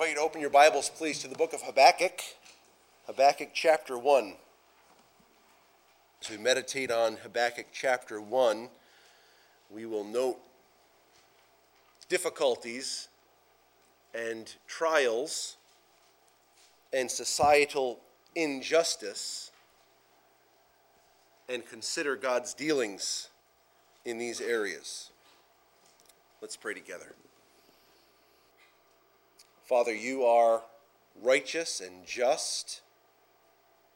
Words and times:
invite 0.00 0.14
you 0.14 0.16
to 0.16 0.22
open 0.22 0.40
your 0.40 0.48
Bibles, 0.48 0.88
please, 0.88 1.18
to 1.18 1.28
the 1.28 1.34
book 1.34 1.52
of 1.52 1.60
Habakkuk, 1.60 2.22
Habakkuk 3.04 3.50
chapter 3.52 3.98
1. 3.98 4.32
As 6.22 6.30
we 6.30 6.38
meditate 6.38 6.90
on 6.90 7.18
Habakkuk 7.18 7.66
chapter 7.70 8.18
1, 8.18 8.70
we 9.68 9.84
will 9.84 10.04
note 10.04 10.38
difficulties 12.08 13.08
and 14.14 14.54
trials 14.66 15.58
and 16.94 17.10
societal 17.10 18.00
injustice 18.34 19.50
and 21.46 21.66
consider 21.66 22.16
God's 22.16 22.54
dealings 22.54 23.28
in 24.06 24.16
these 24.16 24.40
areas. 24.40 25.10
Let's 26.40 26.56
pray 26.56 26.72
together. 26.72 27.12
Father, 29.70 29.94
you 29.94 30.24
are 30.24 30.64
righteous 31.22 31.80
and 31.80 32.04
just. 32.04 32.80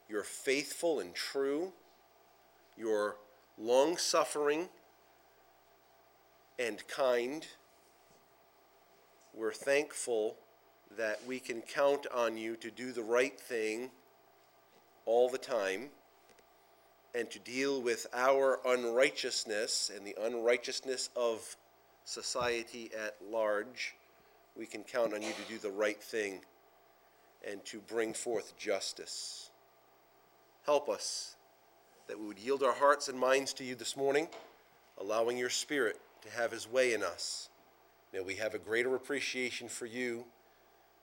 You're 0.07 0.23
faithful 0.23 1.01
and 1.01 1.13
true. 1.13 1.73
You're 2.77 3.17
long 3.57 3.97
suffering 3.97 4.69
and 6.57 6.87
kind. 6.87 7.45
We're 9.33 9.51
thankful 9.51 10.37
that 10.97 11.19
we 11.27 11.39
can 11.39 11.59
count 11.59 12.07
on 12.07 12.37
you 12.37 12.55
to 12.55 12.71
do 12.71 12.93
the 12.93 13.03
right 13.03 13.37
thing 13.37 13.91
all 15.05 15.27
the 15.27 15.37
time 15.37 15.89
and 17.13 17.29
to 17.31 17.39
deal 17.39 17.81
with 17.81 18.07
our 18.13 18.61
unrighteousness 18.65 19.91
and 19.93 20.07
the 20.07 20.15
unrighteousness 20.21 21.09
of 21.17 21.57
society 22.05 22.91
at 22.97 23.17
large 23.29 23.95
we 24.57 24.65
can 24.65 24.83
count 24.83 25.13
on 25.13 25.21
you 25.21 25.29
to 25.29 25.51
do 25.53 25.57
the 25.57 25.71
right 25.71 26.01
thing 26.01 26.41
and 27.47 27.63
to 27.65 27.79
bring 27.79 28.13
forth 28.13 28.57
justice. 28.57 29.49
Help 30.65 30.89
us 30.89 31.35
that 32.07 32.19
we 32.19 32.27
would 32.27 32.39
yield 32.39 32.63
our 32.63 32.73
hearts 32.73 33.07
and 33.07 33.19
minds 33.19 33.53
to 33.53 33.63
you 33.63 33.75
this 33.75 33.97
morning, 33.97 34.27
allowing 34.99 35.37
your 35.37 35.49
Spirit 35.49 35.99
to 36.21 36.29
have 36.29 36.51
his 36.51 36.69
way 36.69 36.93
in 36.93 37.03
us. 37.03 37.49
May 38.13 38.21
we 38.21 38.35
have 38.35 38.53
a 38.53 38.59
greater 38.59 38.95
appreciation 38.95 39.67
for 39.67 39.85
you, 39.85 40.25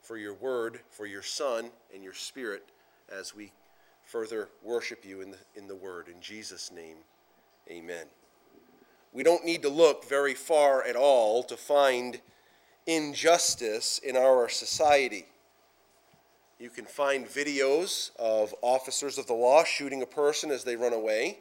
for 0.01 0.17
your 0.17 0.35
word, 0.35 0.81
for 0.91 1.07
your 1.07 1.23
Son, 1.23 1.71
and 1.93 2.03
your 2.03 2.15
Spirit 2.15 2.65
as 3.11 3.35
we 3.35 3.53
further 4.05 4.49
worship 4.63 5.05
you 5.05 5.21
in 5.21 5.31
the, 5.31 5.39
in 5.55 5.69
the 5.69 5.77
word. 5.77 6.09
In 6.09 6.21
Jesus' 6.21 6.73
name, 6.73 6.97
amen. 7.71 8.07
We 9.13 9.23
don't 9.23 9.45
need 9.45 9.63
to 9.63 9.69
look 9.69 10.09
very 10.09 10.35
far 10.35 10.83
at 10.83 10.97
all 10.97 11.43
to 11.45 11.57
find 11.57 12.21
injustice 12.87 13.99
in 13.99 14.17
our 14.17 14.49
society. 14.49 15.27
You 16.59 16.71
can 16.71 16.85
find 16.85 17.27
videos 17.27 18.11
of 18.19 18.55
officers 18.63 19.19
of 19.19 19.27
the 19.27 19.35
law 19.35 19.65
shooting 19.65 20.03
a 20.03 20.07
person 20.07 20.51
as 20.51 20.65
they 20.65 20.77
run 20.77 20.93
away. 20.93 21.39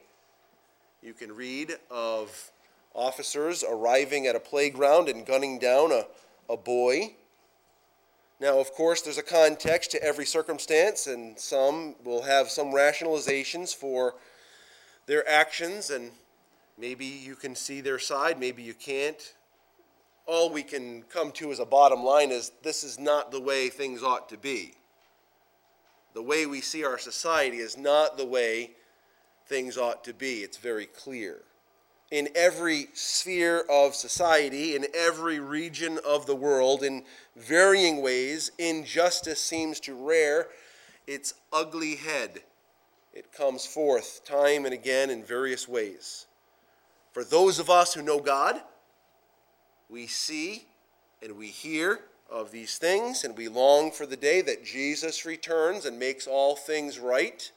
You 1.02 1.14
can 1.14 1.36
read 1.36 1.74
of 1.90 2.52
officers 2.94 3.64
arriving 3.64 4.28
at 4.28 4.36
a 4.36 4.40
playground 4.40 5.10
and 5.10 5.26
gunning 5.26 5.60
down 5.60 5.92
a, 5.92 6.06
a 6.52 6.58
boy. 6.58 7.14
Now, 8.40 8.60
of 8.60 8.72
course, 8.72 9.02
there's 9.02 9.20
a 9.20 9.24
context 9.24 9.92
to 9.92 10.04
every 10.04 10.26
circumstance, 10.26 11.06
and 11.06 11.38
some 11.40 11.96
will 12.04 12.24
have 12.24 12.50
some 12.50 12.68
rationalizations 12.68 13.76
for 13.76 14.16
their 15.06 15.28
actions, 15.30 15.92
and 15.92 16.12
maybe 16.78 17.06
you 17.06 17.36
can 17.36 17.56
see 17.56 17.82
their 17.82 18.00
side, 18.00 18.40
maybe 18.40 18.64
you 18.64 18.74
can't 18.74 19.36
all 20.26 20.50
we 20.50 20.64
can 20.64 21.04
come 21.04 21.32
to 21.34 21.52
as 21.52 21.60
a 21.60 21.66
bottom 21.66 22.04
line 22.04 22.32
is 22.32 22.52
this 22.64 22.84
is 22.84 23.00
not 23.00 23.32
the 23.32 23.42
way 23.42 23.70
things 23.70 24.04
ought 24.04 24.30
to 24.30 24.38
be. 24.38 24.74
The 26.14 26.22
way 26.22 26.46
we 26.46 26.62
see 26.62 26.84
our 26.84 26.98
society 26.98 27.58
is 27.58 27.78
not 27.78 28.18
the 28.18 28.26
way 28.26 28.72
things 29.48 29.78
ought 29.78 30.04
to 30.04 30.14
be. 30.14 30.40
It's 30.40 30.58
very 30.58 30.86
clear. 30.86 31.42
In 32.12 32.28
every 32.36 32.88
sphere 32.94 33.64
of 33.70 33.96
society, 33.96 34.76
in 34.76 34.86
every 34.94 35.40
region 35.40 36.00
of 36.06 36.26
the 36.26 36.36
world, 36.36 36.84
in 36.84 37.04
varying 37.38 38.02
ways, 38.02 38.52
injustice 38.58 39.40
seems 39.40 39.80
to 39.82 39.96
rear 39.96 40.48
its 41.08 41.34
ugly 41.54 41.96
head. 41.96 42.42
It 43.14 43.32
comes 43.32 43.66
forth 43.66 44.26
time 44.26 44.66
and 44.66 44.74
again 44.74 45.10
in 45.10 45.24
various 45.24 45.68
ways. 45.68 46.28
For 47.14 47.24
those 47.24 47.60
of 47.60 47.70
us 47.70 47.94
who 47.94 48.02
know 48.02 48.20
God, 48.20 48.62
we 49.92 50.08
see 50.08 50.66
and 51.22 51.38
we 51.38 51.48
hear 51.48 52.00
of 52.30 52.52
these 52.52 52.78
things, 52.78 53.26
and 53.26 53.38
we 53.38 53.50
long 53.50 53.92
for 53.92 54.06
the 54.06 54.16
day 54.16 54.42
that 54.42 54.64
Jesus 54.64 55.26
returns 55.26 55.86
and 55.86 56.00
makes 56.00 56.26
all 56.26 56.56
things 56.56 56.98
right. 56.98 57.52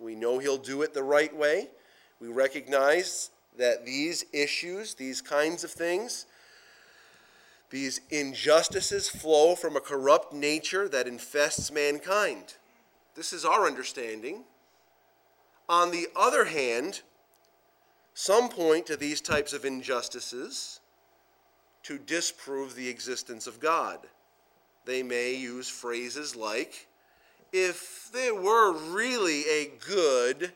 We 0.00 0.14
know 0.14 0.38
He'll 0.38 0.56
do 0.56 0.80
it 0.80 0.94
the 0.94 1.02
right 1.02 1.34
way. 1.36 1.68
We 2.20 2.28
recognize 2.28 3.30
that 3.58 3.84
these 3.84 4.24
issues, 4.32 4.94
these 4.94 5.20
kinds 5.20 5.62
of 5.62 5.70
things, 5.70 6.24
these 7.68 8.00
injustices 8.10 9.08
flow 9.08 9.54
from 9.54 9.76
a 9.76 9.80
corrupt 9.80 10.32
nature 10.32 10.88
that 10.88 11.06
infests 11.06 11.70
mankind. 11.70 12.54
This 13.14 13.32
is 13.32 13.44
our 13.44 13.66
understanding. 13.66 14.44
On 15.68 15.90
the 15.90 16.06
other 16.16 16.46
hand, 16.46 17.02
some 18.14 18.48
point 18.48 18.86
to 18.86 18.96
these 18.96 19.20
types 19.20 19.52
of 19.52 19.64
injustices 19.64 20.80
to 21.84 21.98
disprove 21.98 22.74
the 22.74 22.88
existence 22.88 23.46
of 23.46 23.60
God. 23.60 24.00
They 24.84 25.02
may 25.02 25.34
use 25.34 25.68
phrases 25.68 26.34
like, 26.34 26.88
if 27.52 28.10
there 28.12 28.34
were 28.34 28.72
really 28.72 29.42
a 29.42 29.70
good 29.86 30.52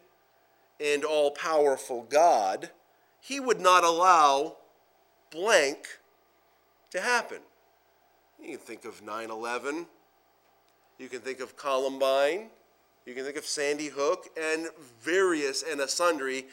and 0.81 1.05
all 1.05 1.31
powerful 1.31 2.03
God, 2.03 2.71
he 3.21 3.41
would 3.41 3.61
not 3.61 3.85
allow 3.85 4.57
blank 5.31 5.99
to 6.91 7.01
happen. 7.01 7.39
You 8.41 8.57
can 8.57 8.59
think 8.59 8.85
of 8.85 9.03
9 9.03 9.31
11, 9.31 9.87
you 10.99 11.09
can 11.09 11.21
think 11.21 11.41
of 11.41 11.57
Columbine, 11.57 12.49
you 13.07 13.15
can 13.15 13.25
think 13.25 13.37
of 13.37 13.45
Sandy 13.45 13.89
Hook, 13.89 14.29
and 14.41 14.69
various 15.01 15.63
and 15.63 15.81
sundry 15.89 16.47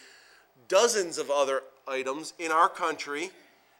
dozens 0.67 1.17
of 1.17 1.29
other 1.29 1.61
items 1.87 2.33
in 2.39 2.51
our 2.51 2.69
country 2.69 3.31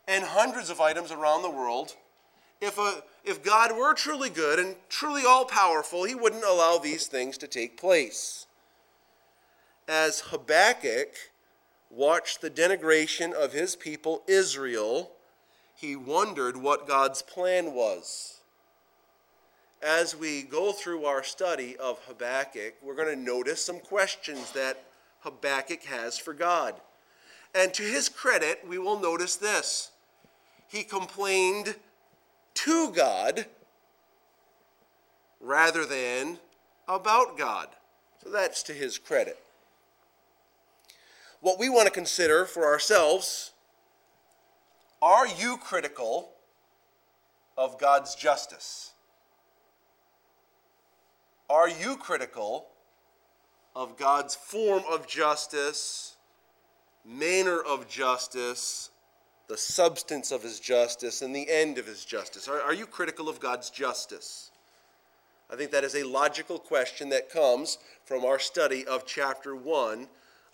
and 0.08 0.24
hundreds 0.24 0.70
of 0.70 0.80
items 0.82 1.12
around 1.12 1.42
the 1.42 1.50
world. 1.50 1.96
If, 2.62 2.78
a, 2.78 3.04
if 3.24 3.44
God 3.44 3.76
were 3.76 3.94
truly 3.94 4.30
good 4.30 4.60
and 4.60 4.76
truly 4.90 5.24
all 5.28 5.46
powerful, 5.46 6.04
he 6.04 6.16
wouldn't 6.16 6.44
allow 6.44 6.78
these 6.78 7.08
things 7.08 7.38
to 7.40 7.48
take 7.48 7.78
place. 7.78 8.48
As 9.88 10.22
Habakkuk 10.22 11.16
watched 11.90 12.42
the 12.42 12.50
denigration 12.50 13.34
of 13.34 13.54
his 13.54 13.76
people, 13.76 14.24
Israel, 14.28 15.12
he 15.76 15.96
wondered 15.96 16.58
what 16.58 16.88
God's 16.88 17.22
plan 17.22 17.74
was. 17.74 18.40
As 19.84 20.16
we 20.16 20.42
go 20.42 20.72
through 20.72 21.06
our 21.06 21.24
study 21.24 21.76
of 21.78 22.00
Habakkuk, 22.08 22.76
we're 22.82 22.96
going 22.96 23.16
to 23.16 23.22
notice 23.22 23.64
some 23.64 23.80
questions 23.80 24.52
that 24.54 24.84
Habakkuk 25.20 25.84
has 25.84 26.18
for 26.18 26.34
God. 26.34 26.76
And 27.54 27.74
to 27.74 27.84
his 27.84 28.10
credit, 28.10 28.68
we 28.68 28.80
will 28.80 29.00
notice 29.00 29.36
this 29.36 29.92
he 30.68 30.84
complained 30.84 31.76
to 32.56 32.92
God 32.92 33.46
rather 35.40 35.86
than 35.86 36.40
about 36.88 37.38
God. 37.38 37.70
So 38.24 38.30
that's 38.30 38.64
to 38.64 38.74
his 38.74 38.98
credit. 38.98 39.38
What 41.42 41.60
we 41.60 41.70
want 41.70 41.86
to 41.88 41.92
consider 41.94 42.46
for 42.46 42.66
ourselves 42.66 43.52
are 45.02 45.28
you 45.28 45.58
critical 45.58 46.32
of 47.58 47.80
God's 47.80 48.16
justice? 48.16 48.94
Are 51.50 51.70
you 51.70 51.98
critical 51.98 52.68
of 53.76 53.98
God's 53.98 54.34
form 54.34 54.84
of 54.90 55.06
justice, 55.06 56.16
manner 57.06 57.60
of 57.62 57.88
justice, 57.88 58.90
the 59.48 59.58
substance 59.58 60.32
of 60.32 60.44
his 60.44 60.60
justice 60.60 61.22
and 61.22 61.36
the 61.36 61.50
end 61.50 61.78
of 61.78 61.86
his 61.86 62.04
justice? 62.04 62.48
Are, 62.48 62.62
are 62.62 62.74
you 62.74 62.86
critical 62.86 63.30
of 63.30 63.40
God's 63.40 63.70
justice? 63.70 64.52
I 65.52 65.56
think 65.56 65.72
that 65.72 65.84
is 65.84 65.96
a 65.96 66.04
logical 66.04 66.58
question 66.58 67.10
that 67.10 67.30
comes 67.30 67.78
from 68.06 68.26
our 68.26 68.40
study 68.40 68.86
of 68.86 69.06
chapter 69.06 69.56
1 69.56 70.08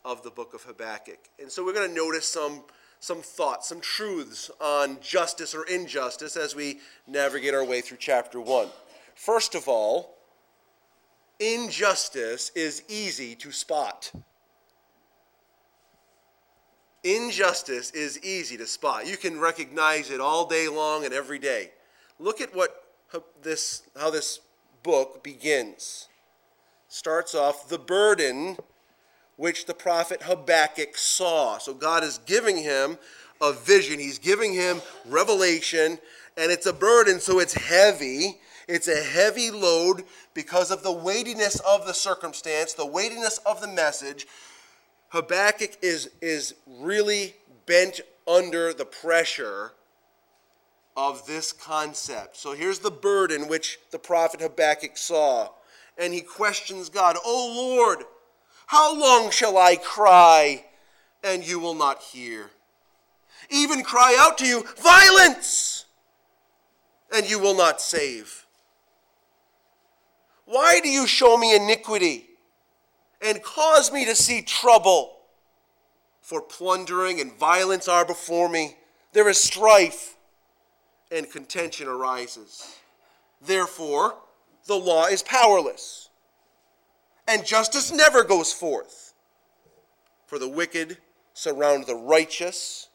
of 0.03 0.23
the 0.23 0.31
book 0.31 0.53
of 0.53 0.63
Habakkuk. 0.63 1.19
And 1.39 1.51
so 1.51 1.63
we're 1.63 1.73
going 1.73 1.89
to 1.89 1.95
notice 1.95 2.27
some, 2.27 2.63
some 2.99 3.21
thoughts, 3.21 3.69
some 3.69 3.79
truths 3.79 4.51
on 4.59 4.97
justice 5.01 5.55
or 5.55 5.63
injustice 5.65 6.35
as 6.35 6.55
we 6.55 6.79
navigate 7.07 7.53
our 7.53 7.63
way 7.63 7.81
through 7.81 7.97
chapter 7.99 8.39
1. 8.39 8.67
First 9.15 9.55
of 9.55 9.67
all, 9.67 10.17
injustice 11.39 12.51
is 12.55 12.83
easy 12.89 13.35
to 13.35 13.51
spot. 13.51 14.11
Injustice 17.03 17.91
is 17.91 18.23
easy 18.23 18.57
to 18.57 18.67
spot. 18.67 19.07
You 19.07 19.17
can 19.17 19.39
recognize 19.39 20.11
it 20.11 20.19
all 20.19 20.45
day 20.45 20.67
long 20.67 21.03
and 21.03 21.13
every 21.13 21.39
day. 21.39 21.71
Look 22.19 22.41
at 22.41 22.55
what 22.55 22.83
this, 23.41 23.83
how 23.97 24.11
this 24.11 24.39
book 24.83 25.23
begins. 25.23 26.07
Starts 26.87 27.33
off 27.33 27.69
the 27.69 27.79
burden 27.79 28.57
which 29.37 29.65
the 29.65 29.73
prophet 29.73 30.21
Habakkuk 30.23 30.95
saw. 30.95 31.57
So 31.57 31.73
God 31.73 32.03
is 32.03 32.19
giving 32.19 32.57
him 32.57 32.99
a 33.41 33.51
vision, 33.51 33.97
he's 33.97 34.19
giving 34.19 34.53
him 34.53 34.81
revelation, 35.07 35.97
and 36.37 36.51
it's 36.51 36.67
a 36.67 36.73
burden, 36.73 37.19
so 37.19 37.39
it's 37.39 37.55
heavy. 37.55 38.39
It's 38.67 38.87
a 38.87 39.03
heavy 39.03 39.49
load 39.49 40.03
because 40.33 40.69
of 40.69 40.83
the 40.83 40.91
weightiness 40.91 41.59
of 41.61 41.87
the 41.87 41.93
circumstance, 41.93 42.73
the 42.73 42.85
weightiness 42.85 43.39
of 43.39 43.59
the 43.59 43.67
message. 43.67 44.27
Habakkuk 45.11 45.71
is, 45.81 46.09
is 46.21 46.55
really 46.65 47.35
bent 47.65 47.99
under 48.25 48.73
the 48.73 48.85
pressure 48.85 49.73
of 50.95 51.25
this 51.27 51.51
concept. 51.51 52.37
So 52.37 52.53
here's 52.53 52.79
the 52.79 52.91
burden 52.91 53.49
which 53.49 53.77
the 53.91 53.99
prophet 53.99 54.39
Habakkuk 54.39 54.95
saw. 54.95 55.49
And 55.97 56.13
he 56.13 56.21
questions 56.21 56.87
God, 56.87 57.17
Oh 57.25 57.53
Lord, 57.53 58.05
how 58.67 58.97
long 58.97 59.31
shall 59.31 59.57
I 59.57 59.75
cry 59.75 60.63
and 61.21 61.45
you 61.45 61.59
will 61.59 61.75
not 61.75 62.01
hear? 62.01 62.49
Even 63.49 63.83
cry 63.83 64.15
out 64.17 64.37
to 64.37 64.45
you, 64.45 64.63
Violence! 64.77 65.85
And 67.13 67.29
you 67.29 67.37
will 67.37 67.55
not 67.55 67.81
save. 67.81 68.45
Why 70.45 70.79
do 70.79 70.87
you 70.87 71.05
show 71.05 71.35
me 71.35 71.53
iniquity 71.53 72.30
and 73.21 73.41
cause 73.43 73.91
me 73.91 74.05
to 74.05 74.15
see 74.15 74.41
trouble? 74.41 75.17
For 76.21 76.41
plundering 76.41 77.19
and 77.19 77.33
violence 77.33 77.87
are 77.87 78.05
before 78.05 78.49
me. 78.49 78.77
There 79.13 79.27
is 79.27 79.41
strife 79.41 80.15
and 81.11 81.29
contention 81.29 81.87
arises. 81.87 82.77
Therefore, 83.41 84.15
the 84.67 84.75
law 84.75 85.07
is 85.07 85.23
powerless 85.23 86.01
and 87.31 87.45
justice 87.45 87.91
never 87.91 88.23
goes 88.23 88.51
forth. 88.51 89.13
For 90.25 90.39
the 90.39 90.49
wicked 90.49 90.97
surround 91.33 91.85
the 91.85 91.95
righteous, 91.95 92.89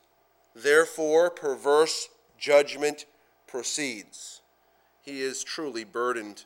therefore, 0.55 1.31
perverse 1.31 2.09
judgment 2.39 3.07
proceeds. 3.47 4.43
He 5.01 5.21
is 5.21 5.45
truly 5.45 5.85
burdened. 5.85 6.45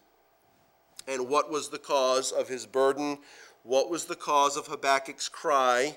And 1.08 1.28
what 1.28 1.50
was 1.50 1.70
the 1.70 1.78
cause 1.78 2.30
of 2.30 2.48
his 2.48 2.66
burden? 2.66 3.18
What 3.62 3.90
was 3.90 4.06
the 4.06 4.16
cause 4.16 4.56
of 4.56 4.66
Habakkuk's 4.66 5.28
cry? 5.28 5.96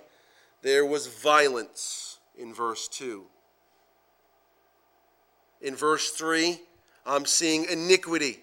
There 0.61 0.85
was 0.85 1.07
violence 1.07 2.19
in 2.37 2.53
verse 2.53 2.87
2. 2.87 3.23
In 5.61 5.75
verse 5.75 6.11
3, 6.11 6.59
I'm 7.05 7.25
seeing 7.25 7.65
iniquity. 7.65 8.39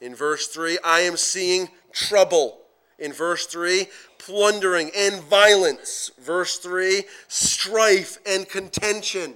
In 0.00 0.14
verse 0.14 0.46
3, 0.48 0.78
I 0.84 1.00
am 1.00 1.16
seeing 1.16 1.68
trouble. 1.92 2.58
In 2.98 3.12
verse 3.12 3.46
3, 3.46 3.86
plundering 4.18 4.90
and 4.96 5.22
violence. 5.22 6.10
Verse 6.18 6.58
3, 6.58 7.04
strife 7.26 8.18
and 8.26 8.48
contention. 8.48 9.34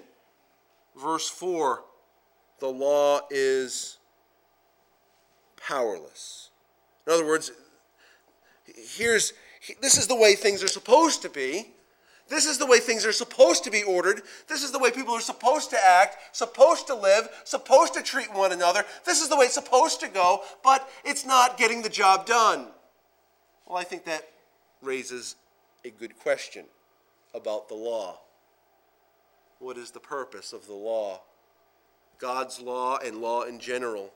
Verse 1.00 1.28
4, 1.28 1.82
the 2.60 2.68
law 2.68 3.20
is 3.30 3.98
powerless. 5.56 6.50
In 7.06 7.12
other 7.12 7.26
words, 7.26 7.50
here's 8.74 9.32
this 9.80 9.96
is 9.96 10.06
the 10.06 10.16
way 10.16 10.34
things 10.34 10.62
are 10.62 10.68
supposed 10.68 11.22
to 11.22 11.28
be. 11.28 11.68
This 12.28 12.46
is 12.46 12.58
the 12.58 12.66
way 12.66 12.78
things 12.78 13.04
are 13.04 13.12
supposed 13.12 13.64
to 13.64 13.70
be 13.70 13.82
ordered. 13.82 14.22
This 14.48 14.62
is 14.62 14.72
the 14.72 14.78
way 14.78 14.90
people 14.90 15.14
are 15.14 15.20
supposed 15.20 15.70
to 15.70 15.78
act, 15.78 16.16
supposed 16.34 16.86
to 16.86 16.94
live, 16.94 17.28
supposed 17.44 17.94
to 17.94 18.02
treat 18.02 18.32
one 18.32 18.52
another. 18.52 18.84
This 19.04 19.20
is 19.20 19.28
the 19.28 19.36
way 19.36 19.46
it's 19.46 19.54
supposed 19.54 20.00
to 20.00 20.08
go, 20.08 20.42
but 20.64 20.88
it's 21.04 21.26
not 21.26 21.58
getting 21.58 21.82
the 21.82 21.88
job 21.88 22.26
done. 22.26 22.68
Well, 23.66 23.76
I 23.76 23.84
think 23.84 24.04
that 24.06 24.28
raises 24.80 25.36
a 25.84 25.90
good 25.90 26.18
question 26.18 26.64
about 27.34 27.68
the 27.68 27.74
law. 27.74 28.20
What 29.58 29.76
is 29.76 29.90
the 29.90 30.00
purpose 30.00 30.52
of 30.52 30.66
the 30.66 30.74
law? 30.74 31.20
God's 32.18 32.60
law 32.60 32.98
and 32.98 33.18
law 33.18 33.42
in 33.42 33.58
general. 33.58 34.12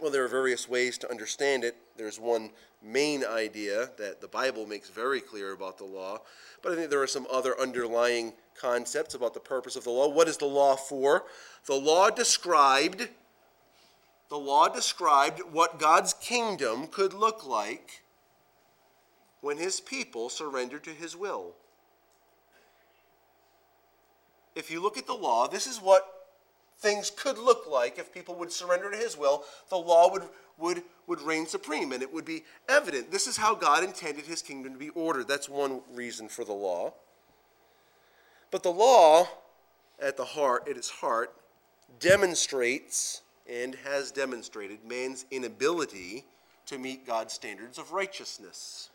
Well, 0.00 0.10
there 0.10 0.24
are 0.24 0.28
various 0.28 0.68
ways 0.68 0.98
to 0.98 1.10
understand 1.10 1.64
it. 1.64 1.76
There's 1.96 2.18
one 2.18 2.50
main 2.82 3.24
idea 3.24 3.90
that 3.98 4.20
the 4.20 4.28
Bible 4.28 4.66
makes 4.66 4.88
very 4.88 5.20
clear 5.20 5.52
about 5.52 5.78
the 5.78 5.84
law, 5.84 6.20
but 6.62 6.72
I 6.72 6.76
think 6.76 6.90
there 6.90 7.02
are 7.02 7.06
some 7.08 7.26
other 7.30 7.58
underlying 7.60 8.32
concepts 8.60 9.14
about 9.14 9.34
the 9.34 9.40
purpose 9.40 9.76
of 9.76 9.84
the 9.84 9.90
law. 9.90 10.08
What 10.08 10.28
is 10.28 10.36
the 10.36 10.46
law 10.46 10.76
for? 10.76 11.24
The 11.66 11.74
law 11.74 12.10
described 12.10 13.08
the 14.28 14.38
law 14.38 14.68
described 14.68 15.40
what 15.52 15.78
God's 15.78 16.12
kingdom 16.12 16.86
could 16.88 17.14
look 17.14 17.46
like 17.46 18.02
when 19.40 19.56
his 19.56 19.80
people 19.80 20.28
surrendered 20.28 20.84
to 20.84 20.90
his 20.90 21.16
will. 21.16 21.54
If 24.54 24.70
you 24.70 24.82
look 24.82 24.98
at 24.98 25.06
the 25.06 25.14
law, 25.14 25.48
this 25.48 25.66
is 25.66 25.80
what 25.80 26.17
things 26.78 27.10
could 27.10 27.38
look 27.38 27.66
like 27.68 27.98
if 27.98 28.12
people 28.12 28.34
would 28.36 28.52
surrender 28.52 28.90
to 28.90 28.96
his 28.96 29.16
will. 29.16 29.44
The 29.68 29.76
law 29.76 30.10
would, 30.12 30.22
would, 30.58 30.82
would 31.06 31.20
reign 31.20 31.46
supreme 31.46 31.92
and 31.92 32.02
it 32.02 32.12
would 32.12 32.24
be 32.24 32.44
evident. 32.68 33.10
This 33.10 33.26
is 33.26 33.36
how 33.36 33.54
God 33.54 33.84
intended 33.84 34.24
his 34.24 34.42
kingdom 34.42 34.72
to 34.72 34.78
be 34.78 34.90
ordered. 34.90 35.28
That's 35.28 35.48
one 35.48 35.80
reason 35.92 36.28
for 36.28 36.44
the 36.44 36.52
law. 36.52 36.94
But 38.50 38.62
the 38.62 38.72
law, 38.72 39.28
at 40.00 40.16
the 40.16 40.24
heart, 40.24 40.68
at 40.68 40.76
its 40.76 40.88
heart, 40.88 41.34
demonstrates 42.00 43.22
and 43.50 43.74
has 43.84 44.10
demonstrated 44.10 44.84
man's 44.84 45.26
inability 45.30 46.24
to 46.66 46.78
meet 46.78 47.06
God's 47.06 47.32
standards 47.32 47.78
of 47.78 47.92
righteousness. 47.92 48.90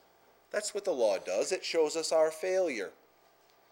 That's 0.52 0.76
what 0.76 0.86
the 0.86 0.92
law 0.92 1.18
does. 1.18 1.52
It 1.52 1.66
shows 1.66 1.96
us 1.96 2.12
our 2.12 2.30
failure. 2.30 2.92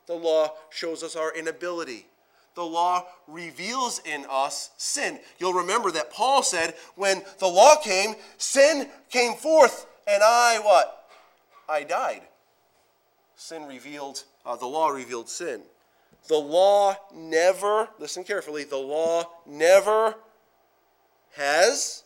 The 0.08 0.16
law 0.16 0.56
shows 0.72 1.04
us 1.04 1.16
our 1.16 1.34
inability. 1.36 2.08
The 2.56 2.64
law 2.64 3.06
reveals 3.28 4.00
in 4.00 4.26
us 4.30 4.72
sin. 4.78 5.20
You'll 5.40 5.54
remember 5.54 5.92
that 5.92 6.12
Paul 6.12 6.44
said, 6.44 6.76
when 6.96 7.22
the 7.40 7.48
law 7.48 7.76
came, 7.82 8.16
sin 8.38 8.90
came 9.10 9.36
forth, 9.36 9.86
and 10.06 10.22
I 10.22 10.60
what? 10.60 11.10
I 11.70 11.84
died. 11.84 12.24
Sin 13.36 13.66
revealed, 13.66 14.26
uh, 14.46 14.58
the 14.58 14.66
law 14.66 14.90
revealed 14.90 15.30
sin. 15.30 15.62
The 16.28 16.38
law 16.38 16.98
never, 17.14 17.90
listen 18.00 18.24
carefully, 18.24 18.64
the 18.64 18.78
law 18.78 19.30
never 19.48 20.16
has, 21.36 22.04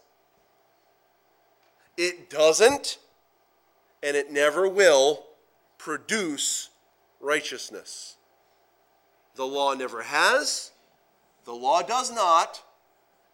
it 1.97 2.29
doesn't, 2.29 2.99
and 4.03 4.15
it 4.15 4.31
never 4.31 4.67
will 4.67 5.25
produce 5.77 6.69
righteousness. 7.19 8.15
The 9.35 9.45
law 9.45 9.73
never 9.73 10.01
has, 10.03 10.71
the 11.43 11.53
law 11.53 11.81
does 11.81 12.11
not, 12.11 12.63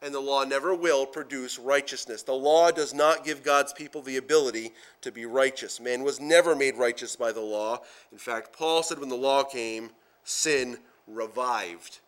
and 0.02 0.14
the 0.14 0.20
law 0.20 0.44
never 0.44 0.74
will 0.74 1.06
produce 1.06 1.60
righteousness. 1.60 2.24
The 2.24 2.34
law 2.34 2.72
does 2.72 2.94
not 2.94 3.24
give 3.24 3.44
God's 3.44 3.72
people 3.72 4.02
the 4.02 4.18
ability 4.18 4.72
to 5.02 5.12
be 5.12 5.26
righteous. 5.26 5.80
Man 5.80 6.04
was 6.04 6.20
never 6.20 6.56
made 6.56 6.76
righteous 6.76 7.16
by 7.16 7.32
the 7.32 7.42
law. 7.42 7.82
In 8.12 8.18
fact, 8.18 8.52
Paul 8.52 8.82
said 8.82 9.00
when 9.00 9.10
the 9.10 9.16
law 9.16 9.44
came, 9.44 9.92
sin 10.24 10.78
revived, 11.08 12.00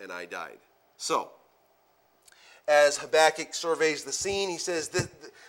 and 0.00 0.12
I 0.12 0.26
died. 0.26 0.58
So, 0.96 1.30
as 2.68 2.98
Habakkuk 2.98 3.52
surveys 3.52 4.04
the 4.04 4.12
scene, 4.12 4.48
he 4.48 4.58
says, 4.58 4.88
the, 4.88 5.08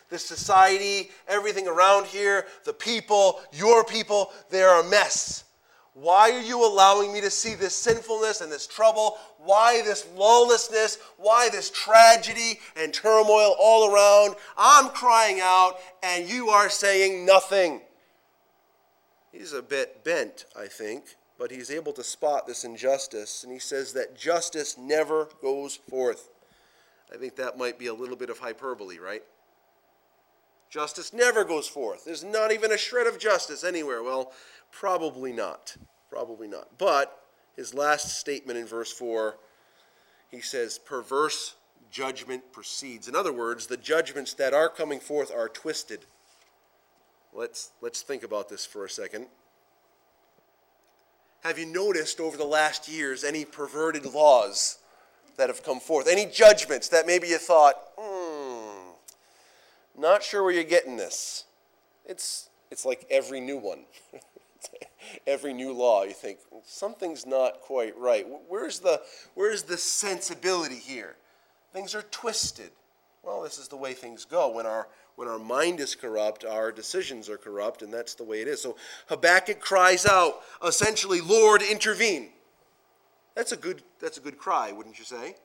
the 0.10 0.18
society, 0.18 1.12
everything 1.28 1.68
around 1.68 2.08
here, 2.08 2.46
the 2.64 2.74
people, 2.74 3.42
your 3.52 3.84
people, 3.84 4.32
they're 4.50 4.80
a 4.80 4.90
mess. 4.90 5.44
Why 6.02 6.32
are 6.32 6.40
you 6.40 6.66
allowing 6.66 7.12
me 7.12 7.20
to 7.22 7.30
see 7.30 7.56
this 7.56 7.76
sinfulness 7.76 8.40
and 8.40 8.50
this 8.50 8.66
trouble? 8.66 9.18
Why 9.38 9.82
this 9.82 10.08
lawlessness? 10.16 10.98
Why 11.18 11.50
this 11.50 11.70
tragedy 11.70 12.60
and 12.78 12.94
turmoil 12.94 13.54
all 13.60 13.94
around? 13.94 14.36
I'm 14.58 14.90
crying 14.92 15.40
out, 15.42 15.78
and 16.02 16.30
you 16.30 16.50
are 16.50 16.70
saying 16.70 17.26
nothing. 17.26 17.82
He's 19.34 19.52
a 19.52 19.62
bit 19.62 20.06
bent, 20.06 20.46
I 20.58 20.68
think, 20.68 21.16
but 21.38 21.52
he's 21.52 21.70
able 21.70 21.92
to 21.94 22.04
spot 22.04 22.48
this 22.48 22.64
injustice, 22.64 23.44
and 23.44 23.52
he 23.52 23.60
says 23.60 23.92
that 23.94 24.18
justice 24.18 24.78
never 24.78 25.28
goes 25.42 25.76
forth. 25.76 26.30
I 27.14 27.18
think 27.18 27.36
that 27.36 27.58
might 27.58 27.78
be 27.78 27.88
a 27.88 27.94
little 27.94 28.16
bit 28.16 28.30
of 28.30 28.40
hyperbole, 28.40 29.00
right? 29.00 29.24
Justice 30.70 31.14
never 31.14 31.44
goes 31.44 31.68
forth. 31.68 32.06
There's 32.06 32.24
not 32.24 32.52
even 32.52 32.72
a 32.72 32.78
shred 32.78 33.08
of 33.08 33.18
justice 33.18 33.64
anywhere. 33.64 34.04
Well, 34.04 34.32
probably 34.72 35.32
not. 35.32 35.76
Probably 36.10 36.48
not. 36.48 36.78
But 36.78 37.20
his 37.56 37.74
last 37.74 38.18
statement 38.18 38.58
in 38.58 38.66
verse 38.66 38.92
4, 38.92 39.38
he 40.32 40.42
says, 40.42 40.80
perverse 40.80 41.56
judgment 41.92 42.52
proceeds. 42.52 43.08
In 43.08 43.16
other 43.16 43.34
words, 43.34 43.68
the 43.68 43.78
judgments 43.78 44.34
that 44.36 44.54
are 44.54 44.70
coming 44.70 45.00
forth 45.00 45.32
are 45.32 45.50
twisted. 45.50 46.06
Let's, 47.34 47.72
let's 47.82 48.02
think 48.02 48.24
about 48.24 48.50
this 48.50 48.66
for 48.66 48.86
a 48.86 48.90
second. 48.90 49.28
Have 51.42 51.58
you 51.58 51.66
noticed 51.66 52.20
over 52.20 52.36
the 52.36 52.44
last 52.44 52.90
years 52.90 53.24
any 53.24 53.46
perverted 53.46 54.06
laws 54.06 54.80
that 55.38 55.48
have 55.48 55.64
come 55.64 55.80
forth? 55.80 56.08
Any 56.08 56.26
judgments 56.26 56.90
that 56.90 57.08
maybe 57.08 57.28
you 57.28 57.38
thought, 57.38 57.76
hmm, 57.98 58.92
not 59.98 60.22
sure 60.22 60.44
where 60.44 60.52
you're 60.52 60.64
getting 60.64 60.98
this? 60.98 61.46
It's, 62.06 62.50
it's 62.72 62.86
like 62.86 63.06
every 63.10 63.40
new 63.40 63.58
one. 63.58 63.86
every 65.28 65.54
new 65.54 65.74
law, 65.74 66.04
you 66.04 66.14
think, 66.14 66.40
something's 66.66 67.26
not 67.26 67.62
quite 67.62 67.98
right. 67.98 68.26
Where's 68.48 68.80
the, 68.80 69.02
where's 69.36 69.64
the 69.64 69.78
sensibility 69.78 70.76
here? 70.76 71.16
Things 71.74 71.96
are 71.96 72.04
twisted. 72.04 72.72
Well, 73.24 73.42
this 73.42 73.58
is 73.58 73.68
the 73.68 73.78
way 73.78 73.94
things 73.94 74.26
go. 74.26 74.50
When 74.50 74.66
our, 74.66 74.88
when 75.16 75.28
our 75.28 75.40
mind 75.40 75.80
is 75.80 75.96
corrupt, 75.96 76.46
our 76.46 76.72
decisions 76.72 77.30
are 77.30 77.38
corrupt, 77.38 77.82
and 77.82 77.94
that's 77.94 78.16
the 78.16 78.24
way 78.24 78.42
it 78.42 78.48
is. 78.48 78.62
So 78.62 78.78
Habakkuk 79.08 79.60
cries 79.60 80.06
out, 80.06 80.42
essentially, 80.66 81.22
Lord, 81.22 81.62
intervene. 81.62 82.30
That's 83.36 83.52
a 83.52 83.58
good, 83.58 83.84
that's 84.00 84.18
a 84.18 84.22
good 84.22 84.38
cry, 84.38 84.72
wouldn't 84.72 84.98
you 84.98 85.06
say? 85.06 85.36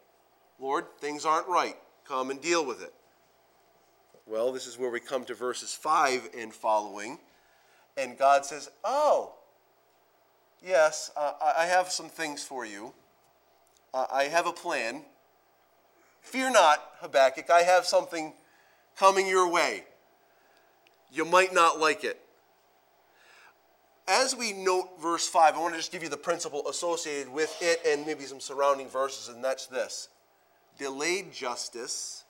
Lord, 0.58 0.86
things 0.98 1.24
aren't 1.24 1.48
right. 1.48 1.76
Come 2.06 2.30
and 2.30 2.40
deal 2.40 2.64
with 2.64 2.82
it. 2.82 2.92
Well, 4.26 4.52
this 4.52 4.66
is 4.66 4.78
where 4.78 4.90
we 4.90 5.00
come 5.00 5.24
to 5.26 5.34
verses 5.34 5.74
5 5.74 6.30
and 6.36 6.52
following. 6.52 7.18
And 7.96 8.18
God 8.18 8.44
says, 8.44 8.70
Oh, 8.82 9.34
yes, 10.62 11.10
uh, 11.16 11.32
I 11.56 11.66
have 11.66 11.90
some 11.90 12.08
things 12.08 12.42
for 12.42 12.66
you. 12.66 12.92
Uh, 13.92 14.06
I 14.12 14.24
have 14.24 14.46
a 14.46 14.52
plan. 14.52 15.02
Fear 16.20 16.52
not, 16.52 16.82
Habakkuk, 17.00 17.50
I 17.50 17.62
have 17.62 17.84
something 17.84 18.32
coming 18.96 19.26
your 19.26 19.50
way. 19.50 19.84
You 21.12 21.24
might 21.24 21.54
not 21.54 21.78
like 21.78 22.02
it. 22.02 22.20
As 24.06 24.34
we 24.36 24.52
note 24.52 25.00
verse 25.00 25.28
5, 25.28 25.54
I 25.54 25.58
want 25.60 25.74
to 25.74 25.78
just 25.78 25.92
give 25.92 26.02
you 26.02 26.08
the 26.08 26.16
principle 26.16 26.68
associated 26.68 27.32
with 27.32 27.56
it 27.62 27.80
and 27.86 28.06
maybe 28.06 28.24
some 28.24 28.40
surrounding 28.40 28.88
verses, 28.88 29.28
and 29.28 29.42
that's 29.42 29.66
this 29.66 30.08
delayed 30.78 31.32
justice, 31.32 32.24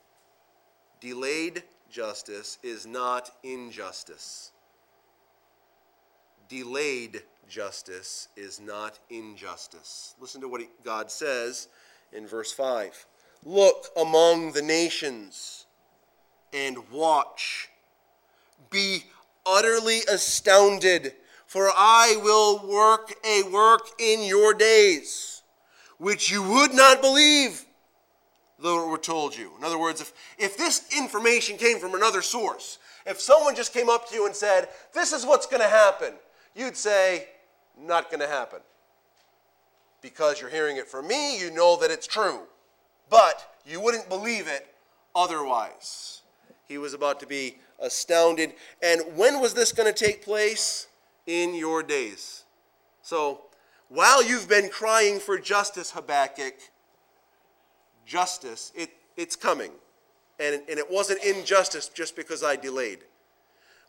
delayed 1.00 1.62
justice 1.90 2.59
is 2.62 2.87
not 2.87 3.30
injustice. 3.42 4.50
Delayed 6.49 7.23
justice 7.49 8.29
is 8.37 8.61
not 8.61 8.99
injustice. 9.11 10.15
Listen 10.21 10.41
to 10.41 10.49
what 10.49 10.63
God 10.85 11.11
says 11.11 11.69
in 12.13 12.27
verse 12.27 12.53
5. 12.53 13.07
Look 13.45 13.87
among 13.97 14.53
the 14.53 14.63
nations 14.63 15.67
and 16.53 16.79
watch. 16.91 17.69
Be 18.71 19.05
utterly 19.47 20.01
astounded, 20.11 21.13
for 21.47 21.69
I 21.69 22.19
will 22.23 22.67
work 22.67 23.13
a 23.25 23.43
work 23.51 23.89
in 23.99 24.23
your 24.23 24.55
days, 24.55 25.43
which 25.99 26.31
you 26.31 26.43
would 26.43 26.73
not 26.73 27.03
believe, 27.03 27.67
though 28.59 28.85
it 28.85 28.91
were 28.91 28.99
told 28.99 29.37
you. 29.37 29.53
In 29.59 29.65
other 29.65 29.79
words, 29.79 30.01
if, 30.01 30.13
if 30.39 30.57
this 30.57 30.89
information 30.97 31.57
came 31.57 31.79
from 31.79 31.95
another 31.95 32.23
source, 32.23 32.79
if 33.07 33.21
someone 33.21 33.55
just 33.55 33.75
came 33.75 33.91
up 33.91 34.09
to 34.09 34.15
you 34.15 34.27
and 34.27 34.35
said, 34.35 34.69
This 34.95 35.13
is 35.13 35.27
what's 35.27 35.47
going 35.47 35.61
to 35.61 35.69
happen, 35.69 36.15
you'd 36.54 36.76
say, 36.76 37.28
Not 37.78 38.11
going 38.11 38.20
to 38.20 38.28
happen. 38.28 38.61
Because 40.00 40.40
you're 40.40 40.50
hearing 40.50 40.76
it 40.76 40.87
from 40.87 41.08
me, 41.08 41.38
you 41.38 41.50
know 41.50 41.76
that 41.76 41.90
it's 41.90 42.06
true 42.06 42.40
but 43.11 43.54
you 43.64 43.80
wouldn't 43.80 44.08
believe 44.08 44.49
it 44.49 44.75
otherwise. 45.14 46.23
He 46.66 46.78
was 46.78 46.94
about 46.94 47.20
to 47.20 47.26
be 47.26 47.56
astounded. 47.80 48.54
And 48.82 49.02
when 49.16 49.40
was 49.40 49.54
this 49.54 49.73
going 49.73 49.92
to 49.92 50.04
take 50.04 50.25
place? 50.25 50.88
In 51.26 51.54
your 51.54 51.82
days. 51.82 52.44
So, 53.00 53.44
while 53.88 54.23
you've 54.23 54.46
been 54.46 54.68
crying 54.68 55.18
for 55.18 55.38
justice, 55.38 55.92
Habakkuk, 55.92 56.52
justice, 58.04 58.73
it, 58.75 58.90
it's 59.16 59.34
coming. 59.34 59.70
And, 60.38 60.61
and 60.68 60.78
it 60.78 60.90
wasn't 60.90 61.25
injustice 61.25 61.88
just 61.88 62.14
because 62.14 62.42
I 62.42 62.56
delayed. 62.56 62.99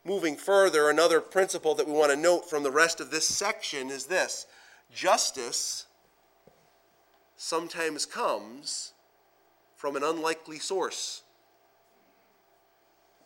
Moving 0.05 0.35
further, 0.35 0.89
another 0.89 1.19
principle 1.19 1.73
that 1.75 1.87
we 1.87 1.93
want 1.93 2.11
to 2.11 2.17
note 2.17 2.47
from 2.47 2.61
the 2.61 2.69
rest 2.69 3.01
of 3.01 3.09
this 3.09 3.27
section 3.27 3.89
is 3.89 4.05
this 4.05 4.45
justice 4.93 5.87
sometimes 7.35 8.05
comes 8.05 8.93
from 9.75 9.95
an 9.95 10.03
unlikely 10.03 10.59
source. 10.59 11.23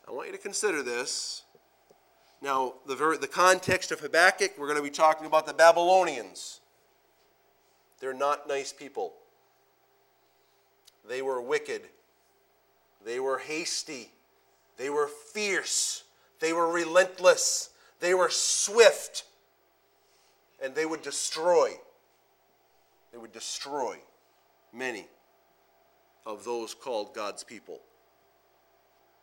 I 0.07 0.11
want 0.11 0.27
you 0.27 0.31
to 0.31 0.41
consider 0.41 0.81
this. 0.81 1.43
Now, 2.41 2.75
the, 2.87 2.95
ver- 2.95 3.17
the 3.17 3.27
context 3.27 3.91
of 3.91 3.99
Habakkuk, 3.99 4.51
we're 4.57 4.67
going 4.67 4.77
to 4.77 4.83
be 4.83 4.89
talking 4.89 5.27
about 5.27 5.45
the 5.45 5.53
Babylonians. 5.53 6.61
They're 7.99 8.13
not 8.13 8.47
nice 8.47 8.71
people. 8.71 9.13
They 11.07 11.21
were 11.21 11.41
wicked. 11.41 11.81
They 13.05 13.19
were 13.19 13.39
hasty. 13.39 14.11
They 14.77 14.89
were 14.89 15.07
fierce. 15.07 16.05
They 16.39 16.53
were 16.53 16.71
relentless. 16.71 17.69
They 17.99 18.13
were 18.13 18.29
swift. 18.29 19.23
And 20.63 20.75
they 20.75 20.85
would 20.85 21.01
destroy. 21.01 21.71
They 23.11 23.17
would 23.17 23.31
destroy 23.31 23.97
many 24.73 25.07
of 26.25 26.43
those 26.43 26.73
called 26.73 27.13
God's 27.13 27.43
people. 27.43 27.79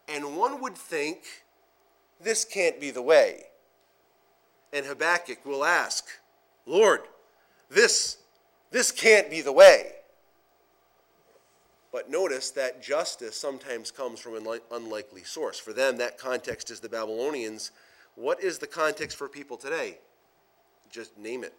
And 0.08 0.36
one 0.36 0.60
would 0.62 0.76
think 0.76 1.18
this 2.20 2.44
can't 2.44 2.80
be 2.80 2.90
the 2.90 3.02
way. 3.02 3.44
And 4.72 4.86
Habakkuk 4.86 5.44
will 5.44 5.64
ask, 5.64 6.06
Lord, 6.64 7.02
this, 7.70 8.18
this 8.70 8.90
can't 8.90 9.30
be 9.30 9.40
the 9.40 9.52
way. 9.52 9.92
But 11.92 12.10
notice 12.10 12.50
that 12.52 12.82
justice 12.82 13.36
sometimes 13.36 13.90
comes 13.90 14.20
from 14.20 14.34
an 14.34 14.60
unlikely 14.70 15.24
source. 15.24 15.58
For 15.58 15.72
them, 15.72 15.96
that 15.98 16.18
context 16.18 16.70
is 16.70 16.80
the 16.80 16.88
Babylonians. 16.88 17.70
What 18.16 18.42
is 18.42 18.58
the 18.58 18.66
context 18.66 19.16
for 19.16 19.28
people 19.28 19.56
today? 19.56 19.98
Just 20.90 21.16
name 21.16 21.44
it. 21.44 21.54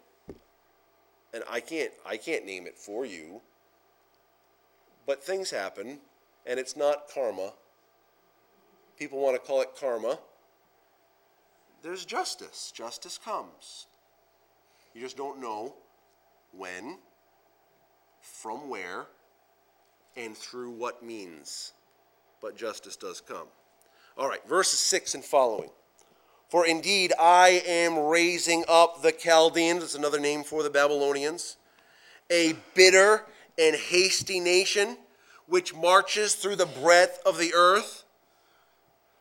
And 1.33 1.43
I 1.49 1.59
can't 1.59 1.91
I 2.05 2.17
can't 2.17 2.45
name 2.45 2.67
it 2.67 2.77
for 2.77 3.05
you. 3.05 3.41
But 5.05 5.23
things 5.23 5.51
happen, 5.51 5.99
and 6.45 6.59
it's 6.59 6.75
not 6.75 7.09
karma. 7.13 7.53
People 8.97 9.19
want 9.19 9.35
to 9.35 9.47
call 9.47 9.61
it 9.61 9.69
karma. 9.79 10.19
There's 11.81 12.05
justice. 12.05 12.71
Justice 12.75 13.17
comes. 13.17 13.85
You 14.93 15.01
just 15.01 15.15
don't 15.15 15.39
know 15.39 15.75
when, 16.51 16.97
from 18.21 18.67
where, 18.69 19.05
and 20.17 20.35
through 20.35 20.71
what 20.71 21.03
means. 21.03 21.73
But 22.41 22.57
justice 22.57 22.95
does 22.95 23.21
come. 23.21 23.47
All 24.17 24.27
right, 24.27 24.45
verses 24.47 24.79
6 24.79 25.15
and 25.15 25.23
following. 25.23 25.69
For 26.49 26.65
indeed 26.65 27.13
I 27.19 27.61
am 27.67 27.97
raising 27.97 28.63
up 28.67 29.01
the 29.01 29.11
Chaldeans, 29.11 29.81
that's 29.81 29.95
another 29.95 30.19
name 30.19 30.43
for 30.43 30.63
the 30.63 30.69
Babylonians, 30.69 31.57
a 32.31 32.55
bitter 32.73 33.25
and 33.57 33.75
hasty 33.75 34.39
nation 34.39 34.97
which 35.47 35.75
marches 35.75 36.35
through 36.35 36.55
the 36.55 36.65
breadth 36.65 37.19
of 37.25 37.37
the 37.37 37.53
earth. 37.53 38.03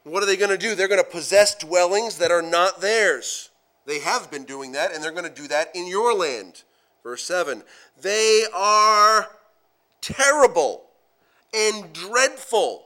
What 0.04 0.22
are 0.22 0.26
they 0.26 0.36
going 0.36 0.50
to 0.50 0.58
do? 0.58 0.74
They're 0.74 0.88
going 0.88 1.02
to 1.02 1.10
possess 1.10 1.54
dwellings 1.54 2.18
that 2.18 2.30
are 2.30 2.42
not 2.42 2.80
theirs. 2.80 3.50
They 3.86 4.00
have 4.00 4.30
been 4.30 4.44
doing 4.44 4.72
that, 4.72 4.92
and 4.92 5.02
they're 5.02 5.12
going 5.12 5.24
to 5.24 5.30
do 5.30 5.48
that 5.48 5.70
in 5.74 5.86
your 5.86 6.14
land. 6.14 6.62
Verse 7.02 7.22
7 7.24 7.62
They 8.00 8.44
are 8.54 9.28
terrible 10.00 10.85
and 11.56 11.92
dreadful. 11.92 12.84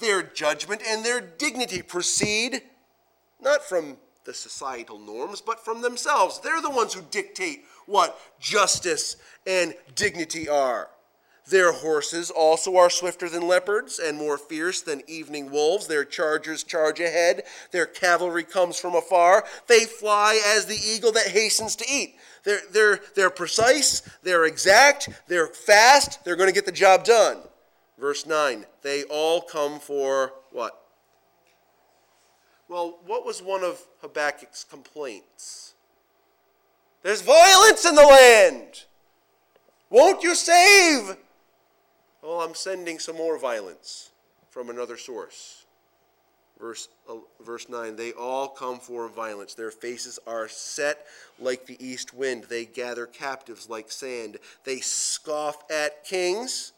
Their 0.00 0.22
judgment 0.22 0.82
and 0.86 1.04
their 1.04 1.20
dignity 1.20 1.82
proceed 1.82 2.62
not 3.40 3.64
from 3.64 3.96
the 4.24 4.34
societal 4.34 4.98
norms, 4.98 5.40
but 5.40 5.64
from 5.64 5.82
themselves. 5.82 6.40
They're 6.40 6.60
the 6.60 6.70
ones 6.70 6.94
who 6.94 7.02
dictate 7.10 7.64
what 7.86 8.18
justice 8.38 9.16
and 9.46 9.74
dignity 9.94 10.48
are. 10.48 10.88
Their 11.48 11.72
horses 11.72 12.30
also 12.30 12.76
are 12.76 12.90
swifter 12.90 13.28
than 13.28 13.48
leopards 13.48 13.98
and 13.98 14.16
more 14.16 14.38
fierce 14.38 14.82
than 14.82 15.02
evening 15.08 15.50
wolves. 15.50 15.86
Their 15.86 16.04
chargers 16.04 16.62
charge 16.62 17.00
ahead. 17.00 17.42
Their 17.72 17.86
cavalry 17.86 18.44
comes 18.44 18.78
from 18.78 18.94
afar. 18.94 19.44
They 19.66 19.84
fly 19.84 20.40
as 20.54 20.66
the 20.66 20.78
eagle 20.78 21.10
that 21.12 21.28
hastens 21.28 21.74
to 21.76 21.84
eat. 21.90 22.16
They're, 22.44 22.60
they're, 22.70 23.00
they're 23.16 23.30
precise, 23.30 24.02
they're 24.22 24.44
exact, 24.44 25.08
they're 25.26 25.48
fast, 25.48 26.24
they're 26.24 26.36
going 26.36 26.48
to 26.48 26.54
get 26.54 26.66
the 26.66 26.72
job 26.72 27.04
done. 27.04 27.38
Verse 28.00 28.24
9, 28.24 28.64
they 28.80 29.04
all 29.04 29.42
come 29.42 29.78
for 29.78 30.32
what? 30.52 30.80
Well, 32.66 32.98
what 33.04 33.26
was 33.26 33.42
one 33.42 33.62
of 33.62 33.78
Habakkuk's 34.00 34.64
complaints? 34.64 35.74
There's 37.02 37.20
violence 37.20 37.84
in 37.84 37.94
the 37.94 38.02
land. 38.02 38.84
Won't 39.90 40.22
you 40.22 40.34
save? 40.34 41.16
Well, 42.22 42.40
I'm 42.40 42.54
sending 42.54 42.98
some 42.98 43.16
more 43.16 43.38
violence 43.38 44.10
from 44.48 44.70
another 44.70 44.96
source. 44.96 45.66
Verse, 46.58 46.88
uh, 47.08 47.16
verse 47.44 47.68
9 47.68 47.96
They 47.96 48.12
all 48.12 48.48
come 48.48 48.78
for 48.78 49.08
violence. 49.08 49.52
Their 49.52 49.70
faces 49.70 50.18
are 50.26 50.48
set 50.48 51.06
like 51.38 51.66
the 51.66 51.76
east 51.84 52.14
wind. 52.14 52.44
They 52.44 52.64
gather 52.64 53.04
captives 53.06 53.68
like 53.68 53.90
sand. 53.90 54.38
They 54.64 54.80
scoff 54.80 55.70
at 55.70 56.04
kings, 56.04 56.72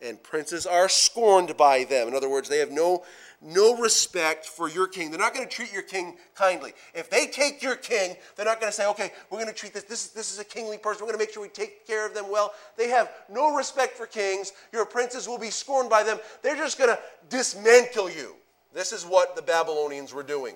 and 0.00 0.22
princes 0.22 0.66
are 0.66 0.88
scorned 0.88 1.56
by 1.56 1.84
them. 1.84 2.08
In 2.08 2.14
other 2.14 2.28
words, 2.28 2.48
they 2.48 2.58
have 2.58 2.70
no, 2.70 3.04
no 3.42 3.76
respect 3.76 4.46
for 4.46 4.68
your 4.68 4.86
king. 4.86 5.10
They're 5.10 5.18
not 5.18 5.34
going 5.34 5.48
to 5.48 5.54
treat 5.54 5.72
your 5.72 5.82
king 5.82 6.16
kindly. 6.34 6.72
If 6.94 7.10
they 7.10 7.26
take 7.26 7.62
your 7.62 7.76
king, 7.76 8.16
they're 8.36 8.46
not 8.46 8.60
going 8.60 8.70
to 8.70 8.76
say, 8.76 8.86
okay, 8.88 9.12
we're 9.30 9.38
going 9.38 9.52
to 9.52 9.54
treat 9.54 9.74
this, 9.74 9.84
this, 9.84 10.06
is, 10.06 10.12
this 10.12 10.32
is 10.32 10.38
a 10.38 10.44
kingly 10.44 10.78
person. 10.78 11.02
We're 11.02 11.12
going 11.12 11.18
to 11.18 11.24
make 11.24 11.32
sure 11.32 11.42
we 11.42 11.48
take 11.48 11.86
care 11.86 12.06
of 12.06 12.14
them 12.14 12.30
well. 12.30 12.52
They 12.76 12.88
have 12.88 13.10
no 13.28 13.54
respect 13.54 13.96
for 13.96 14.06
kings. 14.06 14.52
Your 14.72 14.86
princes 14.86 15.26
will 15.26 15.38
be 15.38 15.50
scorned 15.50 15.90
by 15.90 16.02
them. 16.02 16.18
They're 16.42 16.56
just 16.56 16.78
going 16.78 16.90
to 16.90 16.98
dismantle 17.28 18.10
you. 18.10 18.36
This 18.72 18.92
is 18.92 19.04
what 19.04 19.34
the 19.34 19.42
Babylonians 19.42 20.14
were 20.14 20.22
doing. 20.22 20.54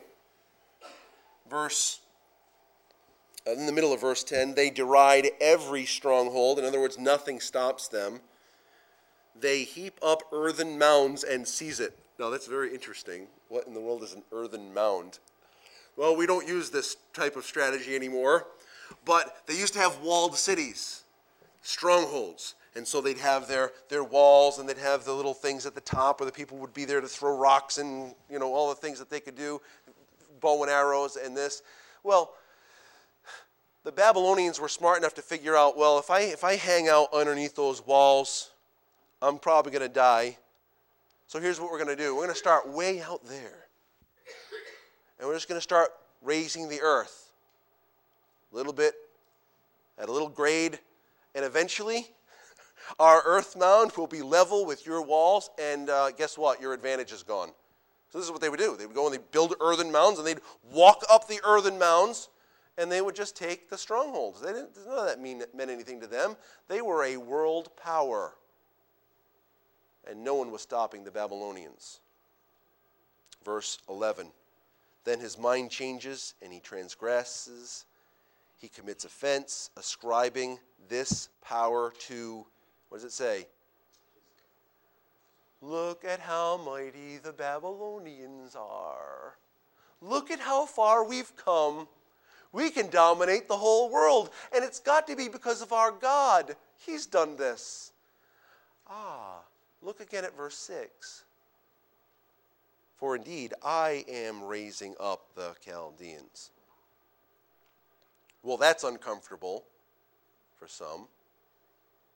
Verse 1.50 1.98
in 3.46 3.66
the 3.66 3.72
middle 3.72 3.92
of 3.92 4.00
verse 4.00 4.22
10, 4.22 4.54
they 4.54 4.70
deride 4.70 5.30
every 5.40 5.84
stronghold. 5.84 6.58
In 6.58 6.64
other 6.64 6.80
words, 6.80 6.98
nothing 6.98 7.40
stops 7.40 7.88
them. 7.88 8.20
They 9.38 9.64
heap 9.64 9.98
up 10.02 10.22
earthen 10.32 10.78
mounds 10.78 11.24
and 11.24 11.46
seize 11.46 11.80
it. 11.80 11.98
Now, 12.18 12.30
that's 12.30 12.46
very 12.46 12.72
interesting. 12.72 13.26
What 13.48 13.66
in 13.66 13.74
the 13.74 13.80
world 13.80 14.02
is 14.02 14.12
an 14.12 14.22
earthen 14.32 14.72
mound? 14.72 15.18
Well, 15.96 16.16
we 16.16 16.26
don't 16.26 16.46
use 16.46 16.70
this 16.70 16.96
type 17.12 17.36
of 17.36 17.44
strategy 17.44 17.94
anymore, 17.94 18.46
but 19.04 19.42
they 19.46 19.54
used 19.54 19.74
to 19.74 19.80
have 19.80 20.00
walled 20.00 20.36
cities, 20.36 21.02
strongholds. 21.62 22.54
And 22.74 22.86
so 22.86 23.02
they'd 23.02 23.18
have 23.18 23.48
their, 23.48 23.72
their 23.90 24.02
walls 24.02 24.58
and 24.58 24.66
they'd 24.66 24.78
have 24.78 25.04
the 25.04 25.12
little 25.12 25.34
things 25.34 25.66
at 25.66 25.74
the 25.74 25.82
top 25.82 26.20
where 26.20 26.26
the 26.26 26.32
people 26.32 26.56
would 26.58 26.72
be 26.72 26.86
there 26.86 27.02
to 27.02 27.06
throw 27.06 27.36
rocks 27.36 27.76
and, 27.76 28.14
you 28.30 28.38
know, 28.38 28.54
all 28.54 28.70
the 28.70 28.74
things 28.74 28.98
that 28.98 29.10
they 29.10 29.20
could 29.20 29.36
do, 29.36 29.60
bow 30.40 30.62
and 30.62 30.70
arrows 30.70 31.16
and 31.16 31.36
this. 31.36 31.62
Well, 32.02 32.32
the 33.84 33.92
Babylonians 33.92 34.58
were 34.58 34.68
smart 34.68 34.98
enough 34.98 35.14
to 35.14 35.22
figure 35.22 35.56
out, 35.56 35.76
well, 35.76 35.98
if 35.98 36.10
I, 36.10 36.20
if 36.20 36.44
I 36.44 36.56
hang 36.56 36.88
out 36.88 37.08
underneath 37.12 37.54
those 37.54 37.84
walls, 37.84 38.51
I'm 39.22 39.38
probably 39.38 39.70
going 39.70 39.88
to 39.88 39.94
die. 39.94 40.36
So 41.28 41.40
here's 41.40 41.60
what 41.60 41.70
we're 41.70 41.82
going 41.82 41.96
to 41.96 42.02
do 42.02 42.14
we're 42.16 42.24
going 42.24 42.34
to 42.34 42.38
start 42.38 42.68
way 42.68 43.00
out 43.00 43.24
there. 43.24 43.66
And 45.18 45.28
we're 45.28 45.34
just 45.34 45.48
going 45.48 45.58
to 45.58 45.62
start 45.62 45.90
raising 46.20 46.68
the 46.68 46.80
earth 46.80 47.32
a 48.52 48.56
little 48.56 48.72
bit 48.72 48.94
at 49.96 50.08
a 50.08 50.12
little 50.12 50.28
grade. 50.28 50.80
And 51.36 51.44
eventually, 51.44 52.08
our 52.98 53.22
earth 53.24 53.56
mound 53.56 53.92
will 53.96 54.08
be 54.08 54.22
level 54.22 54.66
with 54.66 54.84
your 54.84 55.00
walls, 55.00 55.50
and 55.56 55.88
uh, 55.88 56.10
guess 56.10 56.36
what? 56.36 56.60
Your 56.60 56.74
advantage 56.74 57.12
is 57.12 57.22
gone. 57.22 57.50
So 58.10 58.18
this 58.18 58.26
is 58.26 58.32
what 58.32 58.40
they 58.40 58.48
would 58.48 58.58
do. 58.58 58.76
They 58.76 58.86
would 58.86 58.96
go 58.96 59.06
and 59.06 59.14
they'd 59.14 59.30
build 59.30 59.54
earthen 59.60 59.92
mounds, 59.92 60.18
and 60.18 60.26
they'd 60.26 60.40
walk 60.72 61.04
up 61.08 61.28
the 61.28 61.40
earthen 61.44 61.78
mounds, 61.78 62.28
and 62.76 62.90
they 62.90 63.00
would 63.00 63.14
just 63.14 63.36
take 63.36 63.70
the 63.70 63.78
strongholds. 63.78 64.40
They 64.40 64.52
didn't, 64.52 64.70
none 64.84 64.98
of 64.98 65.06
that 65.06 65.20
mean, 65.20 65.44
meant 65.54 65.70
anything 65.70 66.00
to 66.00 66.08
them. 66.08 66.36
They 66.66 66.82
were 66.82 67.04
a 67.04 67.16
world 67.16 67.68
power, 67.76 68.34
and 70.08 70.24
no 70.24 70.34
one 70.34 70.50
was 70.50 70.62
stopping 70.62 71.04
the 71.04 71.10
Babylonians. 71.10 72.00
Verse 73.44 73.78
11 73.88 74.28
Then 75.04 75.20
his 75.20 75.38
mind 75.38 75.70
changes, 75.70 76.34
and 76.42 76.52
he 76.52 76.60
transgresses. 76.60 77.86
He 78.58 78.68
commits 78.68 79.04
offense, 79.04 79.70
ascribing 79.76 80.58
this 80.88 81.28
power 81.42 81.92
to 82.06 82.46
what 82.92 82.98
does 82.98 83.04
it 83.04 83.12
say? 83.12 83.46
Look 85.62 86.04
at 86.04 86.20
how 86.20 86.58
mighty 86.58 87.16
the 87.16 87.32
Babylonians 87.32 88.54
are. 88.54 89.36
Look 90.02 90.30
at 90.30 90.40
how 90.40 90.66
far 90.66 91.02
we've 91.02 91.34
come. 91.36 91.88
We 92.52 92.68
can 92.68 92.90
dominate 92.90 93.48
the 93.48 93.56
whole 93.56 93.88
world. 93.88 94.28
And 94.54 94.62
it's 94.62 94.78
got 94.78 95.06
to 95.06 95.16
be 95.16 95.28
because 95.28 95.62
of 95.62 95.72
our 95.72 95.90
God. 95.90 96.54
He's 96.84 97.06
done 97.06 97.36
this. 97.36 97.92
Ah, 98.86 99.38
look 99.82 100.00
again 100.00 100.24
at 100.24 100.36
verse 100.36 100.56
6. 100.56 101.24
For 102.96 103.16
indeed, 103.16 103.52
I 103.62 104.04
am 104.08 104.44
raising 104.44 104.94
up 105.00 105.34
the 105.34 105.54
Chaldeans. 105.64 106.50
Well, 108.42 108.56
that's 108.56 108.84
uncomfortable 108.84 109.64
for 110.56 110.68
some. 110.68 111.08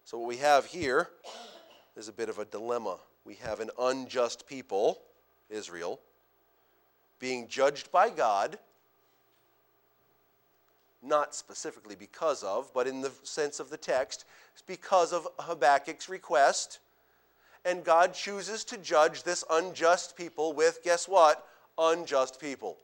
So, 0.05 0.19
what 0.19 0.29
we 0.29 0.37
have 0.37 0.67
here 0.67 1.11
is 1.97 2.09
a 2.09 2.13
bit 2.13 2.29
of 2.29 2.39
a 2.39 2.45
dilemma. 2.45 2.99
We 3.25 3.35
have 3.37 3.59
an 3.59 3.71
unjust 3.81 4.47
people, 4.47 5.01
Israel, 5.51 5.99
being 7.19 7.49
judged 7.49 7.91
by 7.91 8.11
God, 8.11 8.59
not 11.03 11.35
specifically 11.35 11.97
because 11.97 12.45
of, 12.45 12.73
but 12.73 12.87
in 12.87 13.01
the 13.01 13.11
sense 13.25 13.59
of 13.59 13.71
the 13.71 13.77
text, 13.77 14.25
because 14.67 15.13
of 15.13 15.27
Habakkuk's 15.41 16.09
request. 16.09 16.79
And 17.67 17.83
God 17.83 18.15
chooses 18.15 18.63
to 18.67 18.79
judge 18.79 19.25
this 19.25 19.45
unjust 19.51 20.17
people 20.17 20.53
with, 20.53 20.85
guess 20.85 21.09
what? 21.09 21.45
Unjust 21.77 22.41
people. 22.41 22.79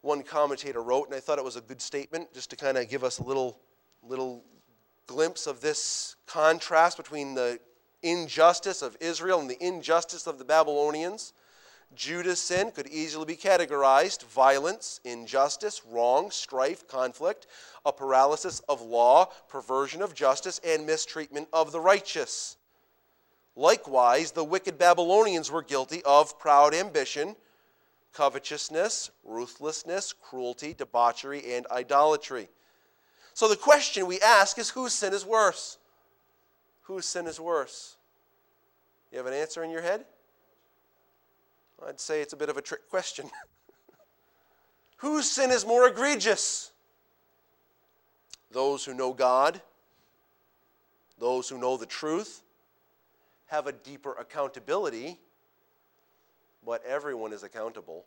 One 0.00 0.24
commentator 0.24 0.82
wrote, 0.82 1.06
and 1.06 1.14
I 1.14 1.20
thought 1.20 1.38
it 1.38 1.44
was 1.44 1.54
a 1.54 1.60
good 1.60 1.80
statement, 1.80 2.34
just 2.34 2.50
to 2.50 2.56
kind 2.56 2.76
of 2.76 2.88
give 2.88 3.04
us 3.04 3.20
a 3.20 3.22
little, 3.22 3.60
little 4.02 4.42
glimpse 5.06 5.46
of 5.46 5.60
this 5.60 6.16
contrast 6.26 6.96
between 6.96 7.34
the 7.34 7.60
injustice 8.02 8.82
of 8.82 8.96
Israel 9.00 9.38
and 9.38 9.48
the 9.48 9.64
injustice 9.64 10.26
of 10.26 10.38
the 10.38 10.44
Babylonians. 10.44 11.34
Judah's 11.94 12.40
sin 12.40 12.70
could 12.70 12.86
easily 12.88 13.24
be 13.24 13.36
categorized 13.36 14.24
violence, 14.24 15.00
injustice, 15.04 15.82
wrong, 15.90 16.30
strife, 16.30 16.86
conflict, 16.88 17.46
a 17.84 17.92
paralysis 17.92 18.60
of 18.68 18.80
law, 18.80 19.26
perversion 19.48 20.02
of 20.02 20.14
justice, 20.14 20.60
and 20.64 20.86
mistreatment 20.86 21.48
of 21.52 21.72
the 21.72 21.80
righteous. 21.80 22.56
Likewise, 23.54 24.30
the 24.30 24.44
wicked 24.44 24.78
Babylonians 24.78 25.50
were 25.50 25.62
guilty 25.62 26.02
of 26.04 26.38
proud 26.38 26.74
ambition, 26.74 27.36
covetousness, 28.12 29.10
ruthlessness, 29.24 30.12
cruelty, 30.12 30.74
debauchery, 30.74 31.54
and 31.54 31.66
idolatry. 31.70 32.48
So 33.34 33.48
the 33.48 33.56
question 33.56 34.06
we 34.06 34.20
ask 34.20 34.58
is 34.58 34.70
whose 34.70 34.92
sin 34.92 35.12
is 35.12 35.24
worse? 35.24 35.78
Whose 36.82 37.06
sin 37.06 37.26
is 37.26 37.40
worse? 37.40 37.96
You 39.10 39.18
have 39.18 39.26
an 39.26 39.34
answer 39.34 39.62
in 39.62 39.70
your 39.70 39.82
head? 39.82 40.04
I'd 41.86 42.00
say 42.00 42.20
it's 42.20 42.32
a 42.32 42.36
bit 42.36 42.48
of 42.48 42.56
a 42.56 42.62
trick 42.62 42.88
question. 42.88 43.30
whose 44.98 45.30
sin 45.30 45.50
is 45.50 45.66
more 45.66 45.88
egregious? 45.88 46.70
Those 48.50 48.84
who 48.84 48.94
know 48.94 49.12
God, 49.12 49.60
those 51.18 51.48
who 51.48 51.58
know 51.58 51.76
the 51.76 51.86
truth, 51.86 52.42
have 53.46 53.66
a 53.66 53.72
deeper 53.72 54.12
accountability, 54.12 55.18
but 56.64 56.84
everyone 56.86 57.32
is 57.32 57.42
accountable. 57.42 58.04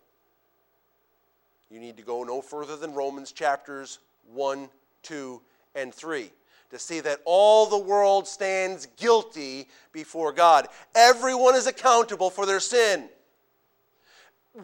You 1.70 1.80
need 1.80 1.96
to 1.96 2.02
go 2.02 2.22
no 2.22 2.40
further 2.40 2.76
than 2.76 2.94
Romans 2.94 3.32
chapters 3.32 3.98
1 4.32 4.68
2, 5.02 5.42
and 5.74 5.94
3 5.94 6.30
to 6.70 6.78
see 6.78 7.00
that 7.00 7.20
all 7.24 7.66
the 7.66 7.78
world 7.78 8.26
stands 8.26 8.86
guilty 8.96 9.68
before 9.92 10.32
God. 10.32 10.66
Everyone 10.94 11.54
is 11.54 11.66
accountable 11.66 12.30
for 12.30 12.44
their 12.44 12.58
sin. 12.58 13.08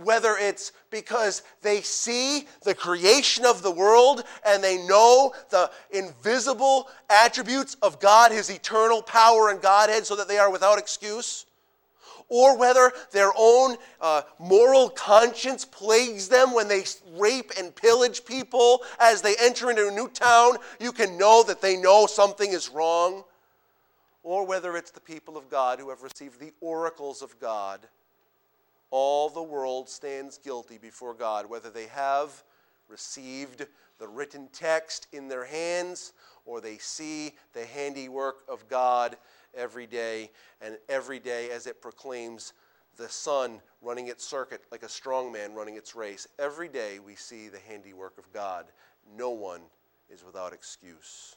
Whether 0.02 0.36
it's 0.38 0.72
because 0.90 1.42
they 1.60 1.82
see 1.82 2.46
the 2.62 2.74
creation 2.74 3.44
of 3.44 3.62
the 3.62 3.70
world 3.70 4.24
and 4.46 4.62
they 4.64 4.78
know 4.86 5.34
the 5.50 5.70
invisible 5.90 6.88
attributes 7.10 7.76
of 7.82 8.00
God, 8.00 8.32
His 8.32 8.50
eternal 8.50 9.02
power 9.02 9.50
and 9.50 9.60
Godhead, 9.60 10.06
so 10.06 10.16
that 10.16 10.28
they 10.28 10.38
are 10.38 10.50
without 10.50 10.78
excuse 10.78 11.46
or 12.32 12.56
whether 12.56 12.92
their 13.10 13.30
own 13.36 13.76
uh, 14.00 14.22
moral 14.38 14.88
conscience 14.88 15.66
plagues 15.66 16.28
them 16.28 16.54
when 16.54 16.66
they 16.66 16.82
rape 17.18 17.52
and 17.58 17.76
pillage 17.76 18.24
people 18.24 18.82
as 18.98 19.20
they 19.20 19.34
enter 19.38 19.68
into 19.68 19.86
a 19.86 19.90
new 19.90 20.08
town, 20.08 20.56
you 20.80 20.92
can 20.92 21.18
know 21.18 21.42
that 21.42 21.60
they 21.60 21.76
know 21.76 22.06
something 22.06 22.50
is 22.50 22.70
wrong. 22.70 23.22
Or 24.22 24.46
whether 24.46 24.78
it's 24.78 24.92
the 24.92 25.00
people 25.00 25.36
of 25.36 25.50
God 25.50 25.78
who 25.78 25.90
have 25.90 26.02
received 26.02 26.40
the 26.40 26.54
oracles 26.62 27.20
of 27.20 27.38
God. 27.38 27.80
All 28.92 29.30
the 29.30 29.42
world 29.42 29.88
stands 29.88 30.36
guilty 30.36 30.76
before 30.76 31.14
God, 31.14 31.48
whether 31.48 31.70
they 31.70 31.86
have 31.86 32.44
received 32.88 33.66
the 33.98 34.06
written 34.06 34.48
text 34.52 35.06
in 35.12 35.28
their 35.28 35.46
hands 35.46 36.12
or 36.44 36.60
they 36.60 36.76
see 36.76 37.32
the 37.54 37.64
handiwork 37.64 38.44
of 38.48 38.68
God 38.68 39.16
every 39.54 39.86
day, 39.86 40.30
and 40.60 40.76
every 40.90 41.18
day 41.18 41.50
as 41.50 41.66
it 41.66 41.80
proclaims 41.80 42.52
the 42.98 43.08
sun 43.08 43.62
running 43.80 44.08
its 44.08 44.26
circuit 44.26 44.62
like 44.70 44.82
a 44.82 44.88
strong 44.88 45.32
man 45.32 45.54
running 45.54 45.76
its 45.76 45.94
race. 45.94 46.28
Every 46.38 46.68
day 46.68 46.98
we 46.98 47.14
see 47.14 47.48
the 47.48 47.60
handiwork 47.60 48.18
of 48.18 48.30
God. 48.34 48.66
No 49.16 49.30
one 49.30 49.62
is 50.10 50.22
without 50.22 50.52
excuse. 50.52 51.36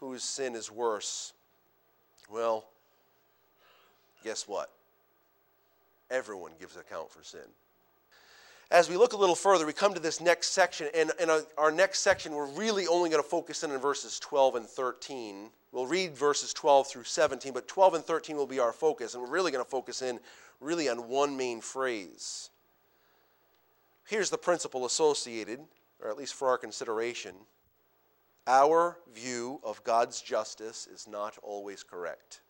Whose 0.00 0.24
sin 0.24 0.56
is 0.56 0.68
worse? 0.68 1.32
Well, 2.28 2.64
guess 4.24 4.48
what? 4.48 4.75
Everyone 6.10 6.52
gives 6.58 6.76
account 6.76 7.10
for 7.10 7.22
sin. 7.22 7.48
As 8.70 8.90
we 8.90 8.96
look 8.96 9.12
a 9.12 9.16
little 9.16 9.36
further, 9.36 9.64
we 9.64 9.72
come 9.72 9.94
to 9.94 10.00
this 10.00 10.20
next 10.20 10.48
section, 10.48 10.88
and 10.92 11.12
in 11.20 11.30
our 11.56 11.70
next 11.70 12.00
section, 12.00 12.32
we're 12.32 12.46
really 12.46 12.88
only 12.88 13.10
going 13.10 13.22
to 13.22 13.28
focus 13.28 13.62
in 13.62 13.70
on 13.70 13.78
verses 13.78 14.18
12 14.18 14.56
and 14.56 14.66
13. 14.66 15.50
We'll 15.70 15.86
read 15.86 16.16
verses 16.16 16.52
12 16.52 16.88
through 16.88 17.04
17, 17.04 17.52
but 17.52 17.68
12 17.68 17.94
and 17.94 18.04
13 18.04 18.36
will 18.36 18.46
be 18.46 18.58
our 18.58 18.72
focus, 18.72 19.14
and 19.14 19.22
we're 19.22 19.30
really 19.30 19.52
going 19.52 19.64
to 19.64 19.70
focus 19.70 20.02
in 20.02 20.18
really 20.60 20.88
on 20.88 21.08
one 21.08 21.36
main 21.36 21.60
phrase. 21.60 22.50
Here's 24.06 24.30
the 24.30 24.38
principle 24.38 24.84
associated, 24.84 25.60
or 26.02 26.10
at 26.10 26.16
least 26.16 26.34
for 26.34 26.48
our 26.48 26.58
consideration. 26.58 27.34
Our 28.48 28.98
view 29.12 29.60
of 29.64 29.82
God's 29.84 30.20
justice 30.20 30.88
is 30.92 31.06
not 31.08 31.36
always 31.42 31.82
correct. 31.82 32.40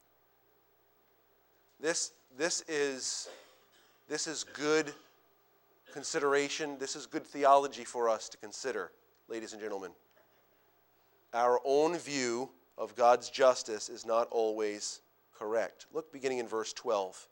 This, 1.81 2.12
this, 2.37 2.62
is, 2.69 3.29
this 4.09 4.27
is 4.27 4.45
good 4.45 4.92
consideration. 5.92 6.79
This 6.79 6.95
is 6.95 7.07
good 7.07 7.27
theology 7.27 7.85
for 7.85 8.09
us 8.09 8.29
to 8.29 8.37
consider, 8.37 8.92
ladies 9.29 9.53
and 9.53 9.61
gentlemen. 9.61 9.90
Our 11.35 11.61
own 11.64 11.99
view 11.99 12.51
of 12.79 12.95
God's 12.95 13.31
justice 13.31 13.88
is 13.88 14.07
not 14.07 14.29
always 14.31 15.01
correct. 15.38 15.87
Look 15.92 16.12
beginning 16.12 16.38
in 16.38 16.47
verse 16.47 16.73
12. 16.73 17.29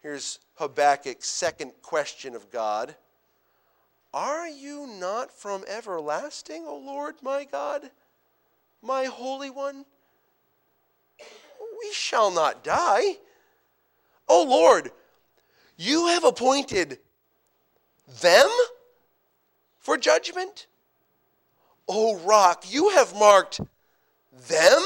Here's 0.00 0.38
Habakkuk's 0.58 1.26
second 1.26 1.72
question 1.82 2.34
of 2.34 2.50
God 2.50 2.94
Are 4.12 4.48
you 4.48 4.86
not 4.86 5.32
from 5.32 5.64
everlasting, 5.68 6.64
O 6.66 6.78
Lord 6.78 7.16
my 7.22 7.44
God, 7.44 7.90
my 8.82 9.04
Holy 9.04 9.50
One? 9.50 9.84
We 11.80 11.92
shall 11.92 12.30
not 12.30 12.62
die. 12.64 13.16
O 14.28 14.44
Lord, 14.44 14.90
you 15.76 16.06
have 16.08 16.24
appointed 16.24 16.98
them 18.20 18.48
for 19.78 19.96
judgment? 19.96 20.66
O 21.88 22.16
rock, 22.18 22.64
you 22.68 22.90
have 22.90 23.14
marked 23.14 23.60
them 24.48 24.82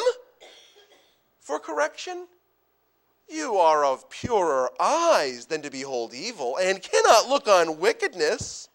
for 1.40 1.58
correction? 1.58 2.26
You 3.28 3.56
are 3.56 3.84
of 3.84 4.08
purer 4.08 4.70
eyes 4.80 5.46
than 5.46 5.62
to 5.62 5.70
behold 5.70 6.14
evil, 6.14 6.56
and 6.56 6.82
cannot 6.82 7.28
look 7.28 7.46
on 7.46 7.78
wickedness. 7.78 8.68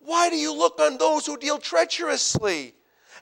Why 0.00 0.28
do 0.28 0.36
you 0.36 0.52
look 0.52 0.78
on 0.80 0.98
those 0.98 1.24
who 1.24 1.38
deal 1.38 1.58
treacherously? 1.58 2.74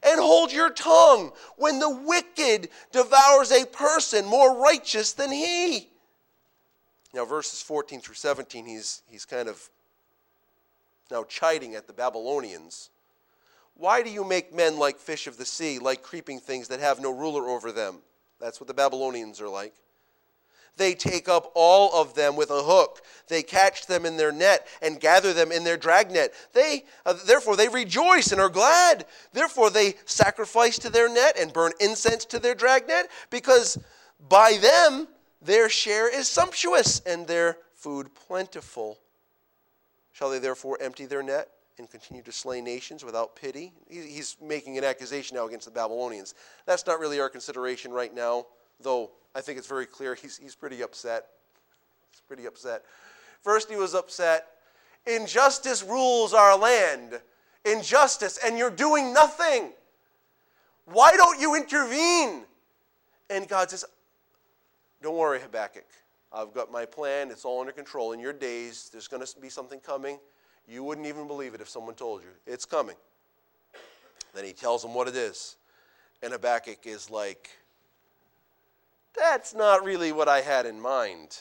And 0.03 0.21
hold 0.21 0.53
your 0.53 0.71
tongue 0.71 1.31
when 1.57 1.79
the 1.79 1.89
wicked 1.89 2.71
devours 2.91 3.53
a 3.53 3.67
person 3.67 4.27
more 4.27 4.61
righteous 4.61 5.13
than 5.13 5.31
he. 5.31 5.92
Now, 7.15 7.25
verses 7.25 7.61
14 7.61 8.01
through 8.01 8.15
17, 8.15 8.65
he's, 8.65 9.03
he's 9.09 9.25
kind 9.25 9.49
of 9.49 9.69
now 11.11 11.25
chiding 11.25 11.75
at 11.75 11.87
the 11.87 11.93
Babylonians. 11.93 12.91
Why 13.75 14.03
do 14.03 14.11
you 14.11 14.25
make 14.25 14.55
men 14.55 14.79
like 14.79 14.99
fish 14.99 15.27
of 15.27 15.37
the 15.37 15.45
sea, 15.45 15.79
like 15.79 16.03
creeping 16.03 16.41
things 16.41 16.69
that 16.69 16.81
have 16.81 17.01
no 17.01 17.11
ruler 17.11 17.49
over 17.49 17.71
them? 17.71 17.99
That's 18.41 18.61
what 18.61 18.67
the 18.67 18.75
Babylonians 18.75 19.41
are 19.41 19.49
like. 19.49 19.75
They 20.77 20.95
take 20.95 21.29
up 21.29 21.53
all 21.55 22.01
of 22.01 22.15
them 22.15 22.35
with 22.35 22.51
a 22.51 22.63
hook. 22.63 23.03
They 23.29 23.43
catch 23.43 23.87
them 23.87 24.07
in 24.07 24.17
their 24.17 24.33
net 24.33 24.67
and 24.81 24.99
gather 24.99 25.35
them 25.35 25.53
in 25.53 25.65
their 25.65 25.77
dragnet. 25.77 26.33
They, 26.55 26.85
uh, 27.05 27.15
therefore, 27.27 27.57
they 27.57 27.69
rejoice 27.69 28.33
and 28.33 28.41
are 28.41 28.49
glad. 28.49 29.05
Therefore, 29.35 29.69
they 29.69 29.95
sacrifice 30.07 30.79
to 30.79 30.89
their 30.89 31.11
net 31.13 31.37
and 31.39 31.53
burn 31.53 31.73
incense 31.79 32.25
to 32.27 32.39
their 32.39 32.55
dragnet, 32.55 33.09
because 33.29 33.79
by 34.31 34.57
them 34.63 35.09
their 35.45 35.69
share 35.69 36.09
is 36.09 36.29
sumptuous 36.29 37.01
and 37.01 37.27
their 37.27 37.59
food 37.75 38.15
plentiful. 38.15 38.99
Shall 40.13 40.31
they 40.31 40.39
therefore 40.39 40.79
empty 40.81 41.07
their 41.07 41.23
net 41.23 41.49
and 41.79 41.91
continue 41.91 42.23
to 42.23 42.33
slay 42.33 42.61
nations 42.61 43.05
without 43.05 43.35
pity? 43.35 43.73
He's 43.89 44.37
making 44.41 44.79
an 44.79 44.85
accusation 44.85 45.37
now 45.37 45.47
against 45.47 45.67
the 45.67 45.73
Babylonians. 45.73 46.35
That's 46.67 46.87
not 46.87 47.01
really 47.01 47.19
our 47.19 47.29
consideration 47.29 47.93
right 47.93 48.15
now, 48.15 48.47
though 48.81 49.11
I 49.35 49.41
think 49.41 49.59
it's 49.59 49.67
very 49.67 49.87
clear 49.87 50.15
he's, 50.15 50.37
he's 50.37 50.55
pretty 50.55 50.83
upset. 50.83 51.27
He's 52.11 52.21
pretty 52.21 52.47
upset. 52.47 52.85
First, 53.43 53.71
he 53.71 53.77
was 53.77 53.95
upset. 53.95 54.47
Injustice 55.07 55.83
rules 55.83 56.33
our 56.35 56.57
land. 56.57 57.21
Injustice, 57.65 58.39
and 58.45 58.59
you're 58.59 58.71
doing 58.71 59.13
nothing. 59.13 59.73
Why 60.85 61.17
don't 61.17 61.41
you 61.41 61.57
intervene? 61.57 62.45
And 63.31 63.49
God 63.49 63.71
says, 63.71 63.85
Don't 65.03 65.17
worry, 65.17 65.41
Habakkuk. 65.41 65.87
I've 66.33 66.55
got 66.55 66.71
my 66.71 66.87
plan. 66.87 67.31
It's 67.31 67.45
all 67.45 67.61
under 67.61 67.73
control. 67.73 68.13
In 68.13 68.21
your 68.21 68.33
days, 68.33 68.89
there's 68.93 69.09
going 69.09 69.25
to 69.25 69.41
be 69.41 69.49
something 69.49 69.81
coming. 69.81 70.19
You 70.69 70.85
wouldn't 70.85 71.07
even 71.07 71.27
believe 71.27 71.55
it 71.55 71.61
if 71.61 71.69
someone 71.69 71.95
told 71.95 72.23
you. 72.23 72.29
It's 72.47 72.65
coming. 72.65 72.97
Then 74.33 74.45
he 74.45 74.53
tells 74.53 74.85
him 74.85 74.95
what 74.95 75.09
it 75.09 75.17
is. 75.17 75.57
And 76.23 76.33
Habakkuk 76.33 76.87
is 76.87 77.11
like, 77.11 77.51
that's 79.17 79.55
not 79.55 79.85
really 79.85 80.13
what 80.13 80.29
I 80.29 80.41
had 80.41 80.67
in 80.67 80.81
mind. 80.81 81.37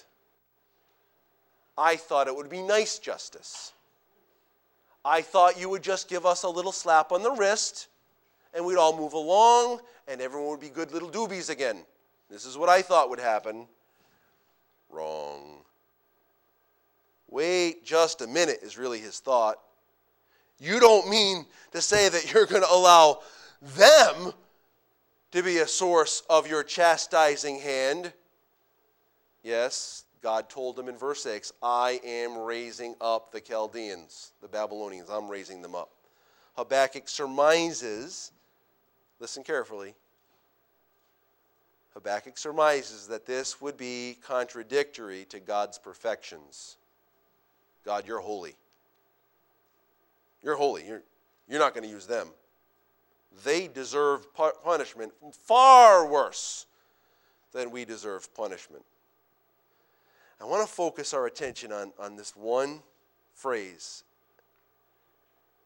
I 1.77 1.95
thought 1.95 2.27
it 2.27 2.35
would 2.35 2.49
be 2.49 2.61
nice 2.61 2.99
justice. 2.99 3.73
I 5.05 5.21
thought 5.21 5.59
you 5.59 5.69
would 5.69 5.83
just 5.83 6.09
give 6.09 6.25
us 6.25 6.43
a 6.43 6.49
little 6.49 6.71
slap 6.71 7.11
on 7.11 7.23
the 7.23 7.31
wrist 7.31 7.87
and 8.53 8.65
we'd 8.65 8.77
all 8.77 8.97
move 8.97 9.13
along 9.13 9.79
and 10.07 10.19
everyone 10.19 10.49
would 10.49 10.59
be 10.59 10.69
good 10.69 10.91
little 10.91 11.09
doobies 11.09 11.49
again. 11.49 11.85
This 12.31 12.45
is 12.45 12.57
what 12.57 12.69
I 12.69 12.81
thought 12.81 13.09
would 13.09 13.19
happen. 13.19 13.67
Wrong. 14.89 15.57
Wait 17.29 17.85
just 17.85 18.21
a 18.21 18.27
minute, 18.27 18.59
is 18.61 18.77
really 18.77 18.99
his 18.99 19.19
thought. 19.19 19.57
You 20.57 20.79
don't 20.79 21.09
mean 21.09 21.45
to 21.71 21.81
say 21.81 22.07
that 22.07 22.31
you're 22.33 22.45
going 22.45 22.61
to 22.61 22.71
allow 22.71 23.19
them 23.61 24.33
to 25.31 25.43
be 25.43 25.57
a 25.57 25.67
source 25.67 26.23
of 26.29 26.47
your 26.47 26.63
chastising 26.63 27.59
hand. 27.59 28.13
Yes, 29.43 30.05
God 30.21 30.49
told 30.49 30.79
him 30.79 30.87
in 30.87 30.97
verse 30.97 31.23
6 31.23 31.51
I 31.61 31.99
am 32.03 32.37
raising 32.37 32.95
up 33.01 33.31
the 33.31 33.41
Chaldeans, 33.41 34.31
the 34.41 34.47
Babylonians. 34.47 35.09
I'm 35.09 35.29
raising 35.29 35.61
them 35.61 35.75
up. 35.75 35.89
Habakkuk 36.55 37.09
surmises, 37.09 38.31
listen 39.19 39.43
carefully. 39.43 39.95
Habakkuk 41.93 42.37
surmises 42.37 43.07
that 43.07 43.25
this 43.25 43.61
would 43.61 43.77
be 43.77 44.17
contradictory 44.25 45.25
to 45.29 45.39
God's 45.39 45.77
perfections. 45.77 46.77
God, 47.85 48.07
you're 48.07 48.19
holy. 48.19 48.55
You're 50.41 50.55
holy. 50.55 50.87
You're, 50.87 51.03
you're 51.47 51.59
not 51.59 51.73
going 51.73 51.83
to 51.83 51.93
use 51.93 52.07
them 52.07 52.29
they 53.43 53.67
deserve 53.67 54.27
punishment 54.63 55.13
far 55.31 56.05
worse 56.05 56.65
than 57.53 57.71
we 57.71 57.85
deserve 57.85 58.33
punishment. 58.35 58.83
I 60.39 60.45
want 60.45 60.67
to 60.67 60.73
focus 60.73 61.13
our 61.13 61.27
attention 61.27 61.71
on, 61.71 61.93
on 61.99 62.15
this 62.15 62.35
one 62.35 62.81
phrase. 63.35 64.03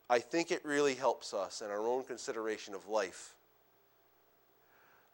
I 0.10 0.20
think 0.20 0.52
it 0.52 0.64
really 0.64 0.96
helps 0.96 1.34
us 1.34 1.62
in 1.62 1.68
our 1.68 1.88
own 1.88 2.04
consideration 2.04 2.76
of 2.76 2.88
life. 2.88 3.35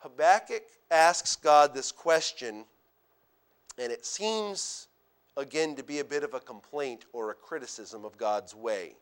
Habakkuk 0.02 0.62
asks 0.90 1.36
God 1.36 1.74
this 1.74 1.92
question, 1.92 2.64
and 3.78 3.92
it 3.92 4.04
seems, 4.04 4.88
again, 5.36 5.76
to 5.76 5.82
be 5.82 6.00
a 6.00 6.04
bit 6.04 6.24
of 6.24 6.34
a 6.34 6.40
complaint 6.40 7.04
or 7.12 7.30
a 7.30 7.34
criticism 7.34 8.04
of 8.04 8.18
God's 8.18 8.54
way. 8.54 8.94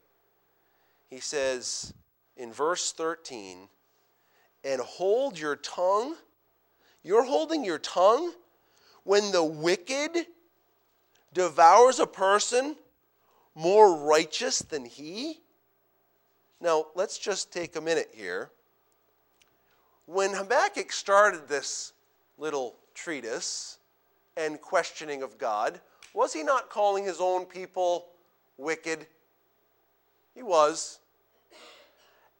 He 1.08 1.20
says, 1.20 1.92
in 2.36 2.52
verse 2.52 2.92
13 2.92 3.68
and 4.64 4.80
hold 4.80 5.38
your 5.38 5.56
tongue. 5.56 6.16
You're 7.02 7.24
holding 7.24 7.64
your 7.64 7.78
tongue 7.78 8.32
when 9.04 9.30
the 9.32 9.44
wicked 9.44 10.26
devours 11.32 11.98
a 11.98 12.06
person 12.06 12.76
more 13.54 13.96
righteous 13.96 14.60
than 14.60 14.84
he? 14.84 15.40
Now, 16.60 16.86
let's 16.94 17.18
just 17.18 17.52
take 17.52 17.76
a 17.76 17.80
minute 17.80 18.10
here. 18.12 18.50
When 20.12 20.33
Habakkuk 20.33 20.90
started 20.90 21.46
this 21.46 21.92
little 22.37 22.75
treatise 22.94 23.79
and 24.37 24.61
questioning 24.61 25.23
of 25.23 25.38
God, 25.38 25.81
was 26.12 26.33
he 26.33 26.42
not 26.42 26.68
calling 26.68 27.05
his 27.05 27.18
own 27.20 27.46
people 27.46 28.07
wicked? 28.57 29.07
He 30.35 30.42
was. 30.42 30.99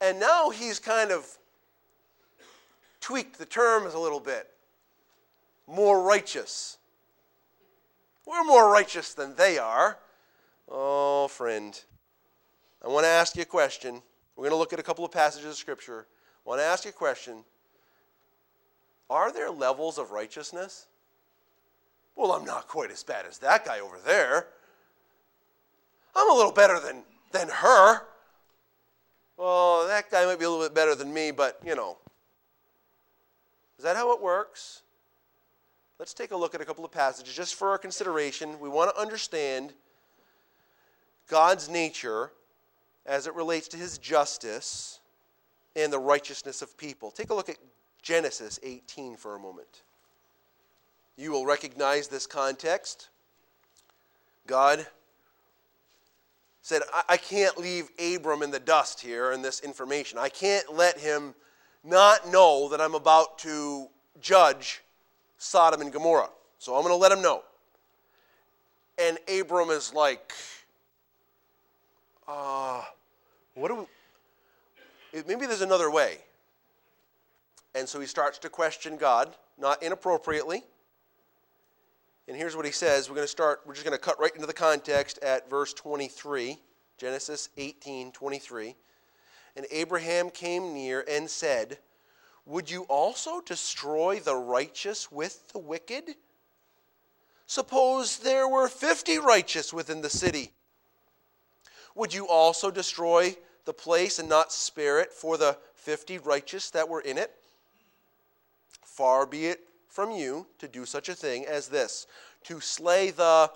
And 0.01 0.19
now 0.19 0.51
he's 0.51 0.81
kind 0.81 1.13
of 1.13 1.25
tweaked 3.01 3.39
the 3.39 3.47
terms 3.47 3.95
a 3.95 4.01
little 4.01 4.19
bit. 4.19 4.49
More 5.69 6.03
righteous. 6.03 6.77
We're 8.27 8.43
more 8.43 8.69
righteous 8.69 9.15
than 9.15 9.37
they 9.37 9.59
are. 9.59 9.97
Oh, 10.69 11.29
friend. 11.29 11.81
I 12.85 12.89
want 12.89 13.05
to 13.05 13.11
ask 13.11 13.37
you 13.37 13.43
a 13.43 13.47
question. 13.47 14.03
We're 14.35 14.49
going 14.49 14.51
to 14.51 14.57
look 14.57 14.73
at 14.73 14.81
a 14.81 14.83
couple 14.83 15.05
of 15.05 15.13
passages 15.13 15.51
of 15.51 15.57
Scripture. 15.57 16.09
I 16.45 16.49
want 16.49 16.61
to 16.61 16.65
ask 16.65 16.85
you 16.85 16.91
a 16.91 16.93
question. 16.93 17.45
Are 19.11 19.33
there 19.33 19.51
levels 19.51 19.99
of 19.99 20.13
righteousness? 20.13 20.87
Well, 22.15 22.33
I'm 22.33 22.45
not 22.45 22.69
quite 22.69 22.93
as 22.93 23.03
bad 23.03 23.27
as 23.27 23.39
that 23.39 23.65
guy 23.65 23.81
over 23.81 23.99
there. 23.99 24.47
I'm 26.15 26.31
a 26.31 26.35
little 26.35 26.53
better 26.53 26.79
than, 26.79 27.03
than 27.33 27.49
her. 27.49 28.03
Well, 29.37 29.89
that 29.89 30.11
guy 30.11 30.25
might 30.27 30.39
be 30.39 30.45
a 30.45 30.51
little 30.51 30.65
bit 30.65 30.75
better 30.75 30.95
than 30.95 31.13
me, 31.13 31.33
but 31.33 31.61
you 31.65 31.75
know. 31.75 31.99
Is 33.79 33.85
that 33.85 33.97
how 33.97 34.13
it 34.13 34.21
works? 34.21 34.83
Let's 35.99 36.15
take 36.15 36.31
a 36.31 36.37
look 36.37 36.55
at 36.55 36.61
a 36.61 36.65
couple 36.65 36.85
of 36.85 36.93
passages 36.93 37.35
just 37.35 37.55
for 37.57 37.71
our 37.71 37.79
consideration. 37.79 38.61
We 38.61 38.69
want 38.69 38.95
to 38.95 39.01
understand 39.01 39.73
God's 41.29 41.69
nature 41.69 42.33
as 43.07 43.27
it 43.27 43.35
relates 43.35 43.67
to 43.69 43.77
his 43.77 43.99
justice 43.99 45.01
and 45.75 45.93
the 45.93 45.99
righteousness 45.99 46.63
of 46.63 46.77
people. 46.77 47.11
Take 47.11 47.31
a 47.31 47.35
look 47.35 47.49
at 47.49 47.57
Genesis 48.03 48.59
18 48.63 49.17
for 49.17 49.37
a 49.37 49.39
moment. 49.39 49.83
You 51.17 51.33
will 51.33 51.45
recognize 51.45 52.09
this 52.09 52.27
context. 52.27 53.09
God 54.47 54.87
said, 56.63 56.83
I, 56.93 57.03
I 57.11 57.17
can't 57.17 57.59
leave 57.59 57.91
Abram 57.99 58.43
in 58.43 58.51
the 58.51 58.61
dust 58.61 59.01
here 59.01 59.33
in 59.33 59.43
this 59.43 59.61
information. 59.61 60.19
I 60.19 60.29
can't 60.29 60.75
let 60.75 60.99
him 60.99 61.35
not 61.85 62.29
know 62.29 62.69
that 62.71 62.81
I'm 62.81 62.95
about 62.95 63.39
to 63.41 63.89
judge 64.21 64.83
Sodom 65.39 65.81
and 65.81 65.93
Gomorrah. 65.93 66.31
So 66.59 66.75
I'm 66.75 66.83
going 66.83 66.93
to 66.93 66.97
let 66.97 67.13
him 67.13 67.23
know. 67.23 67.43
And 68.99 69.19
Abram 69.29 69.71
is 69.71 69.95
like, 69.95 70.33
uh, 72.29 72.83
what 73.55 73.69
do 73.69 73.87
we, 75.13 75.23
maybe 75.27 75.47
there's 75.47 75.63
another 75.63 75.91
way. 75.91 76.19
And 77.75 77.89
so 77.89 78.01
he 78.01 78.07
starts 78.07 78.39
to 78.41 78.49
question 78.49 78.97
God, 78.97 79.35
not 79.59 79.83
inappropriately. 79.83 80.63
And 82.27 82.37
here's 82.37 82.57
what 82.57 82.67
he 82.67 82.73
says. 82.73 83.09
We're 83.09 83.17
going 83.17 83.25
to 83.25 83.31
start, 83.31 83.61
we're 83.67 83.75
just 83.75 83.85
going 83.85 83.97
to 83.97 84.03
cut 84.03 84.21
right 84.21 84.35
into 84.35 84.47
the 84.47 84.53
context 84.53 85.19
at 85.23 85.49
verse 85.49 85.73
23, 85.75 86.59
Genesis 86.99 87.49
18 87.57 88.13
23. 88.13 88.77
And 89.57 89.67
Abraham 89.71 90.31
came 90.31 90.73
near 90.73 91.05
and 91.09 91.29
said, 91.29 91.79
Would 92.47 92.71
you 92.71 92.83
also 92.85 93.41
destroy 93.41 94.21
the 94.21 94.37
righteous 94.37 95.11
with 95.11 95.53
the 95.53 95.59
wicked? 95.59 96.15
Suppose 97.47 98.19
there 98.19 98.49
were 98.49 98.69
50 98.69 99.19
righteous 99.19 99.73
within 99.73 100.03
the 100.03 100.11
city. 100.11 100.53
Would 101.97 102.15
you 102.15 102.29
also 102.29 102.71
destroy 102.71 103.35
the 103.65 103.73
place 103.73 104.21
and 104.21 104.29
not 104.29 104.53
spare 104.53 105.01
it 105.01 105.13
for 105.13 105.37
the 105.37 105.59
50 105.75 106.19
righteous 106.19 106.71
that 106.71 106.89
were 106.89 107.01
in 107.01 107.19
it? 107.19 107.33
Far 109.01 109.25
be 109.25 109.47
it 109.47 109.61
from 109.89 110.11
you 110.11 110.47
to 110.59 110.69
do 110.69 110.85
such 110.85 111.09
a 111.09 111.15
thing 111.15 111.47
as 111.47 111.69
this 111.69 112.07
to 112.45 112.61
slay 112.61 113.11
the 113.11 113.51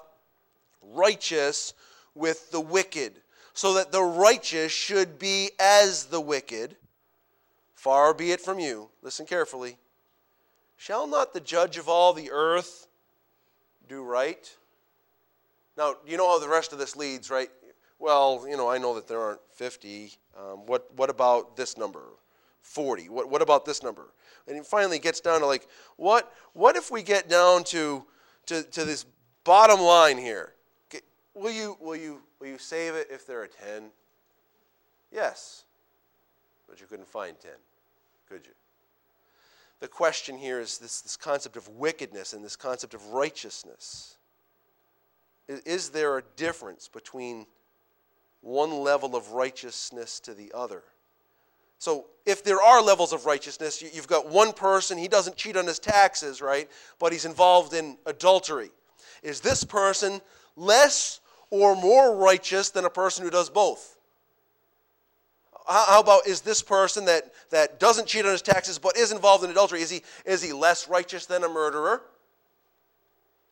righteous 0.81 1.75
with 2.15 2.51
the 2.51 2.63
wicked, 2.63 3.21
so 3.53 3.75
that 3.75 3.93
the 3.93 4.03
righteous 4.03 4.73
should 4.73 5.19
be 5.19 5.51
as 5.61 6.07
the 6.07 6.19
wicked. 6.19 6.77
Far 7.75 8.15
be 8.15 8.31
it 8.31 8.41
from 8.41 8.59
you, 8.59 8.89
listen 9.03 9.27
carefully. 9.27 9.77
Shall 10.79 11.07
not 11.07 11.35
the 11.35 11.41
judge 11.41 11.77
of 11.77 11.91
all 11.91 12.15
the 12.15 12.31
earth 12.31 12.87
do 13.87 14.03
right? 14.03 14.51
Now, 15.77 15.97
you 16.07 16.17
know 16.17 16.27
how 16.27 16.39
the 16.39 16.49
rest 16.49 16.73
of 16.73 16.79
this 16.79 16.97
leads, 16.97 17.29
right? 17.29 17.51
Well, 17.99 18.47
you 18.49 18.57
know, 18.57 18.71
I 18.71 18.79
know 18.79 18.95
that 18.95 19.09
there 19.09 19.21
aren't 19.21 19.43
50. 19.53 20.11
Um, 20.39 20.65
what, 20.65 20.89
what 20.97 21.11
about 21.11 21.55
this 21.55 21.77
number? 21.77 22.05
40. 22.63 23.11
What, 23.11 23.29
what 23.29 23.43
about 23.43 23.67
this 23.67 23.83
number? 23.83 24.07
And 24.47 24.57
he 24.57 24.63
finally 24.63 24.99
gets 24.99 25.21
down 25.21 25.41
to 25.41 25.47
like, 25.47 25.67
what, 25.97 26.33
what 26.53 26.77
if 26.77 26.91
we 26.91 27.03
get 27.03 27.29
down 27.29 27.65
to, 27.65 28.05
to, 28.47 28.63
to 28.63 28.85
this 28.85 29.07
bottom 29.45 29.81
line 29.81 30.19
here? 30.19 30.53
Will 31.35 31.51
you, 31.51 31.77
will, 31.81 31.97
you, 31.97 32.21
will 32.39 32.47
you 32.49 32.59
save 32.59 32.95
it 32.95 33.09
if 33.11 33.27
there 33.27 33.43
are 33.43 33.49
10? 33.49 33.91
Yes. 35.11 35.65
But 36.69 36.81
you 36.81 36.87
couldn't 36.87 37.09
find 37.09 37.39
10, 37.41 37.51
could 38.29 38.47
you? 38.47 38.53
The 39.81 39.89
question 39.89 40.39
here 40.39 40.61
is 40.61 40.79
this, 40.79 41.01
this 41.01 41.17
concept 41.17 41.57
of 41.57 41.69
wickedness 41.69 42.33
and 42.33 42.45
this 42.45 42.57
concept 42.57 42.95
of 42.95 43.07
righteousness. 43.09 44.17
Is, 45.49 45.61
is 45.61 45.91
there 45.91 46.19
a 46.19 46.23
difference 46.37 46.89
between 46.89 47.47
one 48.41 48.71
level 48.71 49.17
of 49.17 49.33
righteousness 49.33 50.21
to 50.21 50.35
the 50.35 50.53
other? 50.55 50.83
So, 51.79 52.07
if 52.25 52.43
there 52.43 52.63
are 52.63 52.81
levels 52.81 53.13
of 53.13 53.27
righteousness, 53.27 53.83
you've 53.83 54.09
got 54.09 54.31
one 54.31 54.53
person, 54.53 54.97
he 54.97 55.09
doesn't 55.09 55.37
cheat 55.37 55.57
on 55.57 55.67
his 55.67 55.79
taxes, 55.79 56.41
right? 56.41 56.71
But 56.99 57.13
he's 57.13 57.27
involved 57.27 57.75
in 57.75 57.99
adultery. 58.07 58.71
Is 59.23 59.41
this 59.41 59.63
person 59.63 60.23
less 60.57 61.21
or 61.51 61.77
more 61.77 62.17
righteous 62.17 62.71
than 62.71 62.87
a 62.87 62.91
person 62.91 63.25
who 63.25 63.31
does 63.31 63.51
both? 63.51 63.99
How 65.67 66.01
about 66.01 66.27
is 66.27 66.43
this 66.43 66.63
person 66.63 67.07
that, 67.07 67.33
that 67.51 67.81
doesn't 67.81 68.07
cheat 68.07 68.25
on 68.27 68.33
his 68.33 68.43
taxes 68.43 68.79
but 68.79 68.97
is 68.97 69.13
involved 69.13 69.45
in 69.45 69.51
adultery, 69.51 69.81
is 69.81 69.91
he, 69.91 70.03
is 70.27 70.43
he 70.43 70.53
less 70.53 70.89
righteous 70.89 71.27
than 71.27 71.43
a 71.43 71.49
murderer? 71.49 72.03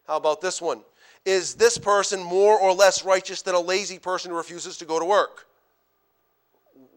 How 0.07 0.17
about 0.17 0.41
this 0.41 0.61
one? 0.61 0.83
Is 1.25 1.55
this 1.55 1.79
person 1.79 2.23
more 2.23 2.59
or 2.59 2.75
less 2.75 3.05
righteous 3.05 3.43
than 3.43 3.55
a 3.55 3.61
lazy 3.61 3.99
person 3.99 4.31
who 4.31 4.37
refuses 4.37 4.77
to 4.79 4.85
go 4.85 4.99
to 4.99 5.05
work? 5.05 5.47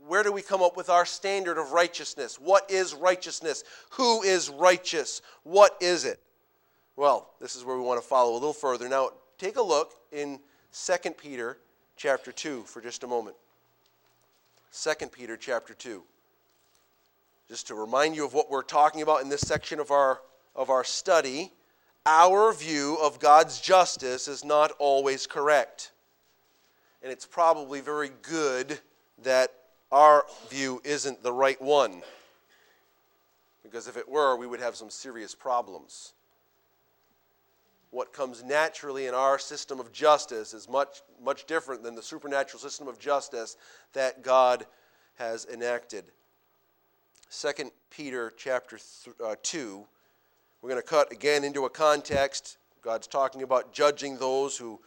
Where 0.08 0.24
do 0.24 0.32
we 0.32 0.42
come 0.42 0.62
up 0.62 0.78
with 0.78 0.90
our 0.90 1.06
standard 1.06 1.58
of 1.58 1.72
righteousness? 1.72 2.40
What 2.40 2.70
is 2.70 2.94
righteousness? 2.94 3.64
Who 3.92 4.22
is 4.22 4.50
righteous? 4.50 5.22
What 5.44 5.76
is 5.82 6.06
it? 6.06 6.20
Well, 6.96 7.32
this 7.42 7.56
is 7.56 7.64
where 7.64 7.76
we 7.76 7.84
want 7.84 8.02
to 8.02 8.08
follow 8.08 8.32
a 8.32 8.36
little 8.36 8.54
further. 8.54 8.88
Now, 8.88 9.10
take 9.38 9.58
a 9.58 9.62
look 9.62 9.94
in 10.12 10.40
2 10.74 11.12
Peter 11.12 11.58
chapter 11.98 12.32
2 12.32 12.64
for 12.64 12.82
just 12.82 13.04
a 13.04 13.08
moment. 13.08 13.36
2 14.72 15.08
Peter 15.08 15.38
chapter 15.38 15.74
2. 15.74 16.04
Just 17.50 17.68
to 17.68 17.76
remind 17.76 18.16
you 18.16 18.26
of 18.26 18.34
what 18.34 18.50
we're 18.50 18.64
talking 18.64 19.02
about 19.02 19.22
in 19.22 19.30
this 19.30 19.42
section 19.42 19.80
of 19.80 19.92
our, 19.92 20.22
of 20.56 20.70
our 20.70 20.84
study, 20.84 21.52
our 22.06 22.54
view 22.54 22.98
of 23.02 23.20
God's 23.20 23.60
justice 23.60 24.28
is 24.28 24.44
not 24.44 24.72
always 24.80 25.28
correct. 25.28 25.92
And 27.02 27.12
it's 27.12 27.26
probably 27.26 27.82
very 27.82 28.12
good 28.22 28.80
that 29.24 29.52
our 29.92 30.26
view 30.50 30.82
isn't 30.84 31.24
the 31.24 31.34
right 31.34 31.62
one. 31.62 32.02
Because 33.64 33.88
if 33.88 33.98
it 33.98 34.08
were, 34.08 34.36
we 34.36 34.48
would 34.48 34.60
have 34.60 34.76
some 34.76 34.90
serious 34.90 35.34
problems. 35.34 36.14
What 37.92 38.14
comes 38.14 38.44
naturally 38.44 39.08
in 39.08 39.14
our 39.14 39.40
system 39.40 39.80
of 39.80 39.92
justice 39.92 40.54
is 40.54 40.68
much, 40.68 41.02
much 41.24 41.46
different 41.46 41.82
than 41.82 41.96
the 41.96 42.04
supernatural 42.04 42.60
system 42.60 42.88
of 42.88 43.00
justice 43.00 43.58
that 43.94 44.22
God 44.22 44.66
has 45.16 45.46
enacted. 45.46 46.06
2 47.32 47.72
Peter 47.90 48.34
chapter 48.38 48.78
th- 48.78 49.16
uh, 49.24 49.36
2, 49.42 49.86
we're 50.62 50.70
going 50.70 50.82
to 50.82 50.88
cut 50.88 51.12
again 51.12 51.44
into 51.44 51.66
a 51.66 51.70
context. 51.70 52.58
God's 52.82 53.08
talking 53.08 53.44
about 53.44 53.74
judging 53.74 54.18
those 54.18 54.58
who, 54.58 54.80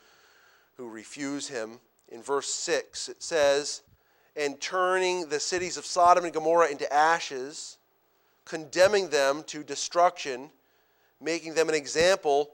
who 0.77 0.89
refuse 0.89 1.49
him. 1.49 1.81
In 2.11 2.23
verse 2.23 2.49
6, 2.49 3.09
it 3.09 3.23
says, 3.23 3.83
and 4.39 4.61
turning 4.61 5.29
the 5.29 5.41
cities 5.41 5.77
of 5.77 5.85
Sodom 5.85 6.25
and 6.25 6.33
Gomorrah 6.33 6.71
into 6.71 6.91
ashes, 6.93 7.77
condemning 8.45 9.09
them 9.09 9.43
to 9.49 9.65
destruction, 9.65 10.51
making 11.21 11.55
them 11.55 11.69
an 11.69 11.75
example 11.75 12.53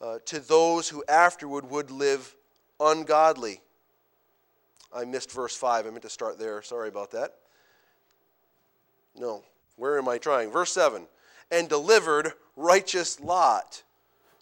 uh, 0.00 0.18
to 0.24 0.40
those 0.40 0.88
who 0.88 1.04
afterward 1.08 1.68
would 1.70 1.90
live 1.90 2.34
ungodly. 2.80 3.60
I 4.94 5.04
missed 5.04 5.30
verse 5.30 5.54
5. 5.54 5.86
I 5.86 5.90
meant 5.90 6.02
to 6.02 6.08
start 6.08 6.38
there. 6.38 6.62
Sorry 6.62 6.88
about 6.88 7.10
that. 7.10 7.34
No. 9.14 9.44
Where 9.76 9.98
am 9.98 10.08
I 10.08 10.16
trying? 10.16 10.50
Verse 10.50 10.72
7 10.72 11.06
And 11.50 11.68
delivered 11.68 12.32
righteous 12.56 13.20
Lot, 13.20 13.82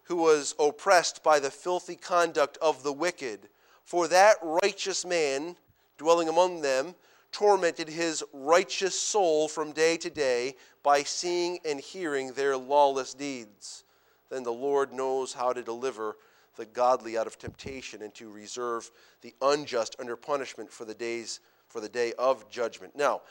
who 0.04 0.16
was 0.16 0.54
oppressed 0.60 1.24
by 1.24 1.40
the 1.40 1.50
filthy 1.50 1.96
conduct 1.96 2.56
of 2.62 2.84
the 2.84 2.92
wicked. 2.92 3.48
For 3.84 4.06
that 4.08 4.36
righteous 4.42 5.04
man 5.04 5.56
dwelling 5.98 6.28
among 6.28 6.62
them, 6.62 6.94
tormented 7.30 7.88
his 7.88 8.24
righteous 8.32 8.98
soul 8.98 9.48
from 9.48 9.72
day 9.72 9.96
to 9.98 10.08
day 10.08 10.54
by 10.82 11.02
seeing 11.02 11.58
and 11.64 11.78
hearing 11.78 12.32
their 12.32 12.56
lawless 12.56 13.12
deeds. 13.12 13.84
Then 14.30 14.42
the 14.42 14.52
Lord 14.52 14.92
knows 14.92 15.32
how 15.32 15.52
to 15.52 15.62
deliver 15.62 16.16
the 16.56 16.66
godly 16.66 17.16
out 17.16 17.26
of 17.26 17.38
temptation 17.38 18.02
and 18.02 18.14
to 18.14 18.30
reserve 18.30 18.90
the 19.22 19.34
unjust 19.42 19.96
under 19.98 20.16
punishment 20.16 20.72
for 20.72 20.84
the 20.84 20.94
days 20.94 21.40
for 21.68 21.80
the 21.80 21.88
day 21.88 22.12
of 22.18 22.48
judgment. 22.50 22.96
Now, 22.96 23.22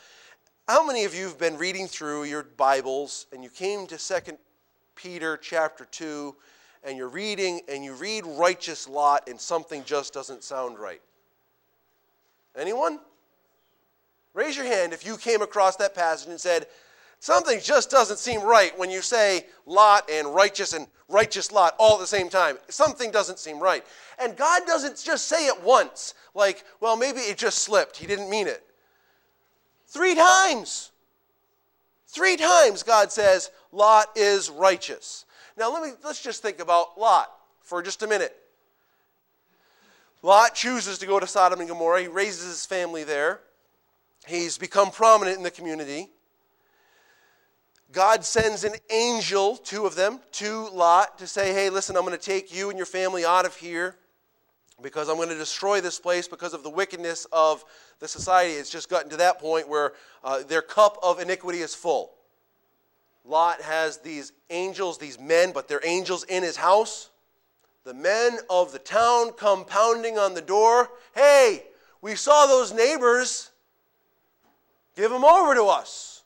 how 0.67 0.86
many 0.86 1.06
of 1.06 1.15
you 1.15 1.25
have 1.25 1.39
been 1.39 1.58
reading 1.58 1.88
through 1.88 2.25
your 2.25 2.43
Bibles 2.43 3.25
and 3.34 3.43
you 3.43 3.49
came 3.49 3.88
to 3.88 3.97
2 3.97 4.38
Peter 4.95 5.38
chapter 5.38 5.86
2 5.86 6.36
and 6.84 6.97
you're 6.97 7.10
reading 7.10 7.62
and 7.69 7.84
you 7.84 7.93
read 7.93 8.25
righteous 8.25 8.88
Lot 8.88 9.27
and 9.27 9.39
something 9.39 9.84
just 9.84 10.13
doesn't 10.13 10.43
sound 10.43 10.77
right? 10.77 11.01
Anyone? 12.57 12.99
Raise 14.33 14.55
your 14.55 14.65
hand 14.65 14.93
if 14.93 15.05
you 15.05 15.17
came 15.17 15.41
across 15.41 15.75
that 15.77 15.95
passage 15.95 16.29
and 16.29 16.39
said, 16.39 16.67
Something 17.19 17.59
just 17.59 17.89
doesn't 17.89 18.19
seem 18.19 18.43
right 18.43 18.77
when 18.77 18.91
you 18.91 19.01
say 19.01 19.45
Lot 19.65 20.09
and 20.09 20.33
righteous 20.35 20.73
and 20.73 20.87
righteous 21.09 21.51
Lot 21.51 21.75
all 21.79 21.95
at 21.95 21.99
the 21.99 22.07
same 22.07 22.29
time. 22.29 22.57
Something 22.69 23.09
doesn't 23.09 23.39
seem 23.39 23.59
right. 23.59 23.83
And 24.19 24.37
God 24.37 24.63
doesn't 24.67 25.01
just 25.03 25.27
say 25.27 25.47
it 25.47 25.63
once, 25.63 26.13
like, 26.35 26.63
well, 26.79 26.95
maybe 26.95 27.21
it 27.21 27.37
just 27.37 27.59
slipped. 27.59 27.97
He 27.97 28.05
didn't 28.05 28.29
mean 28.29 28.47
it. 28.47 28.63
Three 29.87 30.13
times. 30.13 30.91
Three 32.07 32.37
times 32.37 32.83
God 32.83 33.11
says 33.11 33.49
Lot 33.71 34.09
is 34.15 34.49
righteous. 34.49 35.25
Now 35.57 35.73
let 35.73 35.81
me 35.81 35.91
let's 36.03 36.21
just 36.21 36.41
think 36.41 36.59
about 36.59 36.99
Lot 36.99 37.31
for 37.61 37.81
just 37.81 38.03
a 38.03 38.07
minute. 38.07 38.35
Lot 40.21 40.56
chooses 40.56 40.97
to 40.99 41.06
go 41.06 41.19
to 41.19 41.27
Sodom 41.27 41.60
and 41.60 41.69
Gomorrah. 41.69 42.01
He 42.01 42.08
raises 42.08 42.45
his 42.45 42.65
family 42.65 43.03
there. 43.03 43.41
He's 44.27 44.58
become 44.58 44.91
prominent 44.91 45.38
in 45.38 45.43
the 45.43 45.51
community. 45.51 46.10
God 47.91 48.25
sends 48.25 48.63
an 48.63 48.73
angel, 48.89 49.56
two 49.56 49.86
of 49.86 49.95
them, 49.95 50.19
to 50.34 50.67
Lot 50.69 51.19
to 51.19 51.27
say, 51.27 51.53
Hey, 51.53 51.69
listen, 51.69 51.95
I'm 51.95 52.03
going 52.03 52.17
to 52.17 52.23
take 52.23 52.53
you 52.53 52.69
and 52.69 52.77
your 52.77 52.86
family 52.86 53.25
out 53.25 53.45
of 53.45 53.56
here 53.56 53.95
because 54.82 55.10
I'm 55.10 55.15
going 55.15 55.30
to 55.30 55.38
destroy 55.38 55.82
this 55.82 55.99
place 55.99 56.27
because 56.27 56.53
of 56.53 56.63
the 56.63 56.69
wickedness 56.69 57.25
of 57.32 57.63
the 57.99 58.08
society. 58.08 58.53
It's 58.53 58.69
just 58.69 58.89
gotten 58.89 59.10
to 59.12 59.17
that 59.17 59.39
point 59.39 59.69
where 59.69 59.93
uh, 60.23 60.43
their 60.43 60.62
cup 60.62 60.97
of 61.01 61.19
iniquity 61.19 61.60
is 61.60 61.73
full. 61.73 62.12
Lot 63.25 63.62
has 63.62 63.97
these 63.97 64.32
angels, 64.49 64.97
these 64.97 65.19
men, 65.19 65.51
but 65.51 65.67
they're 65.67 65.86
angels 65.86 66.23
in 66.25 66.43
his 66.43 66.56
house. 66.56 67.10
The 67.88 67.93
men 67.93 68.39
of 68.50 68.73
the 68.73 68.80
town 68.80 69.32
come 69.32 69.63
pounding 69.63 70.17
on 70.17 70.34
the 70.34 70.41
door. 70.41 70.89
Hey, 71.15 71.63
we 72.02 72.15
saw 72.15 72.45
those 72.45 72.73
neighbors. 72.73 73.52
Give 74.97 75.10
them 75.10 75.23
over 75.23 75.56
to 75.56 75.63
us. 75.67 76.23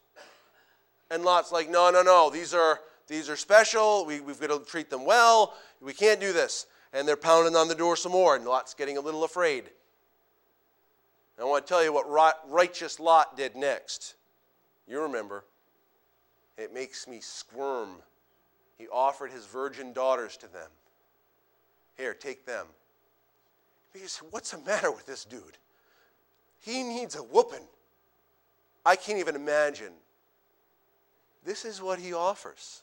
And 1.12 1.24
Lot's 1.24 1.52
like, 1.52 1.69
no, 1.69 1.91
no, 1.91 2.02
no. 2.02 2.32
These 2.32 2.56
are, 2.56 2.80
these 3.06 3.30
are 3.30 3.36
special. 3.36 4.08
We, 4.08 4.21
we've 4.21 4.41
got 4.41 4.47
to 4.47 4.65
treat 4.67 4.89
them 4.89 5.06
well. 5.06 5.54
We 5.80 5.93
can't 5.93 6.19
do 6.19 6.34
this. 6.34 6.65
And 6.93 7.08
they're 7.08 7.15
pounding 7.15 7.56
on 7.56 7.67
the 7.67 7.76
door 7.76 7.95
some 7.95 8.13
more, 8.13 8.36
and 8.36 8.43
Lot's 8.43 8.74
getting 8.74 8.97
a 8.97 9.02
little 9.02 9.24
afraid. 9.24 9.65
I 11.39 11.43
want 11.43 11.67
to 11.67 11.71
tell 11.71 11.84
you 11.84 11.93
what 11.93 12.10
righteous 12.50 13.00
Lot 13.00 13.38
did 13.38 13.56
next. 13.56 14.15
You 14.88 15.00
remember. 15.02 15.45
It 16.58 16.74
makes 16.74 17.08
me 17.08 17.19
squirm. 17.19 17.97
He 18.80 18.88
offered 18.88 19.30
his 19.30 19.45
virgin 19.45 19.93
daughters 19.93 20.38
to 20.38 20.52
them. 20.52 20.69
Here, 22.01 22.15
take 22.15 22.47
them. 22.47 22.65
Because 23.93 24.17
what's 24.31 24.49
the 24.49 24.57
matter 24.57 24.91
with 24.91 25.05
this 25.05 25.23
dude? 25.23 25.59
He 26.59 26.81
needs 26.81 27.15
a 27.15 27.19
whooping. 27.21 27.67
I 28.83 28.95
can't 28.95 29.19
even 29.19 29.35
imagine. 29.35 29.93
This 31.45 31.63
is 31.63 31.79
what 31.79 31.99
he 31.99 32.11
offers. 32.11 32.81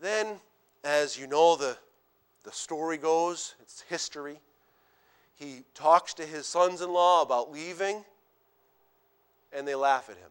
Then, 0.00 0.40
as 0.82 1.18
you 1.18 1.26
know, 1.26 1.56
the, 1.56 1.76
the 2.42 2.50
story 2.50 2.96
goes, 2.96 3.54
it's 3.60 3.82
history. 3.82 4.40
He 5.34 5.64
talks 5.74 6.14
to 6.14 6.24
his 6.24 6.46
sons 6.46 6.80
in 6.80 6.90
law 6.90 7.20
about 7.20 7.52
leaving, 7.52 8.02
and 9.52 9.68
they 9.68 9.74
laugh 9.74 10.08
at 10.08 10.16
him. 10.16 10.30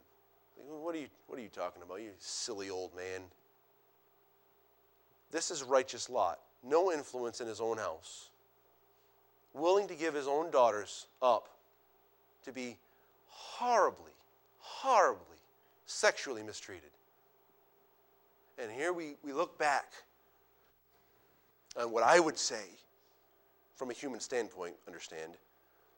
What 0.82 0.95
are, 0.95 0.99
you, 0.99 1.08
what 1.27 1.38
are 1.38 1.43
you 1.43 1.49
talking 1.49 1.84
about, 1.84 2.01
you 2.01 2.10
silly 2.17 2.71
old 2.71 2.95
man? 2.95 3.21
This 5.30 5.51
is 5.51 5.62
righteous 5.62 6.10
Lot. 6.10 6.39
No 6.63 6.91
influence 6.91 7.41
in 7.41 7.48
his 7.48 7.62
own 7.62 7.78
house. 7.78 8.30
Willing 9.54 9.88
to 9.88 9.96
give 9.96 10.13
his 10.13 10.28
own 10.28 10.52
daughters 10.52 11.08
up 11.22 11.50
to 12.46 12.52
be 12.52 12.78
horribly, 13.28 14.12
horribly 14.60 15.38
sexually 15.88 16.43
mistreated. 16.43 16.89
And 18.60 18.72
here 18.72 18.93
we, 18.93 19.15
we 19.24 19.34
look 19.34 19.58
back 19.58 19.86
on 21.80 21.91
what 21.91 22.04
I 22.04 22.20
would 22.20 22.38
say, 22.38 22.63
from 23.76 23.89
a 23.89 23.93
human 23.93 24.20
standpoint, 24.20 24.76
understand, 24.88 25.34